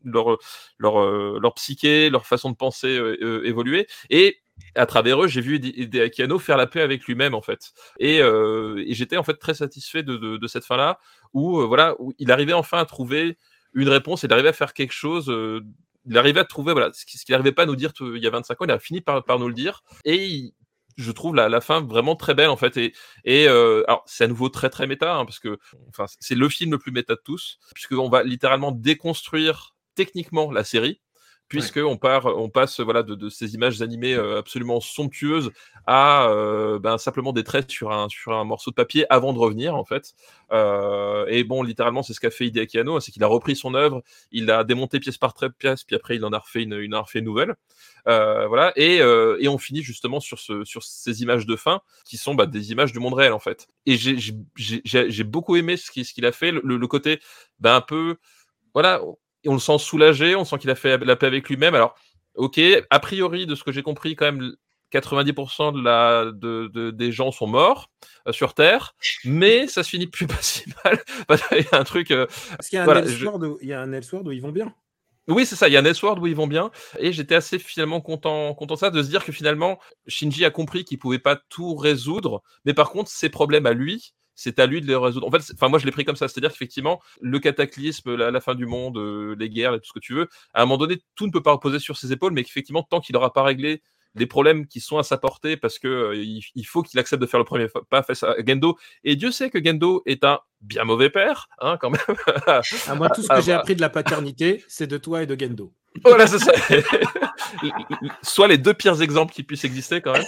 [0.04, 0.38] leur
[0.78, 4.38] leur euh, leur psyché, leur façon de penser euh, euh, évoluer et
[4.74, 7.72] à travers eux, j'ai vu Hideaki Anno faire la paix avec lui-même en fait.
[7.98, 10.98] Et, euh, et j'étais en fait très satisfait de, de, cette fin-là,
[11.32, 13.38] où euh, voilà, où il arrivait enfin à trouver
[13.74, 15.28] une réponse, il arrivait à faire quelque chose.
[15.30, 15.60] euh,
[16.06, 18.22] il arrivait à trouver voilà ce qui- ce qu'il n'arrivait pas à nous dire il
[18.22, 19.82] y a 25 ans, il a fini par, par nous le dire.
[20.04, 20.52] Et
[20.98, 22.76] je trouve la, fin vraiment très belle en fait.
[22.76, 22.92] Et,
[23.24, 26.72] et euh, c'est à nouveau très très méta hein, parce que enfin c'est le film
[26.72, 31.00] le plus méta de tous, puisqu'on va littéralement déconstruire techniquement la série
[31.52, 35.50] puisque on part, on passe voilà de, de ces images animées euh, absolument somptueuses
[35.86, 39.38] à euh, ben, simplement des traits sur un sur un morceau de papier avant de
[39.38, 40.14] revenir en fait.
[40.52, 43.74] Euh, et bon, littéralement, c'est ce qu'a fait Hideaki Anno, c'est qu'il a repris son
[43.74, 46.94] œuvre, il a démonté pièce par pièce, puis après il en a refait une, une,
[46.94, 47.54] a refait une nouvelle.
[48.06, 52.34] Voilà, et, et, on finit justement sur, ce, sur ces images de fin qui sont
[52.34, 53.68] bah, des images du monde réel en fait.
[53.86, 57.20] Et j'ai beaucoup aimé ce qu'il ce qu'il a fait, le, le côté
[57.60, 58.16] bah, un peu,
[58.74, 59.00] voilà,
[59.46, 61.74] on le sent soulagé, on sent qu'il a fait la paix avec lui-même.
[61.74, 61.94] Alors,
[62.34, 64.54] ok, a priori, de ce que j'ai compris, quand même,
[64.92, 67.90] 90% de la, de, de, des gens sont morts
[68.28, 71.02] euh, sur Terre, mais ça se finit plus pas si mal.
[71.52, 72.10] il y a un truc.
[72.10, 73.26] Euh, Parce qu'il y a un voilà, je...
[73.26, 74.74] où, il y a un Elseworld où ils vont bien.
[75.28, 75.68] Oui, c'est ça.
[75.68, 78.74] Il y a un Elseworld où ils vont bien, et j'étais assez finalement content, content
[78.74, 79.78] de ça, de se dire que finalement
[80.08, 84.14] Shinji a compris qu'il pouvait pas tout résoudre, mais par contre ses problèmes à lui,
[84.42, 85.26] c'est à lui de les résoudre.
[85.26, 88.40] En fait, enfin moi je l'ai pris comme ça, c'est-à-dire qu'effectivement le cataclysme, la, la,
[88.40, 90.98] fin du monde, euh, les guerres, tout ce que tu veux, à un moment donné
[91.14, 93.82] tout ne peut pas reposer sur ses épaules, mais qu'effectivement tant qu'il n'aura pas réglé
[94.14, 97.22] les problèmes qui sont à sa portée parce que euh, il, il, faut qu'il accepte
[97.22, 98.76] de faire le premier pas face à Gendo.
[99.04, 102.16] Et Dieu sait que Gendo est un bien mauvais père, hein, quand même.
[102.46, 105.38] à moi, tout ce que j'ai appris de la paternité, c'est de toi et de
[105.38, 105.72] Gendo.
[106.04, 106.52] Voilà, c'est ça.
[108.22, 110.24] Soit les deux pires exemples qui puissent exister quand même.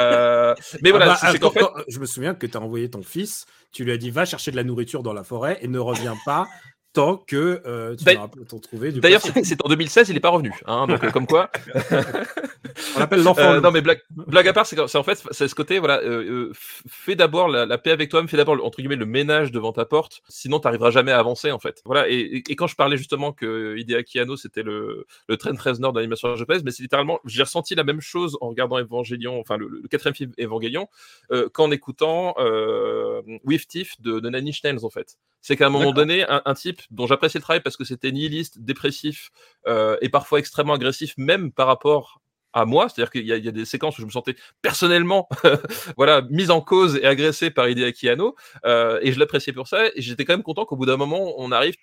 [0.00, 1.64] Euh, mais voilà, ah bah, c'est fait...
[1.88, 4.50] je me souviens que tu as envoyé ton fils, tu lui as dit va chercher
[4.50, 6.46] de la nourriture dans la forêt et ne reviens pas
[6.92, 8.92] tant que euh, tu n'auras pas trouvé.
[8.92, 10.52] D'ailleurs, c'est en 2016, il n'est pas revenu.
[10.66, 11.50] Hein, donc, euh, comme quoi.
[12.96, 13.42] On l'appelle l'enfant.
[13.42, 16.52] Euh, non, mais blague, blague à part, c'est en fait, c'est ce côté, voilà, euh,
[16.54, 19.84] fais d'abord la, la, paix avec toi-même, fais d'abord, entre guillemets, le ménage devant ta
[19.84, 21.82] porte, sinon tu n'arriveras jamais à avancer, en fait.
[21.84, 25.54] Voilà, et, et, et, quand je parlais justement que Hideaki Anno, c'était le, le train
[25.54, 29.38] 13 Nord d'animation japonaise, mais c'est littéralement, j'ai ressenti la même chose en regardant Evangelion,
[29.38, 30.88] enfin, le, le quatrième film Evangelion,
[31.30, 35.16] euh, qu'en écoutant euh, With Tiff de, de Nanny Schnells, en fait.
[35.42, 38.12] C'est qu'à un moment donné, un, un, type dont j'appréciais le travail parce que c'était
[38.12, 39.30] nihiliste, dépressif
[39.66, 42.20] euh, et parfois extrêmement agressif, même par rapport
[42.52, 45.28] à moi, c'est-à-dire qu'il y, y, a des séquences où je me sentais personnellement,
[45.96, 49.86] voilà, mise en cause et agressé par Hideaki Anno, euh, et je l'appréciais pour ça,
[49.86, 51.76] et j'étais quand même content qu'au bout d'un moment, on arrive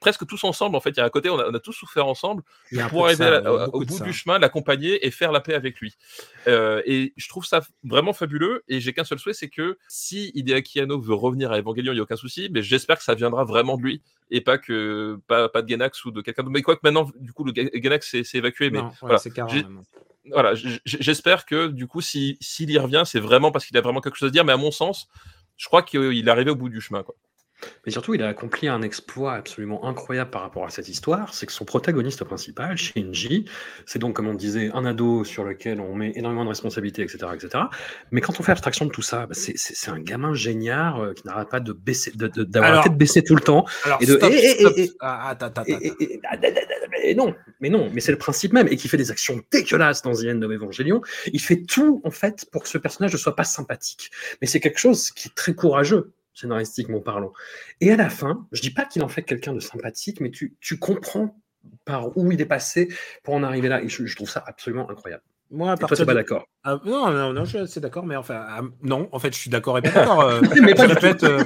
[0.00, 0.76] presque tous ensemble.
[0.76, 2.42] En fait, il y a un côté, on a, on a tous souffert ensemble
[2.90, 5.96] pour arriver ça, la, au bout du chemin, l'accompagner et faire la paix avec lui.
[6.48, 8.62] Euh, et je trouve ça vraiment fabuleux.
[8.68, 11.96] Et j'ai qu'un seul souhait, c'est que si Hideaki Anno veut revenir à Evangelion, il
[11.96, 12.48] n'y a aucun souci.
[12.50, 16.04] Mais j'espère que ça viendra vraiment de lui et pas que pas, pas de Genax
[16.04, 16.52] ou de quelqu'un d'autre.
[16.52, 18.70] Mais quoi que maintenant, du coup, le Genax s'est évacué.
[18.70, 19.30] Mais voilà, c'est
[20.32, 24.00] voilà, j'espère que du coup, s'il si, y revient, c'est vraiment parce qu'il a vraiment
[24.00, 24.44] quelque chose à dire.
[24.44, 25.08] Mais à mon sens,
[25.56, 27.02] je crois qu'il est arrivé au bout du chemin.
[27.02, 27.14] Quoi.
[27.86, 31.46] Mais surtout, il a accompli un exploit absolument incroyable par rapport à cette histoire, c'est
[31.46, 33.46] que son protagoniste principal, Shinji,
[33.86, 37.18] c'est donc, comme on disait, un ado sur lequel on met énormément de responsabilités, etc.,
[37.34, 37.64] etc.
[38.10, 41.26] Mais quand on fait abstraction de tout ça, bah c'est un gamin génial euh, qui
[41.26, 43.64] n'arrête pas de baisser, d'avoir la tête baissée tout le temps.
[43.84, 44.72] Alors, et de, stop, et, et, stop.
[44.76, 46.20] et, Ah, attends, attends, et- et- et-
[47.10, 50.02] et non, mais non, mais c'est le principe même, et qui fait des actions dégueulasses
[50.02, 51.00] dans The End of Evangelion.
[51.32, 54.10] Il fait tout, en fait, pour que ce personnage ne soit pas sympathique.
[54.40, 57.32] Mais c'est quelque chose qui est très courageux, scénaristiquement parlant.
[57.80, 60.56] Et à la fin, je dis pas qu'il en fait quelqu'un de sympathique, mais tu,
[60.60, 61.40] tu comprends
[61.84, 62.88] par où il est passé
[63.24, 63.82] pour en arriver là.
[63.82, 65.22] Et je, je trouve ça absolument incroyable.
[65.50, 66.44] Moi, à Et toi, partir t'es pas de- d'accord?
[66.64, 69.38] Ah, non, non, non, je suis assez d'accord, mais enfin, ah, non, en fait, je
[69.38, 70.20] suis d'accord et pas d'accord.
[70.22, 71.42] euh, Mais pas je répète, euh,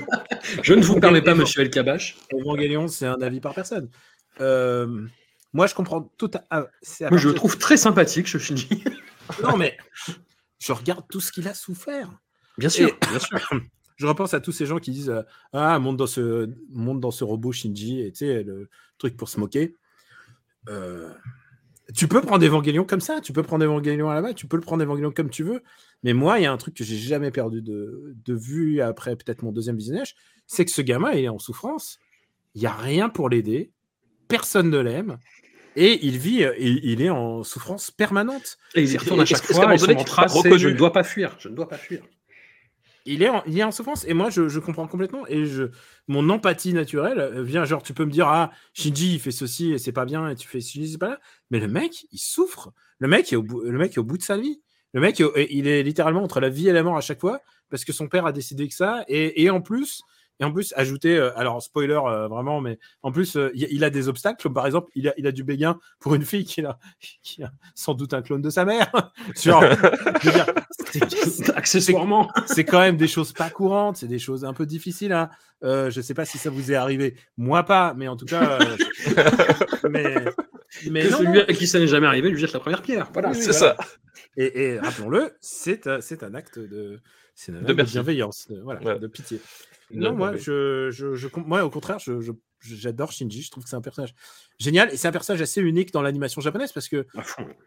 [0.62, 2.16] Je ne vous permets pas, monsieur El Kabash.
[2.32, 3.91] Evangelion, c'est un avis par personne.
[4.41, 5.07] Euh,
[5.53, 8.26] moi, je comprends tout à, ah, c'est à Moi, je le partir- trouve très sympathique,
[8.28, 8.82] ce Shinji.
[9.43, 9.76] Non, mais
[10.59, 12.09] je regarde tout ce qu'il a souffert.
[12.59, 13.38] Bien sûr, Et- bien sûr.
[14.01, 15.22] Je repense à tous ces gens qui disent euh,
[15.53, 19.28] Ah, monte dans, ce, monte dans ce robot Shinji, et tu sais, le truc pour
[19.28, 19.76] se moquer.
[20.70, 21.12] Euh,
[21.94, 24.57] tu peux prendre Evangelion comme ça, tu peux prendre Evangelion à la main, tu peux
[24.57, 25.62] le prendre Evangelion comme tu veux.
[26.03, 29.16] Mais moi, il y a un truc que j'ai jamais perdu de, de vue après
[29.16, 30.14] peut-être mon deuxième visionnage,
[30.46, 31.98] c'est que ce gamin, il est en souffrance.
[32.55, 33.70] Il n'y a rien pour l'aider.
[34.28, 35.18] Personne ne l'aime.
[35.76, 38.57] Et il vit, euh, il, il est en souffrance permanente.
[38.74, 40.90] Et il y retourne à chaque un fois, moment donné, tu reconnu je ne dois
[40.90, 42.03] pas fuir, je ne dois pas fuir.
[43.07, 44.05] Il est en, il est en souffrance.
[44.07, 45.26] Et moi je, comprends complètement.
[45.28, 45.64] Et je
[46.09, 49.72] mon empathie naturelle euh, vient genre tu peux me dire ah Shinji il fait ceci
[49.72, 51.20] et c'est pas bien et tu fais Shinji c'est pas là
[51.51, 52.72] mais le mec il souffre.
[52.98, 54.61] Le mec est au bout, le mec est au bout de sa vie.
[54.92, 57.40] Le mec il est littéralement entre la vie et la mort à chaque fois
[57.70, 59.05] parce que son père a décidé que ça.
[59.09, 60.03] Et en plus
[60.41, 63.91] et en plus ajouter euh, alors spoiler euh, vraiment mais en plus euh, il, a
[63.91, 66.64] des obstacles comme par exemple il a, il a du béguin pour une fille qui
[66.64, 66.78] a,
[67.22, 68.91] qui a sans doute un clone de sa mère
[69.43, 69.62] genre
[70.22, 70.47] dire,
[70.93, 72.30] c'est- Accessoirement.
[72.47, 75.12] c'est quand même des choses pas courantes, c'est des choses un peu difficiles.
[75.12, 75.28] Hein.
[75.62, 78.59] Euh, je sais pas si ça vous est arrivé, moi pas, mais en tout cas,
[78.60, 80.15] euh, mais,
[80.90, 81.44] mais Que non, celui non.
[81.47, 83.09] à qui ça n'est jamais arrivé lui jette la première pierre.
[83.12, 83.31] Voilà.
[83.31, 83.77] Oui, C'est voilà.
[83.77, 83.85] ça.
[84.36, 87.01] Et, et rappelons-le, c'est un- c'est un acte de
[87.35, 88.98] C'est une De de, bienveillance, de, voilà, Ouais.
[88.98, 89.40] de pitié.
[89.93, 93.43] Non, moi, je, je, je moi, au contraire, je, j'adore Shinji.
[93.43, 94.15] Je trouve que c'est un personnage
[94.59, 97.07] génial et c'est un personnage assez unique dans l'animation japonaise parce que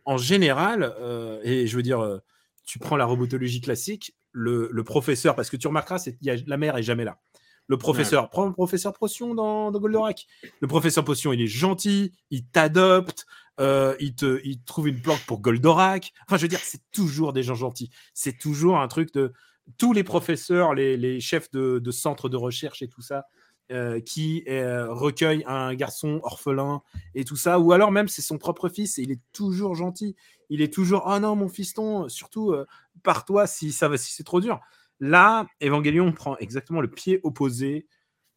[0.05, 2.19] en général, euh, et je veux dire, euh,
[2.65, 6.57] tu prends la robotologie classique, le, le professeur, parce que tu remarqueras, y a- la
[6.57, 7.19] mère est jamais là.
[7.67, 10.25] Le professeur, prends le professeur Potion dans, dans Goldorak.
[10.59, 13.25] Le professeur Potion, il est gentil, il t'adopte,
[13.61, 16.11] euh, il, te, il trouve une planque pour Goldorak.
[16.27, 17.89] Enfin, je veux dire, c'est toujours des gens gentils.
[18.13, 19.31] C'est toujours un truc de.
[19.77, 23.25] Tous les professeurs, les, les chefs de, de centres de recherche et tout ça,
[23.71, 26.81] euh, qui euh, recueillent un garçon orphelin
[27.15, 30.15] et tout ça, ou alors même c'est son propre fils et il est toujours gentil.
[30.49, 32.65] Il est toujours ah non mon fiston, surtout euh,
[33.03, 34.59] par toi si ça va, si c'est trop dur.
[34.99, 37.87] Là, Evangelion prend exactement le pied opposé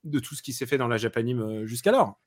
[0.04, 2.20] de tout ce qui s'est fait dans la Japanime euh, jusqu'alors.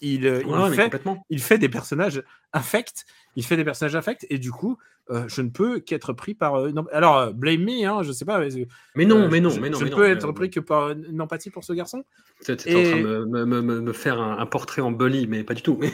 [0.00, 0.92] Il, euh, fait,
[1.30, 2.22] il fait des personnages
[2.52, 3.04] infects,
[3.36, 4.76] il fait des personnages infects, et du coup,
[5.10, 6.54] euh, je ne peux qu'être pris par.
[6.54, 8.38] euh, non, alors, euh, blame me, hein, je sais pas.
[8.38, 8.48] mais,
[8.94, 9.78] Mais non, euh, mais non, je, mais non.
[9.78, 12.04] je ne peux être euh, pris que par euh, une empathie pour ce garçon.
[12.44, 15.26] Tu es en train de me, me- me- me faire un, un portrait en bully,
[15.26, 15.80] mais pas du tout.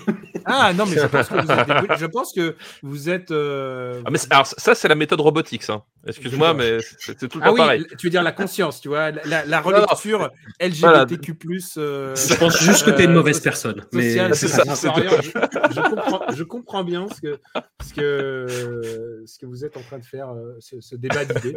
[0.51, 1.67] Ah non, mais je pense que vous êtes.
[1.67, 5.63] des- je pense que vous êtes euh, Ah, mais alors, ça, c'est la méthode robotique,
[5.63, 5.83] ça.
[6.07, 7.87] Excuse-moi, mais c'est tout le Ah temps oui, pareil.
[7.99, 11.37] tu veux dire la conscience, tu vois, la, la- relecture LGBTQ+.
[11.77, 13.85] euh, Je pense juste que tu es une euh, mauvaise personne.
[13.93, 14.63] Mais social, c'est ça.
[14.65, 17.39] Je, je comprends, je comprends bien ce que,
[17.83, 21.57] ce, que, ce que vous êtes en train de faire, euh, ce, ce débat d'idées.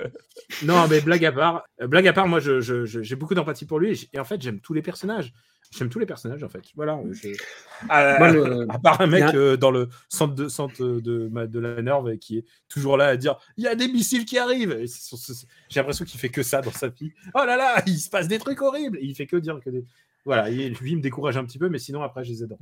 [0.64, 3.34] Non, mais blague à part, euh, blague à part, moi, je- je- je- j'ai beaucoup
[3.34, 5.34] d'empathie pour lui et, en fait, j'aime tous les personnages.
[5.74, 6.64] J'aime tous les personnages, en fait.
[6.76, 7.00] Voilà.
[7.12, 7.30] je-
[7.88, 11.30] à, Moi, le- à part un mec a- euh, dans le centre de, centre de,
[11.30, 14.26] ma- de la Nerve qui est toujours là à dire il y a des missiles
[14.26, 14.78] qui arrivent.
[15.70, 17.14] J'ai l'impression qu'il fait que ça dans sa vie.
[17.34, 18.98] Oh là là, il se passe des trucs horribles.
[18.98, 19.86] Et il fait que dire que des.
[20.24, 22.60] Voilà, et lui, il me décourage un petit peu, mais sinon, après, je les adore.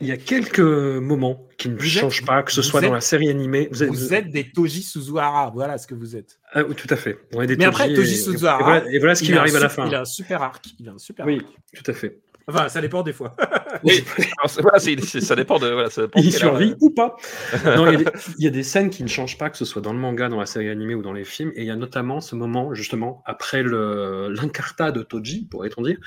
[0.00, 2.92] Il y a quelques moments qui ne Vous changent êtes- pas, que ce soit dans
[2.92, 3.68] la série animée.
[3.70, 6.38] Vous êtes, Vous êtes des Toji Suzuhara, voilà ce que vous êtes.
[6.52, 7.18] Ah oui, tout à fait.
[7.34, 9.38] On est des Mais après, Toji et- Suzuhara, Et, voilà, et voilà ce qui lui
[9.38, 9.86] arrive à la fin.
[9.86, 10.64] Il a un super arc.
[10.80, 11.56] Il a un super Oui, arc.
[11.84, 12.18] tout à fait.
[12.48, 13.34] Enfin, ça dépend des fois.
[13.82, 14.04] Oui,
[15.20, 15.68] ça dépend de.
[15.68, 17.16] Voilà, ça dépend de Il survit euh, ou pas
[17.76, 19.56] Non, il y, a des, il y a des scènes qui ne changent pas, que
[19.58, 21.52] ce soit dans le manga, dans la série animée ou dans les films.
[21.56, 25.98] Et il y a notamment ce moment, justement, après le- l'incarta de Toji, pourrait-on dire,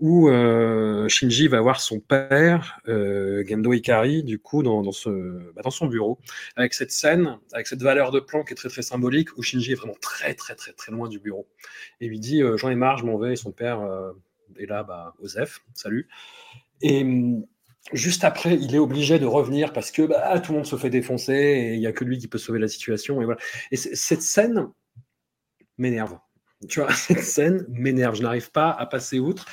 [0.00, 5.10] où euh, Shinji va voir son père, euh, Gendo Ikari, du coup, dans, dans, ce,
[5.54, 6.18] bah, dans son bureau,
[6.56, 9.72] avec cette scène, avec cette valeur de plan qui est très très symbolique, où Shinji
[9.72, 11.48] est vraiment très très très très loin du bureau.
[12.00, 13.32] Et lui dit euh, J'en ai marre, je m'en vais.
[13.34, 13.80] Et son père
[14.58, 16.08] est là, bah, Osef, salut.
[16.82, 17.44] Et hum,
[17.92, 20.90] juste après, il est obligé de revenir parce que bah, tout le monde se fait
[20.90, 23.20] défoncer et il n'y a que lui qui peut sauver la situation.
[23.20, 23.40] Et, voilà.
[23.70, 24.68] et cette scène
[25.78, 26.18] m'énerve.
[26.68, 28.16] Tu vois, cette scène m'énerve.
[28.16, 29.46] Je n'arrive pas à passer outre.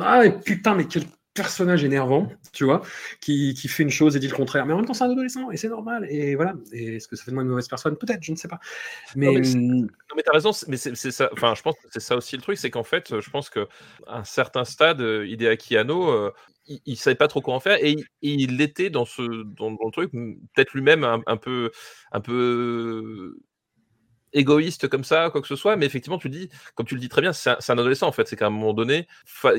[0.00, 1.04] ah, putain, mais quel
[1.34, 2.82] personnage énervant, tu vois,
[3.20, 4.64] qui, qui fait une chose et dit le contraire.
[4.66, 6.06] Mais en même temps, c'est un adolescent et c'est normal.
[6.08, 6.54] Et voilà.
[6.72, 7.96] Et est-ce que ça fait de moi une mauvaise personne?
[7.96, 8.60] Peut-être, je ne sais pas.
[9.16, 11.28] Mais, Non, mais hum, Non, mais t'as raison, mais c'est ça.
[11.32, 13.66] Enfin, je pense que c'est ça aussi le truc, c'est qu'en fait, je pense que
[14.06, 16.32] à un certain stade, euh, Hideaki Anno, euh,
[16.66, 19.86] il, il savait pas trop quoi en faire et, il- était dans ce dans, dans
[19.86, 21.70] le truc, peut-être lui-même un, un peu
[22.12, 23.36] un peu
[24.34, 25.76] égoïste comme ça, quoi que ce soit.
[25.76, 28.12] Mais effectivement, tu le dis, comme tu le dis très bien, c'est un, adolescent en
[28.12, 28.28] fait.
[28.28, 29.06] C'est qu'à un moment donné,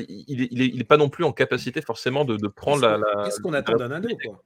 [0.08, 2.82] il, est, il, est, il est pas non plus en capacité forcément de, de prendre
[2.82, 2.98] la.
[2.98, 4.42] la- Qu'est-ce qu'on attend d'un ado, quoi?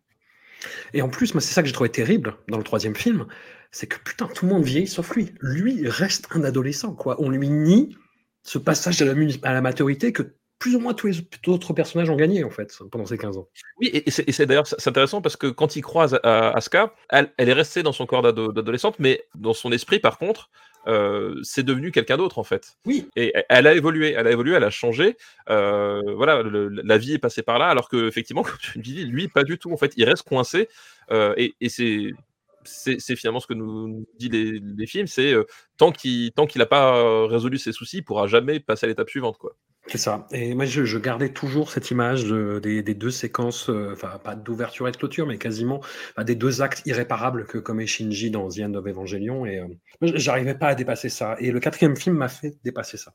[0.93, 3.27] Et en plus, moi, c'est ça que j'ai trouvé terrible dans le troisième film,
[3.71, 5.33] c'est que putain, tout le monde vieillit sauf lui.
[5.41, 7.17] Lui reste un adolescent, quoi.
[7.21, 7.97] On lui nie
[8.43, 11.19] ce passage à la, muni- à la maturité que plus ou moins tous les
[11.49, 13.49] autres personnages ont gagné, en fait, pendant ces 15 ans.
[13.81, 17.55] Oui, et, c'est d'ailleurs intéressant parce que quand il croise à- Asuka, elle, elle est
[17.55, 20.51] restée dans son corps d'ado- d'adolescente, mais dans son esprit, par contre,
[20.87, 22.77] euh, c'est devenu quelqu'un d'autre en fait.
[22.85, 23.09] Oui.
[23.17, 25.17] Et elle- a évolué, elle a évolué, elle a changé.
[25.49, 29.05] euh, voilà, le- la vie est passée par là, alors que effectivement, comme tu dis,
[29.07, 29.73] lui, pas du tout.
[29.73, 30.69] En fait, il reste coincé.
[31.11, 35.45] euh, et et c'est finalement ce que nous nous dit les, les films, c'est euh,
[35.79, 38.89] tant qu'il tant qu'il n'a pas euh, résolu ses soucis, il pourra jamais passer à
[38.89, 39.57] l'étape suivante, quoi.
[39.91, 40.29] C'est ça.
[40.31, 44.21] Et moi, je, je gardais toujours cette image de- des, des deux séquences, euh, enfin,
[44.23, 45.81] pas d'ouverture et de clôture, mais quasiment
[46.25, 49.47] des deux actes irréparables que commet Shinji dans The End of Evangelion.
[49.47, 49.67] Et euh,
[50.15, 51.35] j'arrivais pas à dépasser ça.
[51.41, 53.15] Et le quatrième film m'a fait dépasser ça.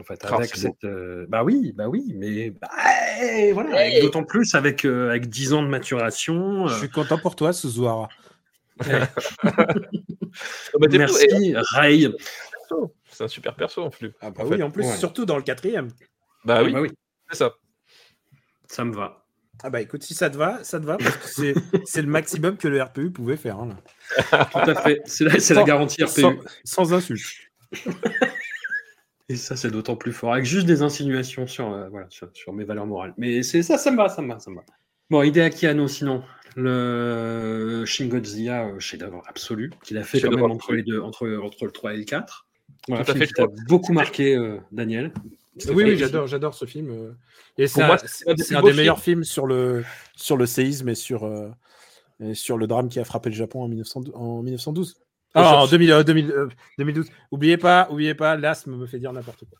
[0.00, 0.84] En fait, Ah, avec cette.
[0.84, 2.68] euh, bah oui, bah oui, mais bah,
[3.22, 6.66] eh, voilà, d'autant plus avec, euh, avec 10 ans de maturation.
[6.66, 8.08] Je suis content pour toi, Suzuhara.
[10.80, 12.08] Bah, merci, Ray.
[13.14, 14.12] C'est un super perso en plus.
[14.20, 14.62] Ah bah En oui, fait.
[14.62, 14.96] en plus, ouais.
[14.96, 15.88] surtout dans le quatrième.
[16.44, 16.90] Bah oui, Bah oui,
[17.30, 17.54] c'est ça.
[18.68, 19.24] ça me va.
[19.62, 21.54] Ah bah écoute, si ça te va, ça te va, parce que c'est,
[21.84, 23.58] c'est le maximum que le RPU pouvait faire.
[23.60, 23.68] hein,
[24.30, 24.44] là.
[24.46, 25.00] Tout à fait.
[25.04, 26.20] C'est la, c'est la Sans- garantie RPU.
[26.20, 26.34] Sans,
[26.64, 27.24] sans insulte.
[29.30, 30.32] Et ça, c'est d'autant plus fort.
[30.34, 33.14] Avec juste des insinuations sur, euh, voilà, sur, sur mes valeurs morales.
[33.16, 34.64] Mais c'est ça, ça me va, ça me va, ça me va.
[35.08, 36.22] Bon, Hideaki Anno, sinon,
[36.56, 41.26] le Shin Godzilla, euh, chef-d'œuvre absolu, qu'il a fait quand même entre les deux, entre,
[41.42, 42.46] entre le 3 et le 4.
[42.88, 43.46] Voilà, Tout à fait, crois.
[43.66, 45.12] beaucoup marqué, euh, Daniel.
[45.68, 46.90] Oui, oui, j'adore, j'adore ce film.
[46.90, 47.12] euh.
[47.56, 49.84] Et c'est Pour un, moi, c'est c'est- un des meilleurs films sur le,
[50.16, 51.48] sur le séisme et sur, euh,
[52.20, 54.14] et sur le drame qui a frappé le Japon en, 1912.
[54.16, 54.96] en 1912.
[55.36, 56.48] Ah, en 2000, euh, 2000, euh,
[56.78, 57.06] 2012.
[57.30, 59.58] Oubliez pas, oubliez pas, l'asthme me fait dire n'importe quoi.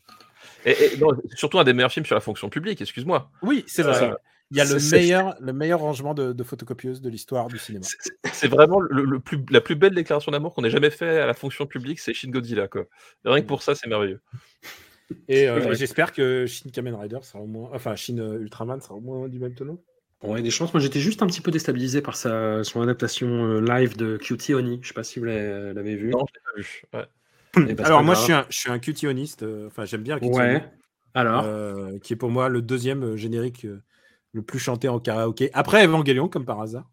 [0.65, 3.29] Et, et non, c'est surtout un des meilleurs films sur la fonction publique, excuse-moi.
[3.41, 4.13] Oui, c'est Euh, vrai.
[4.55, 7.85] Il y a le meilleur, le meilleur rangement de, de photocopieuses de l'histoire du cinéma.
[8.31, 11.25] C'est- vraiment le, le plus, la plus belle déclaration d'amour qu'on ait jamais fait à
[11.27, 12.67] la fonction publique, c'est Shin Godzilla.
[12.67, 12.81] Quoi.
[13.25, 14.21] Et rien que pour ça, c'est merveilleux.
[15.27, 18.81] Et, euh, et j'espère que Shin Kamen Rider sera au moins, enfin Shin euh, Ultraman
[18.81, 19.83] sera au moins du même tonneau.
[20.21, 20.73] Bon, il y a des chances.
[20.73, 24.53] Moi, j'étais juste un petit peu déstabilisé par sa, son adaptation euh, live de Cutie
[24.55, 24.79] Oni.
[24.81, 26.09] Je sais pas si vous l'avez vu.
[26.09, 26.83] Non, je l'ai pas vu.
[26.93, 27.69] Ouais.
[27.69, 28.21] Eh ben, Alors moi, grave.
[28.21, 29.43] je suis un, je suis un cutioniste.
[29.43, 30.55] euh, Enfin, j'aime bien Cutie Ouais.
[30.55, 30.61] Oni,
[31.13, 33.81] Alors, euh, qui est pour moi le deuxième générique euh,
[34.35, 36.89] le plus chanté en karaoké après Evangelion, comme par hasard.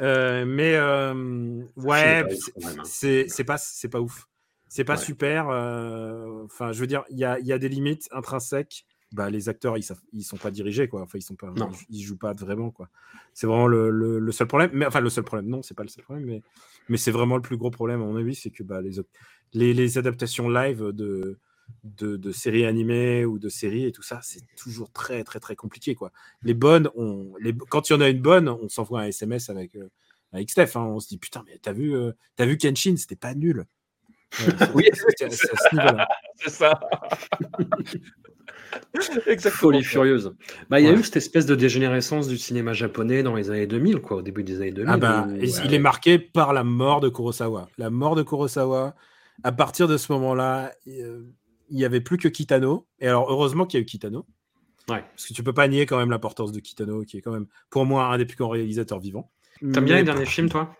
[0.00, 3.26] Euh, mais euh, ouais, c'est- hein.
[3.28, 4.26] c'est pas c'est pas ouf.
[4.68, 5.04] C'est pas Ouais.
[5.04, 5.48] super.
[5.50, 8.86] euh, Enfin, je veux dire, il y a, il y a des limites intrinsèques.
[9.12, 11.02] Bah, les acteurs, ils, ils sont pas dirigés, quoi.
[11.02, 11.70] Enfin, ils sont pas, Non.
[11.88, 12.88] ils, jouent pas vraiment, quoi.
[13.32, 14.70] C'est vraiment le, le- le seul problème.
[14.72, 16.42] Mais enfin, le seul problème, non, c'est pas le seul problème, mais,
[16.88, 18.80] mais c'est vraiment le plus gros problème à mon avis, c'est que bah,
[19.52, 21.38] les, les adaptations live de,
[21.82, 25.56] de, de séries animées ou de séries et tout ça, c'est toujours très, très, très
[25.56, 26.12] compliqué, quoi.
[26.42, 29.50] Les bonnes, on, les, quand il y en a une bonne, on s'envoie un SMS
[29.50, 29.88] avec, euh,
[30.32, 30.76] avec Steph.
[30.76, 30.80] hein.
[30.82, 33.64] on se dit putain, mais t'as vu, euh, t'as vu Kenshin, c'était pas nul.
[34.40, 34.84] Ouais, Oui,
[35.18, 36.06] c'est- c'est à
[36.44, 36.80] ce ça.
[39.26, 39.50] Exactement.
[39.72, 40.34] folie furieuse.
[40.68, 40.98] Bah, il y a Ouais.
[40.98, 44.42] eu cette espèce de dégénérescence du cinéma japonais dans les années 2000, quoi, au début
[44.42, 44.90] des années 2000.
[44.92, 47.68] Ah bah, où, et ouais, il est marqué par la mort de Kurosawa.
[47.78, 48.94] La mort de Kurosawa,
[49.42, 51.22] à partir de ce moment-là, euh,
[51.70, 52.86] il n'y avait plus que Kitano.
[53.00, 54.26] Et alors, heureusement qu'il y a eu Kitano.
[54.88, 55.02] Ouais.
[55.14, 57.46] Parce que tu peux pas nier quand même l'importance de Kitano, qui est quand même,
[57.70, 59.30] pour moi, un des plus grands réalisateurs vivants.
[59.60, 60.74] T'aimes bien les derniers films, toi?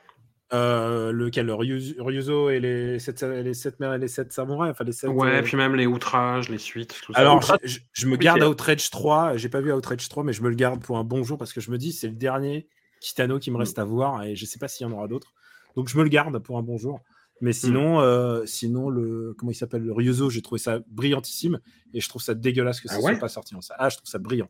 [0.52, 1.46] Euh, Lequel?
[1.46, 4.92] Le Ryuzo, Ryuzo et les sept, les sept mères et les sept samouraïs enfin les
[4.92, 7.18] sept, Ouais, euh, puis même les outrages, les suites, tout ça.
[7.18, 9.36] Alors, Outrage, je, me garde c'est- Outrage 3.
[9.36, 11.52] J'ai pas vu Outrage 3, mais je me le garde pour un bon jour parce
[11.52, 12.68] que je me dis c'est le dernier
[13.00, 15.32] Kitano qui me reste à voir et je sais pas s'il y en aura d'autres.
[15.76, 17.00] Donc je me le garde pour un bon jour.
[17.40, 21.60] Mais sinon, euh, sinon le comment il s'appelle le Ryuzo, j'ai trouvé ça brillantissime
[21.92, 23.74] et je trouve ça dégueulasse que ça Ah soit pas sorti en ça.
[23.78, 24.48] Ah, je trouve ça brillant.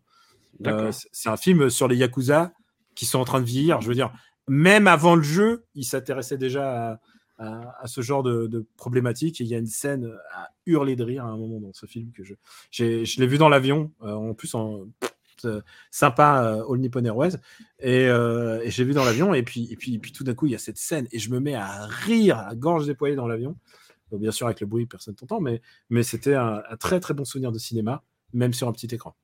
[0.66, 2.52] Euh, c'est- un film sur les yakuza
[2.94, 3.80] qui sont en train de vieillir.
[3.80, 4.12] Je veux dire,
[4.46, 7.00] même avant le jeu, il s'intéressait déjà à,
[7.38, 9.40] à- à ce genre de, de problématiques.
[9.40, 11.86] Et il y a une scène à hurler de rire à un moment dans ce
[11.86, 12.34] film que je,
[12.70, 14.86] je l'ai vu dans l'avion, euh, en plus en
[15.90, 17.36] sympa euh, All Nippon Airways,
[17.80, 19.34] et, euh, et j'ai vu dans l'avion.
[19.34, 21.18] Et puis, et puis, et puis tout d'un coup, il y a cette scène et
[21.18, 23.56] je me mets à rire à gorge déployée dans l'avion.
[24.10, 27.14] Bon, bien sûr, avec le bruit, personne t'entend, mais, mais c'était un, un très très
[27.14, 28.02] bon souvenir de cinéma,
[28.32, 29.14] même sur un petit écran.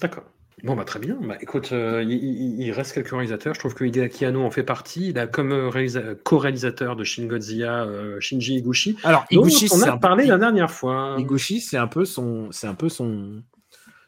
[0.00, 0.24] D'accord.
[0.64, 1.18] Bon, bah très bien.
[1.20, 3.52] Bah, écoute, euh, il, reste quelques réalisateurs.
[3.52, 5.10] Je trouve que Hideaki Anno en fait partie.
[5.10, 8.96] Il a comme euh, réalisa- co-réalisateur de Shin Godzilla euh, Shinji Higuchi.
[9.04, 11.16] Alors, dont Higuchi, on a un parlé la dernière fois.
[11.18, 13.42] Higuchi, c'est un peu son, c'est un peu son,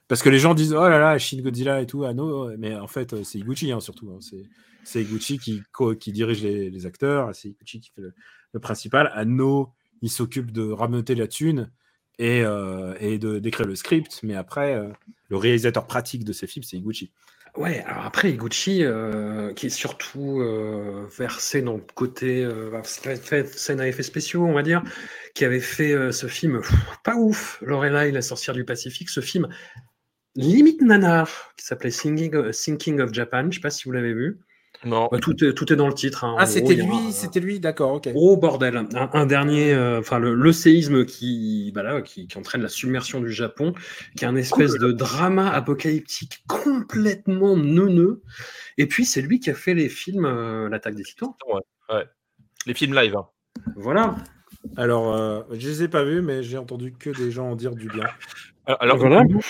[0.09, 2.12] parce que les gens disent oh là là, Shin Godzilla et tout, ah
[2.59, 4.10] mais en fait euh, c'est Higuchi hein, surtout.
[4.10, 4.18] hein.
[4.20, 4.43] C'est,
[4.85, 5.62] c'est Higuchi qui,
[6.01, 8.02] qui dirige les, les acteurs, c'est Higuchi qui fait
[8.52, 9.10] le, principal.
[9.14, 11.70] Anno, il s'occupe de rameuter la thune
[12.18, 14.89] et, euh, et de d'écrire le script, mais après euh,
[15.28, 17.12] le réalisateur pratique de ces films, c'est Higuchi.
[17.56, 20.39] Ouais, alors après, Higuchi, euh, qui est surtout
[21.16, 22.48] versé dans le côté
[22.85, 24.82] scène à effets spéciaux, on va dire,
[25.35, 26.60] qui avait fait ce film
[27.05, 29.48] pas ouf, Lorelai, la sorcière du Pacifique, ce film
[30.36, 34.38] limite nanar, qui s'appelait Thinking, Thinking of Japan, je sais pas si vous l'avez vu.
[34.84, 35.09] Non.
[35.10, 36.22] Bah, tout, est, tout est dans le titre.
[36.22, 36.36] hein.
[36.38, 38.12] Ah, c'était lui, un- c'était lui, d'accord, ok.
[38.12, 38.76] Gros bordel.
[38.76, 42.68] Un, un dernier, euh, enfin le, le séisme qui, bah là, qui, qui entraîne la
[42.68, 43.72] submersion du Japon,
[44.16, 48.22] qui est un espèce de drama apocalyptique complètement neuneux.
[48.76, 51.34] Et puis c'est lui qui a fait les films euh, L'attaque des titans.
[52.66, 53.16] Les films live.
[53.16, 53.26] hein.
[53.74, 54.14] Voilà.
[54.76, 57.74] Alors, euh, je les ai pas vus, mais j'ai entendu que des gens en dire
[57.74, 58.05] du bien.
[58.81, 59.24] Alors, Voilà.
[59.24, 59.40] nous,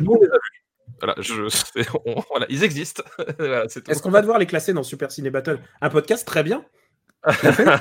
[0.00, 0.62] nous, on les a vus.
[1.00, 3.02] Voilà, je, c'est- on- voilà, ils existent.
[3.38, 3.90] Voilà, c'est tout.
[3.90, 5.58] Est-ce qu'on va devoir les classer dans Super Ciné Battle?
[5.80, 6.64] Un podcast très bien.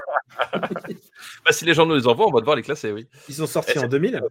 [1.45, 3.07] Bah, si les gens nous les envoient, on va devoir les classer, oui.
[3.29, 4.21] Ils sont sortis en c'est- 2000.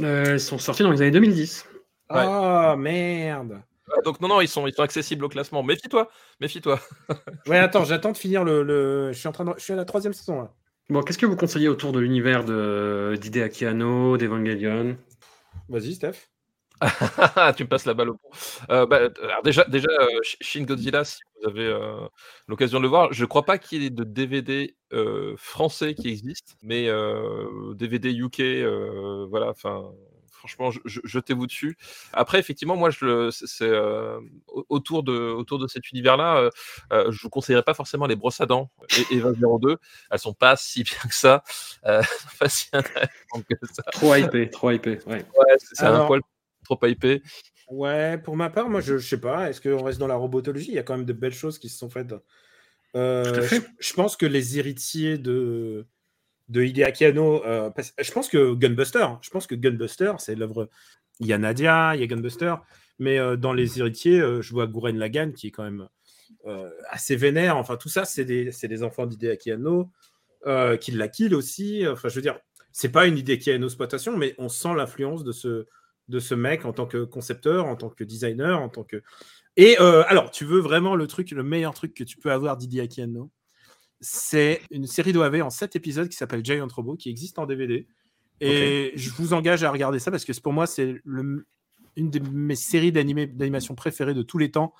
[0.00, 1.66] Euh, ils sont sortis dans les années 2010.
[2.10, 2.22] Ouais.
[2.26, 3.60] Oh merde.
[3.92, 5.62] Ah, Donc non, non, ils sont, ils sont accessibles au classement.
[5.62, 6.08] Méfie-toi,
[6.40, 6.80] méfie-toi.
[7.46, 9.52] Ouais, attends, j'attends de finir le, le- Je suis en train de...
[9.58, 10.52] Je suis à la troisième saison là.
[10.88, 14.96] Bon, qu'est-ce que vous conseillez autour de l'univers de d'Hideaki Anno, d'Evangelion?
[15.70, 16.28] Vas-y, Steph.
[17.56, 18.30] tu me passes la balle au pont.
[18.70, 22.06] Euh, bah, alors déjà, déjà euh, Sh- Shin Godzilla, si vous avez euh,
[22.48, 25.94] l'occasion de le voir, je ne crois pas qu'il y ait de DVD euh, français
[25.94, 26.88] qui existe, mais
[27.76, 28.42] DVD UK,
[29.30, 29.92] voilà, enfin,
[30.40, 31.76] Franchement, je- je- jetez-vous dessus.
[32.14, 34.18] Après, effectivement, moi, je c'est euh,
[34.48, 36.50] au- autour de autour de cet univers-là, euh,
[36.94, 39.76] euh, je vous conseillerais pas forcément les brosses à dents et Eva 02.
[40.10, 41.44] Elles sont pas si bien que ça,
[41.84, 42.00] euh,
[42.40, 43.82] pas si intéressantes que ça.
[43.92, 44.98] Trop hypé, trop hypé.
[45.06, 45.26] Ouais.
[45.36, 46.22] Ouais, c'est c'est un poil
[46.64, 47.22] trop hypé.
[47.68, 49.50] Ouais, pour ma part, moi, je, je sais pas.
[49.50, 50.68] Est-ce qu'on reste dans la robotologie?
[50.68, 52.14] Il y a quand même de belles choses qui se sont faites.
[52.96, 53.46] Euh,
[53.78, 55.86] je pense que les héritiers de,
[56.50, 60.68] de Hideaki Anno, euh, je pense que Gunbuster, je pense que Gunbuster, c'est l'œuvre.
[61.20, 62.54] Il y a Nadia, il y a Gunbuster,
[62.98, 65.88] mais euh, dans les héritiers, euh, je vois Gurren Lagann qui est quand même
[66.88, 67.56] assez vénère.
[67.56, 69.90] Enfin, tout ça, c'est des, des enfants d'Hideaki Anno,
[70.80, 71.86] qui la kill aussi.
[71.86, 72.38] Enfin, je veux dire,
[72.72, 75.66] c'est pas une Hideaki Anno exploitation, mais on sent l'influence de ce,
[76.08, 79.02] de ce mec en tant que concepteur, en tant que designer, en tant que.
[79.56, 83.02] Et alors, tu veux vraiment le truc, le meilleur truc que tu peux avoir d'Hideaki
[83.02, 83.30] Anno
[84.00, 87.86] C'est une série d'OAV en 7 épisodes qui s'appelle Giant Robot, qui existe en DVD.
[88.40, 92.56] Et je vous engage à regarder ça parce que pour moi, c'est une de mes
[92.56, 94.72] séries d'animation préférées de tous les temps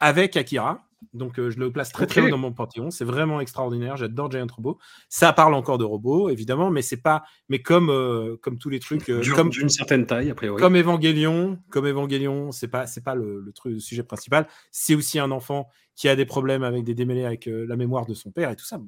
[0.00, 0.88] avec Akira.
[1.12, 2.90] Donc, euh, je le place très très haut dans mon panthéon.
[2.90, 3.96] C'est vraiment extraordinaire.
[3.96, 4.78] J'adore Giant Robot.
[5.08, 7.24] Ça parle encore de robots, évidemment, mais c'est pas.
[7.48, 9.08] Mais comme, euh, comme tous les trucs.
[9.10, 10.60] euh, Dur- comme, D'une certaine taille, a priori.
[10.60, 14.46] comme Evangelion, comme Evangelion, c'est pas c'est pas le, le truc le sujet principal.
[14.70, 18.14] C'est aussi un enfant qui a des problèmes avec des démêlés avec la mémoire de
[18.14, 18.80] son père et tout ça.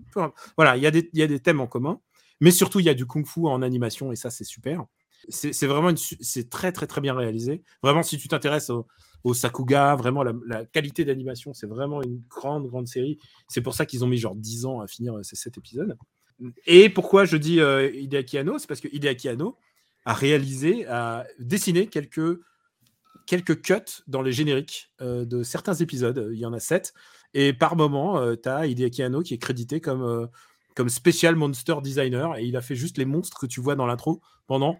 [0.57, 2.01] Voilà, il y a des il y a des thèmes en commun,
[2.41, 4.85] mais surtout il y a du kung-fu en animation et ça c'est super.
[5.29, 7.63] C'est c'est vraiment une c'est très très très bien réalisé.
[7.83, 8.87] Vraiment, si tu t'intéresses au,
[9.35, 13.19] Sakuga, vraiment la, qualité d'animation, c'est vraiment une grande grande série.
[13.49, 15.97] C'est pour ça qu'ils ont mis genre 10 ans à finir euh, ces 7 épisodes.
[16.67, 19.57] Et pourquoi je dis euh, Hideaki Anno C'est parce que Hideaki Anno
[20.05, 22.41] a réalisé, a dessiné quelques,
[23.27, 26.29] quelques cuts dans les génériques euh, de certains épisodes.
[26.33, 26.93] Il y en a sept.
[27.35, 30.27] Et par moment, tu as Hideaki Anno qui est crédité comme, euh,
[30.75, 32.37] comme Special Monster Designer.
[32.37, 34.79] Et il a fait juste les monstres que tu vois dans l'intro pendant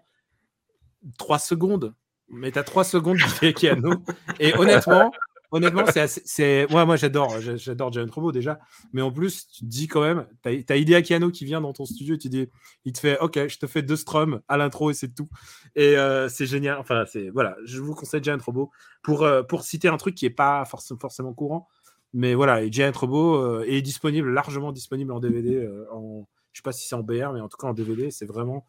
[1.17, 1.93] 3 secondes.
[2.29, 3.93] Mais tu as 3 secondes d'Hideaki Anno.
[4.39, 5.11] Et honnêtement,
[5.51, 5.83] honnêtement
[6.25, 8.59] c'est moi, moi j'adore j'a- j'adore Giant Robot déjà.
[8.93, 11.71] Mais en plus, tu te dis quand même, tu as, Hideaki Anno qui vient dans
[11.73, 12.49] ton studio et tu dis,
[12.85, 15.29] il te fait OK, je te fais deux strums à l'intro et c'est tout.
[15.75, 16.77] Et euh, c'est génial.
[16.79, 18.71] Enfin, c'est voilà, je vous conseille Giant Robot
[19.03, 21.67] pour, euh, pour citer un truc qui est pas forc- forcément courant.
[22.13, 25.67] Mais voilà, et Robot euh, est disponible, largement disponible en DVD.
[25.91, 28.25] en, je sais pas si c'est en BR, mais en tout cas en DVD, c'est
[28.25, 28.65] vraiment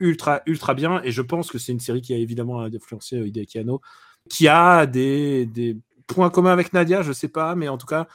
[0.00, 1.00] ultra, ultra bien.
[1.04, 3.80] Et je pense que c'est une série qui a évidemment influencé euh, Hideaki Anno,
[4.28, 8.08] qui a des, des points communs avec Nadia, je sais pas, mais en tout cas,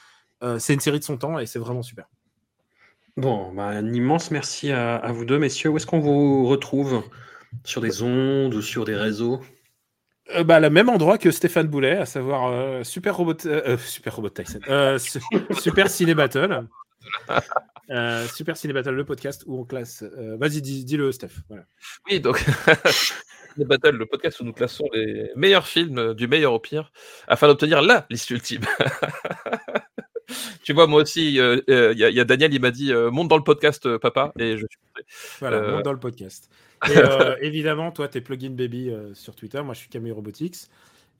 [0.43, 2.05] euh, c'est une série de son temps et c'est vraiment super.
[3.17, 5.69] Bon, bah, un immense merci à, à vous deux, messieurs.
[5.69, 7.03] Où est-ce qu'on vous retrouve?
[7.63, 9.39] Sur des ondes ou sur des réseaux?
[10.35, 13.37] Euh, bah, le même endroit que Stéphane Boulet, à savoir euh, Super Robot,
[13.77, 15.21] Super Robot Tyson, Euh, su-
[15.59, 16.67] Super Ciné Battle,
[17.91, 20.03] Euh, Super Ciné Battle, le podcast où on classe.
[20.03, 21.29] euh, Vas-y, dis- dis-le, Steph.
[21.47, 21.65] Voilà.
[22.09, 22.43] Oui, donc
[23.57, 26.91] les Battle, le podcast où nous classons les meilleurs films du meilleur au pire
[27.27, 28.61] afin d'obtenir la liste ultime.
[30.63, 32.91] tu vois, moi aussi, il euh, euh, y, a- y a Daniel, il m'a dit
[32.91, 35.07] euh, monte dans le podcast, papa, et je suis monté.
[35.39, 36.49] Voilà, monte dans le podcast.
[36.87, 39.61] Et évidemment, toi, t'es Plugin Baby sur Twitter.
[39.63, 40.67] Moi, je suis Camille Robotics.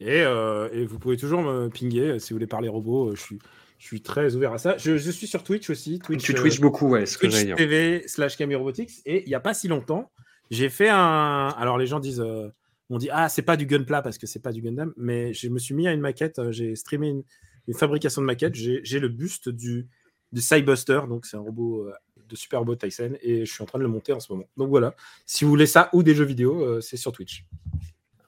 [0.01, 3.15] Et, et vous pouvez toujours me pinguer si vous voulez parler robot.
[3.15, 3.39] je suis,
[3.77, 4.77] je suis très ouvert à ça.
[4.77, 5.99] Je, je suis sur Twitch aussi.
[5.99, 7.55] Twitch, Tu euh, twitches beaucoup, ouais, ce que Twitch dire.
[7.55, 8.91] TV slash Camille Robotics.
[9.05, 10.11] Et il n'y a pas si longtemps,
[10.51, 11.49] j'ai fait un.
[11.57, 12.21] Alors, les gens disent.
[12.21, 12.47] euh,
[12.89, 14.93] on dit, ah, c'est pas du Gunpla parce que c'est pas du Gundam.
[14.97, 16.39] Mais je me suis mis à une maquette.
[16.39, 17.23] euh, J'ai streamé une,
[17.67, 18.55] une fabrication de maquette.
[18.55, 19.87] J'ai j'ai le buste du,
[20.31, 21.01] du Cybuster.
[21.09, 21.83] Donc, c'est un robot.
[21.87, 21.93] euh,
[22.27, 24.45] de Super Robot Tyson et je suis en train de le monter en ce moment.
[24.57, 24.95] Donc voilà,
[25.27, 27.45] si vous voulez ça ou des jeux vidéo, euh, c'est sur Twitch.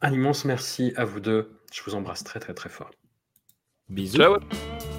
[0.04, 1.50] Un immense merci à vous deux.
[1.74, 2.92] Je vous embrasse très très très fort.
[3.90, 4.18] Bisous.
[4.18, 4.97] Ciao.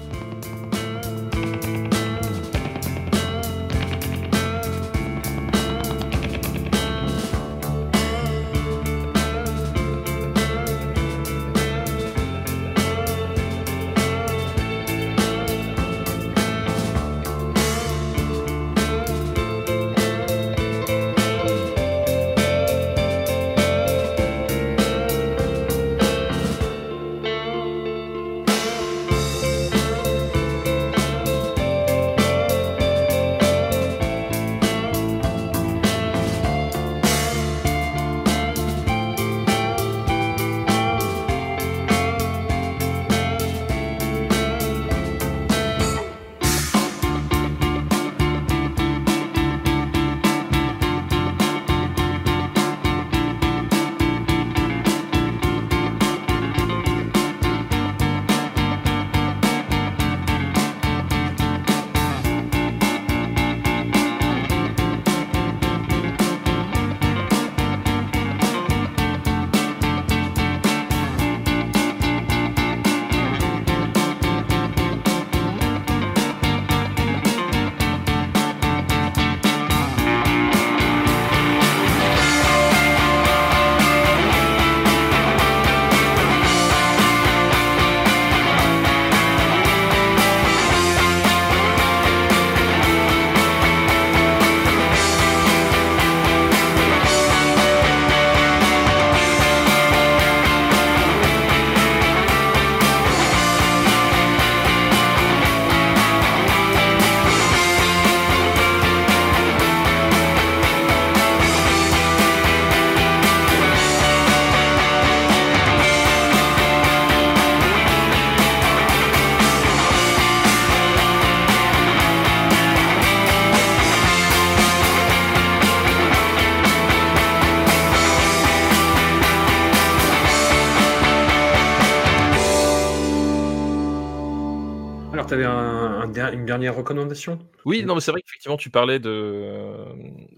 [136.59, 137.39] Dernière recommandation?
[137.65, 139.85] Oui, non, mais c'est vrai qu'effectivement, tu parlais de,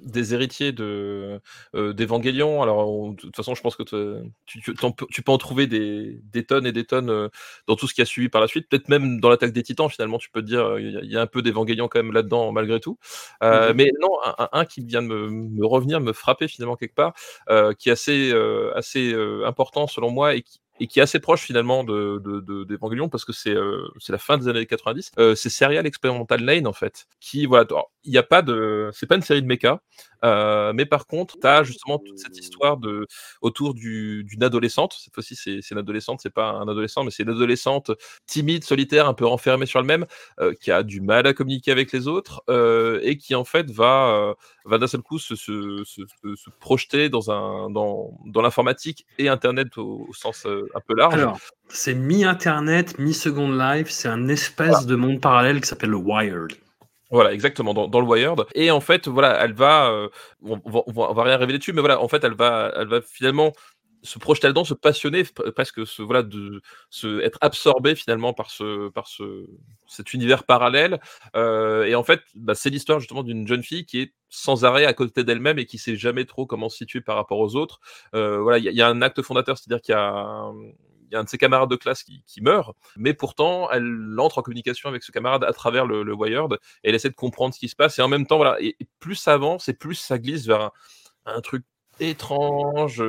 [0.03, 1.41] des héritiers de,
[1.73, 2.61] d'Evangelion.
[2.61, 3.84] Alors, de toute façon, je pense que
[4.45, 7.30] tu, tu, peux en trouver des, des, tonnes et des tonnes
[7.68, 8.69] dans tout ce qui a suivi par la suite.
[8.69, 11.27] Peut-être même dans l'attaque des titans, finalement, tu peux te dire, il y, a un
[11.27, 12.98] peu d'Evangelion quand même là-dedans, malgré tout.
[13.41, 14.10] Mmh mais non,
[14.52, 17.14] un, qui vient de me, me, revenir, me frapper finalement quelque part,
[17.77, 18.34] qui est assez,
[18.76, 19.15] assez
[19.45, 22.20] important selon moi et qui, et qui est assez proche finalement de,
[22.66, 25.12] d'Evangelion parce que c'est euh, c'est la fin des années 90.
[25.20, 27.68] Euh, c'est Serial Experimental Lane en fait, qui voilà,
[28.03, 29.84] il n'y a pas de, c'est pas une série de mecha,
[30.26, 33.06] euh, mais par contre, tu as justement toute cette histoire de
[33.41, 34.94] autour du, d'une adolescente.
[34.99, 37.91] Cette fois-ci, c'est, c'est une adolescente, c'est pas un adolescent, mais c'est une adolescente
[38.26, 40.08] timide, solitaire, un peu renfermée sur elle-même,
[40.62, 42.44] qui a du mal à communiquer avec les autres
[43.03, 44.34] et qui en fait va
[44.66, 49.78] va d'un seul coup se, se, se, projeter dans un dans, dans l'informatique et Internet
[49.78, 51.14] au, au sens un peu large.
[51.14, 51.39] Alors,
[51.69, 56.53] c'est mi-Internet, mi-Second Life, c'est un espèce de monde parallèle qui s'appelle le Wired.
[57.11, 58.45] Voilà, exactement, dans, dans, le Wired.
[58.56, 60.07] Et en fait, voilà, elle va, euh,
[60.41, 63.02] on, va, on, va, rien révéler dessus, mais voilà, en fait, elle va, elle va
[63.02, 63.52] finalement
[64.03, 65.23] se projeter là-dedans, se passionner,
[65.56, 69.45] presque se, voilà, de, se, être absorbé finalement par, ce, par ce,
[69.88, 70.99] cet univers parallèle.
[71.36, 74.86] Euh, et en fait, bah, c'est l'histoire justement d'une jeune fille qui est sans arrêt
[74.86, 77.80] à côté d'elle-même et qui sait jamais trop comment se situer par rapport aux autres.
[78.15, 80.52] Euh, voilà, il y, a un acte fondateur, c'est-à-dire qu'il y a
[81.14, 85.03] un de ses camarades de classe qui, meurt, mais pourtant, elle entre en communication avec
[85.03, 86.53] ce camarade à travers le, Wired,
[86.84, 88.78] et elle essaie de comprendre ce qui se passe, et en même temps, voilà, et,
[88.99, 90.72] plus ça avance, et plus ça glisse vers
[91.26, 91.65] un, truc
[92.10, 93.02] étrange,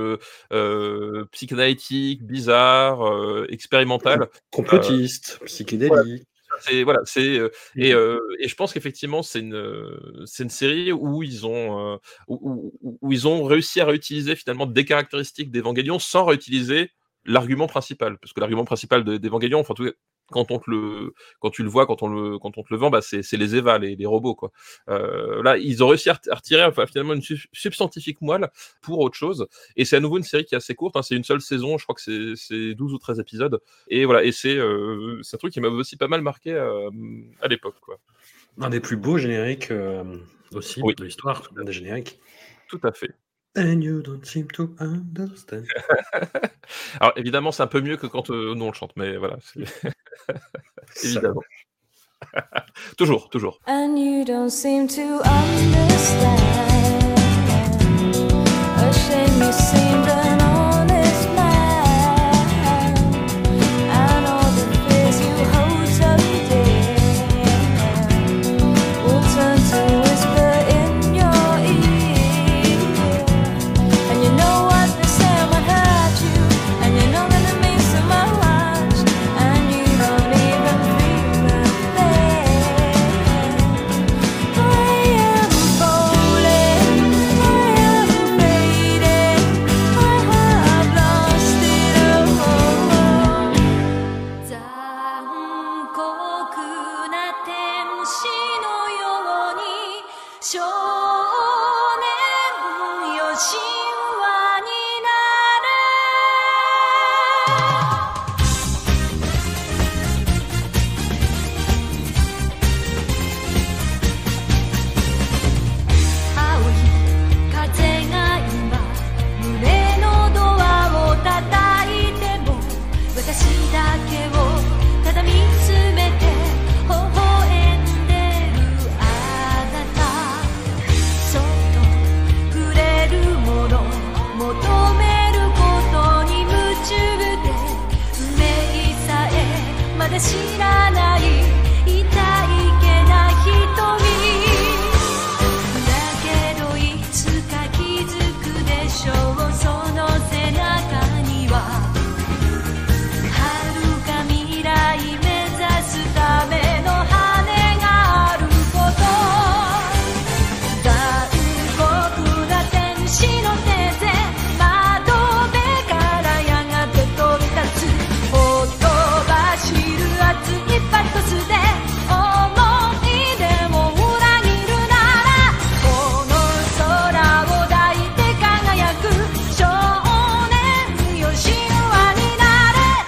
[0.52, 4.28] euh, psychanalytique, bizarre, euh, expérimental.
[4.50, 6.24] Complotiste, euh, psychédélique.
[6.60, 7.40] C'est voilà, c'est
[7.76, 11.98] et, et, je pense qu'effectivement c'est une c'est une série où ils ont
[12.28, 16.90] où, où, ils ont réussi à réutiliser finalement des caractéristiques d'Evangelion sans réutiliser
[17.24, 19.90] l'argument principal, parce que l'argument principal d'Evangelion, enfin, tout,
[20.32, 22.76] quand on te le, quand tu le vois, quand on le, quand on te le
[22.76, 24.50] vend, bah, c'est les EVA, les, les, robots, quoi.
[24.88, 27.22] Euh, là, ils ont réussi à, retirer enfin, finalement une
[27.52, 28.50] substantifique moelle
[28.80, 29.46] pour autre chose.
[29.76, 30.96] Et c'est à nouveau une série qui est assez courte.
[30.96, 33.60] Hein, c'est une seule saison, je crois que c'est 12 ou 13 épisodes.
[33.88, 36.90] Et voilà, et c'est euh, un truc qui m'a aussi pas mal marqué euh,
[37.40, 37.98] à l'époque, quoi.
[38.60, 40.18] Un des plus beaux génériques euh,
[40.52, 42.20] aussi de l'histoire, des génériques.
[42.68, 43.10] Tout à fait.
[43.54, 45.66] And you don't seem to understand.
[47.00, 49.36] Alors évidemment, c'est un peu mieux que quand euh, nous on le chante, mais voilà.
[51.04, 51.42] évidemment.
[52.96, 53.58] toujours, toujours.
[53.66, 56.42] And you don't seem to understand.
[58.78, 60.21] A shame you seem to